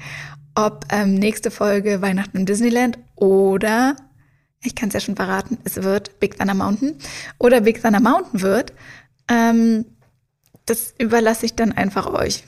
ob 0.55 0.86
ähm, 0.91 1.15
nächste 1.15 1.51
Folge 1.51 2.01
Weihnachten 2.01 2.38
im 2.38 2.45
Disneyland 2.45 2.99
oder, 3.15 3.95
ich 4.63 4.76
kann 4.76 4.89
es 4.89 4.93
ja 4.93 4.99
schon 4.99 5.15
verraten, 5.15 5.57
es 5.63 5.82
wird 5.84 6.19
Big 6.19 6.38
Thunder 6.38 6.53
Mountain 6.53 6.95
oder 7.38 7.61
Big 7.61 7.82
Thunder 7.82 7.99
Mountain 7.99 8.41
wird, 8.41 8.74
ähm, 9.30 9.86
das 10.65 10.93
überlasse 10.97 11.45
ich 11.45 11.55
dann 11.55 11.72
einfach 11.72 12.07
euch. 12.07 12.43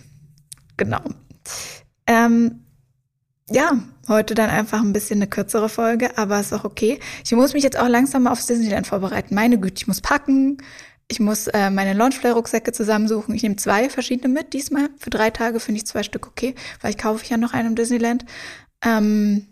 Genau. 0.78 1.02
Ähm, 2.08 2.64
ja, 3.50 3.78
heute 4.08 4.36
dann 4.36 4.50
einfach 4.50 4.82
ein 4.82 4.94
bisschen 4.94 5.20
eine 5.20 5.28
kürzere 5.28 5.70
Folge, 5.70 6.18
aber 6.18 6.40
ist 6.40 6.54
auch 6.54 6.64
okay. 6.64 7.00
Ich 7.24 7.32
muss 7.34 7.54
mich 7.54 7.64
jetzt 7.64 7.78
auch 7.78 7.88
langsam 7.88 8.24
mal 8.24 8.32
aufs 8.32 8.46
Disneyland 8.46 8.88
vorbereiten. 8.88 9.36
Meine 9.36 9.60
Güte, 9.60 9.76
ich 9.78 9.88
muss 9.88 10.02
packen, 10.02 10.58
ich 11.08 11.20
muss 11.20 11.48
äh, 11.48 11.70
meine 11.70 11.94
Launchfly-Rucksäcke 11.94 12.72
zusammensuchen. 12.72 13.36
Ich 13.36 13.44
nehme 13.44 13.56
zwei 13.56 13.90
verschiedene 13.90 14.34
mit 14.34 14.54
diesmal. 14.54 14.90
Für 14.98 15.10
drei 15.10 15.30
Tage 15.30 15.60
finde 15.60 15.80
ich 15.80 15.86
zwei 15.86 16.04
Stück 16.04 16.28
okay, 16.28 16.56
weil 16.82 16.92
ich 16.92 16.98
kaufe 16.98 17.26
ja 17.26 17.38
noch 17.38 17.54
einen 17.54 17.70
im 17.70 17.76
Disneyland. 17.76 18.26
Ähm, 18.84 19.48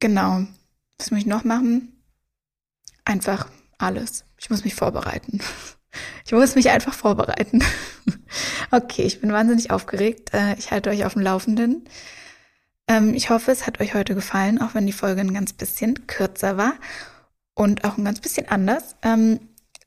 genau. 0.00 0.46
Was 0.98 1.10
muss 1.10 1.20
ich 1.20 1.26
noch 1.26 1.44
machen? 1.44 2.02
Einfach 3.04 3.48
alles. 3.78 4.24
Ich 4.38 4.50
muss 4.50 4.64
mich 4.64 4.74
vorbereiten. 4.74 5.40
Ich 6.24 6.32
muss 6.32 6.54
mich 6.54 6.70
einfach 6.70 6.94
vorbereiten. 6.94 7.64
Okay, 8.70 9.02
ich 9.02 9.20
bin 9.20 9.32
wahnsinnig 9.32 9.72
aufgeregt. 9.72 10.32
Äh, 10.32 10.54
ich 10.56 10.70
halte 10.70 10.90
euch 10.90 11.04
auf 11.04 11.14
dem 11.14 11.22
Laufenden. 11.22 11.88
Ähm, 12.86 13.14
ich 13.14 13.30
hoffe, 13.30 13.50
es 13.50 13.66
hat 13.66 13.80
euch 13.80 13.94
heute 13.94 14.14
gefallen, 14.14 14.60
auch 14.60 14.74
wenn 14.74 14.86
die 14.86 14.92
Folge 14.92 15.20
ein 15.20 15.34
ganz 15.34 15.52
bisschen 15.52 16.06
kürzer 16.06 16.56
war 16.56 16.74
und 17.54 17.84
auch 17.84 17.98
ein 17.98 18.04
ganz 18.04 18.20
bisschen 18.20 18.48
anders. 18.48 18.94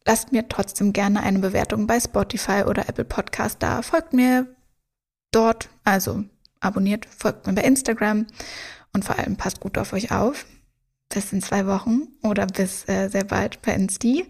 Lasst 0.06 0.32
mir 0.32 0.48
trotzdem 0.50 0.92
gerne 0.92 1.24
eine 1.24 1.40
Bewertung 1.40 1.88
bei 1.88 2.00
Spotify 2.00 2.64
oder 2.68 2.90
Apple 2.90 3.06
Podcast 3.06 3.58
da. 3.64 3.82
Folgt 3.82 4.14
mir 4.14 4.48
dort, 5.32 5.70
also 5.84 6.24
abonniert, 6.60 7.06
folgt 7.06 7.48
mir 7.48 7.54
bei 7.54 7.64
Instagram 7.64 8.28
und 8.94 9.06
vor 9.06 9.18
allem 9.18 9.38
passt 9.38 9.60
gut 9.60 9.78
auf 9.78 9.94
euch 9.94 10.12
auf. 10.12 10.46
Bis 11.14 11.32
in 11.32 11.42
zwei 11.42 11.68
Wochen 11.68 12.08
oder 12.22 12.48
bis 12.48 12.88
äh, 12.90 13.08
sehr 13.10 13.24
bald 13.24 13.62
bei 13.62 13.74
Insti. 13.74 14.26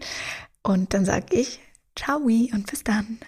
Und 0.61 0.93
dann 0.93 1.05
sage 1.05 1.27
ich 1.31 1.59
Ciao 1.95 2.17
und 2.17 2.69
bis 2.69 2.83
dann. 2.83 3.19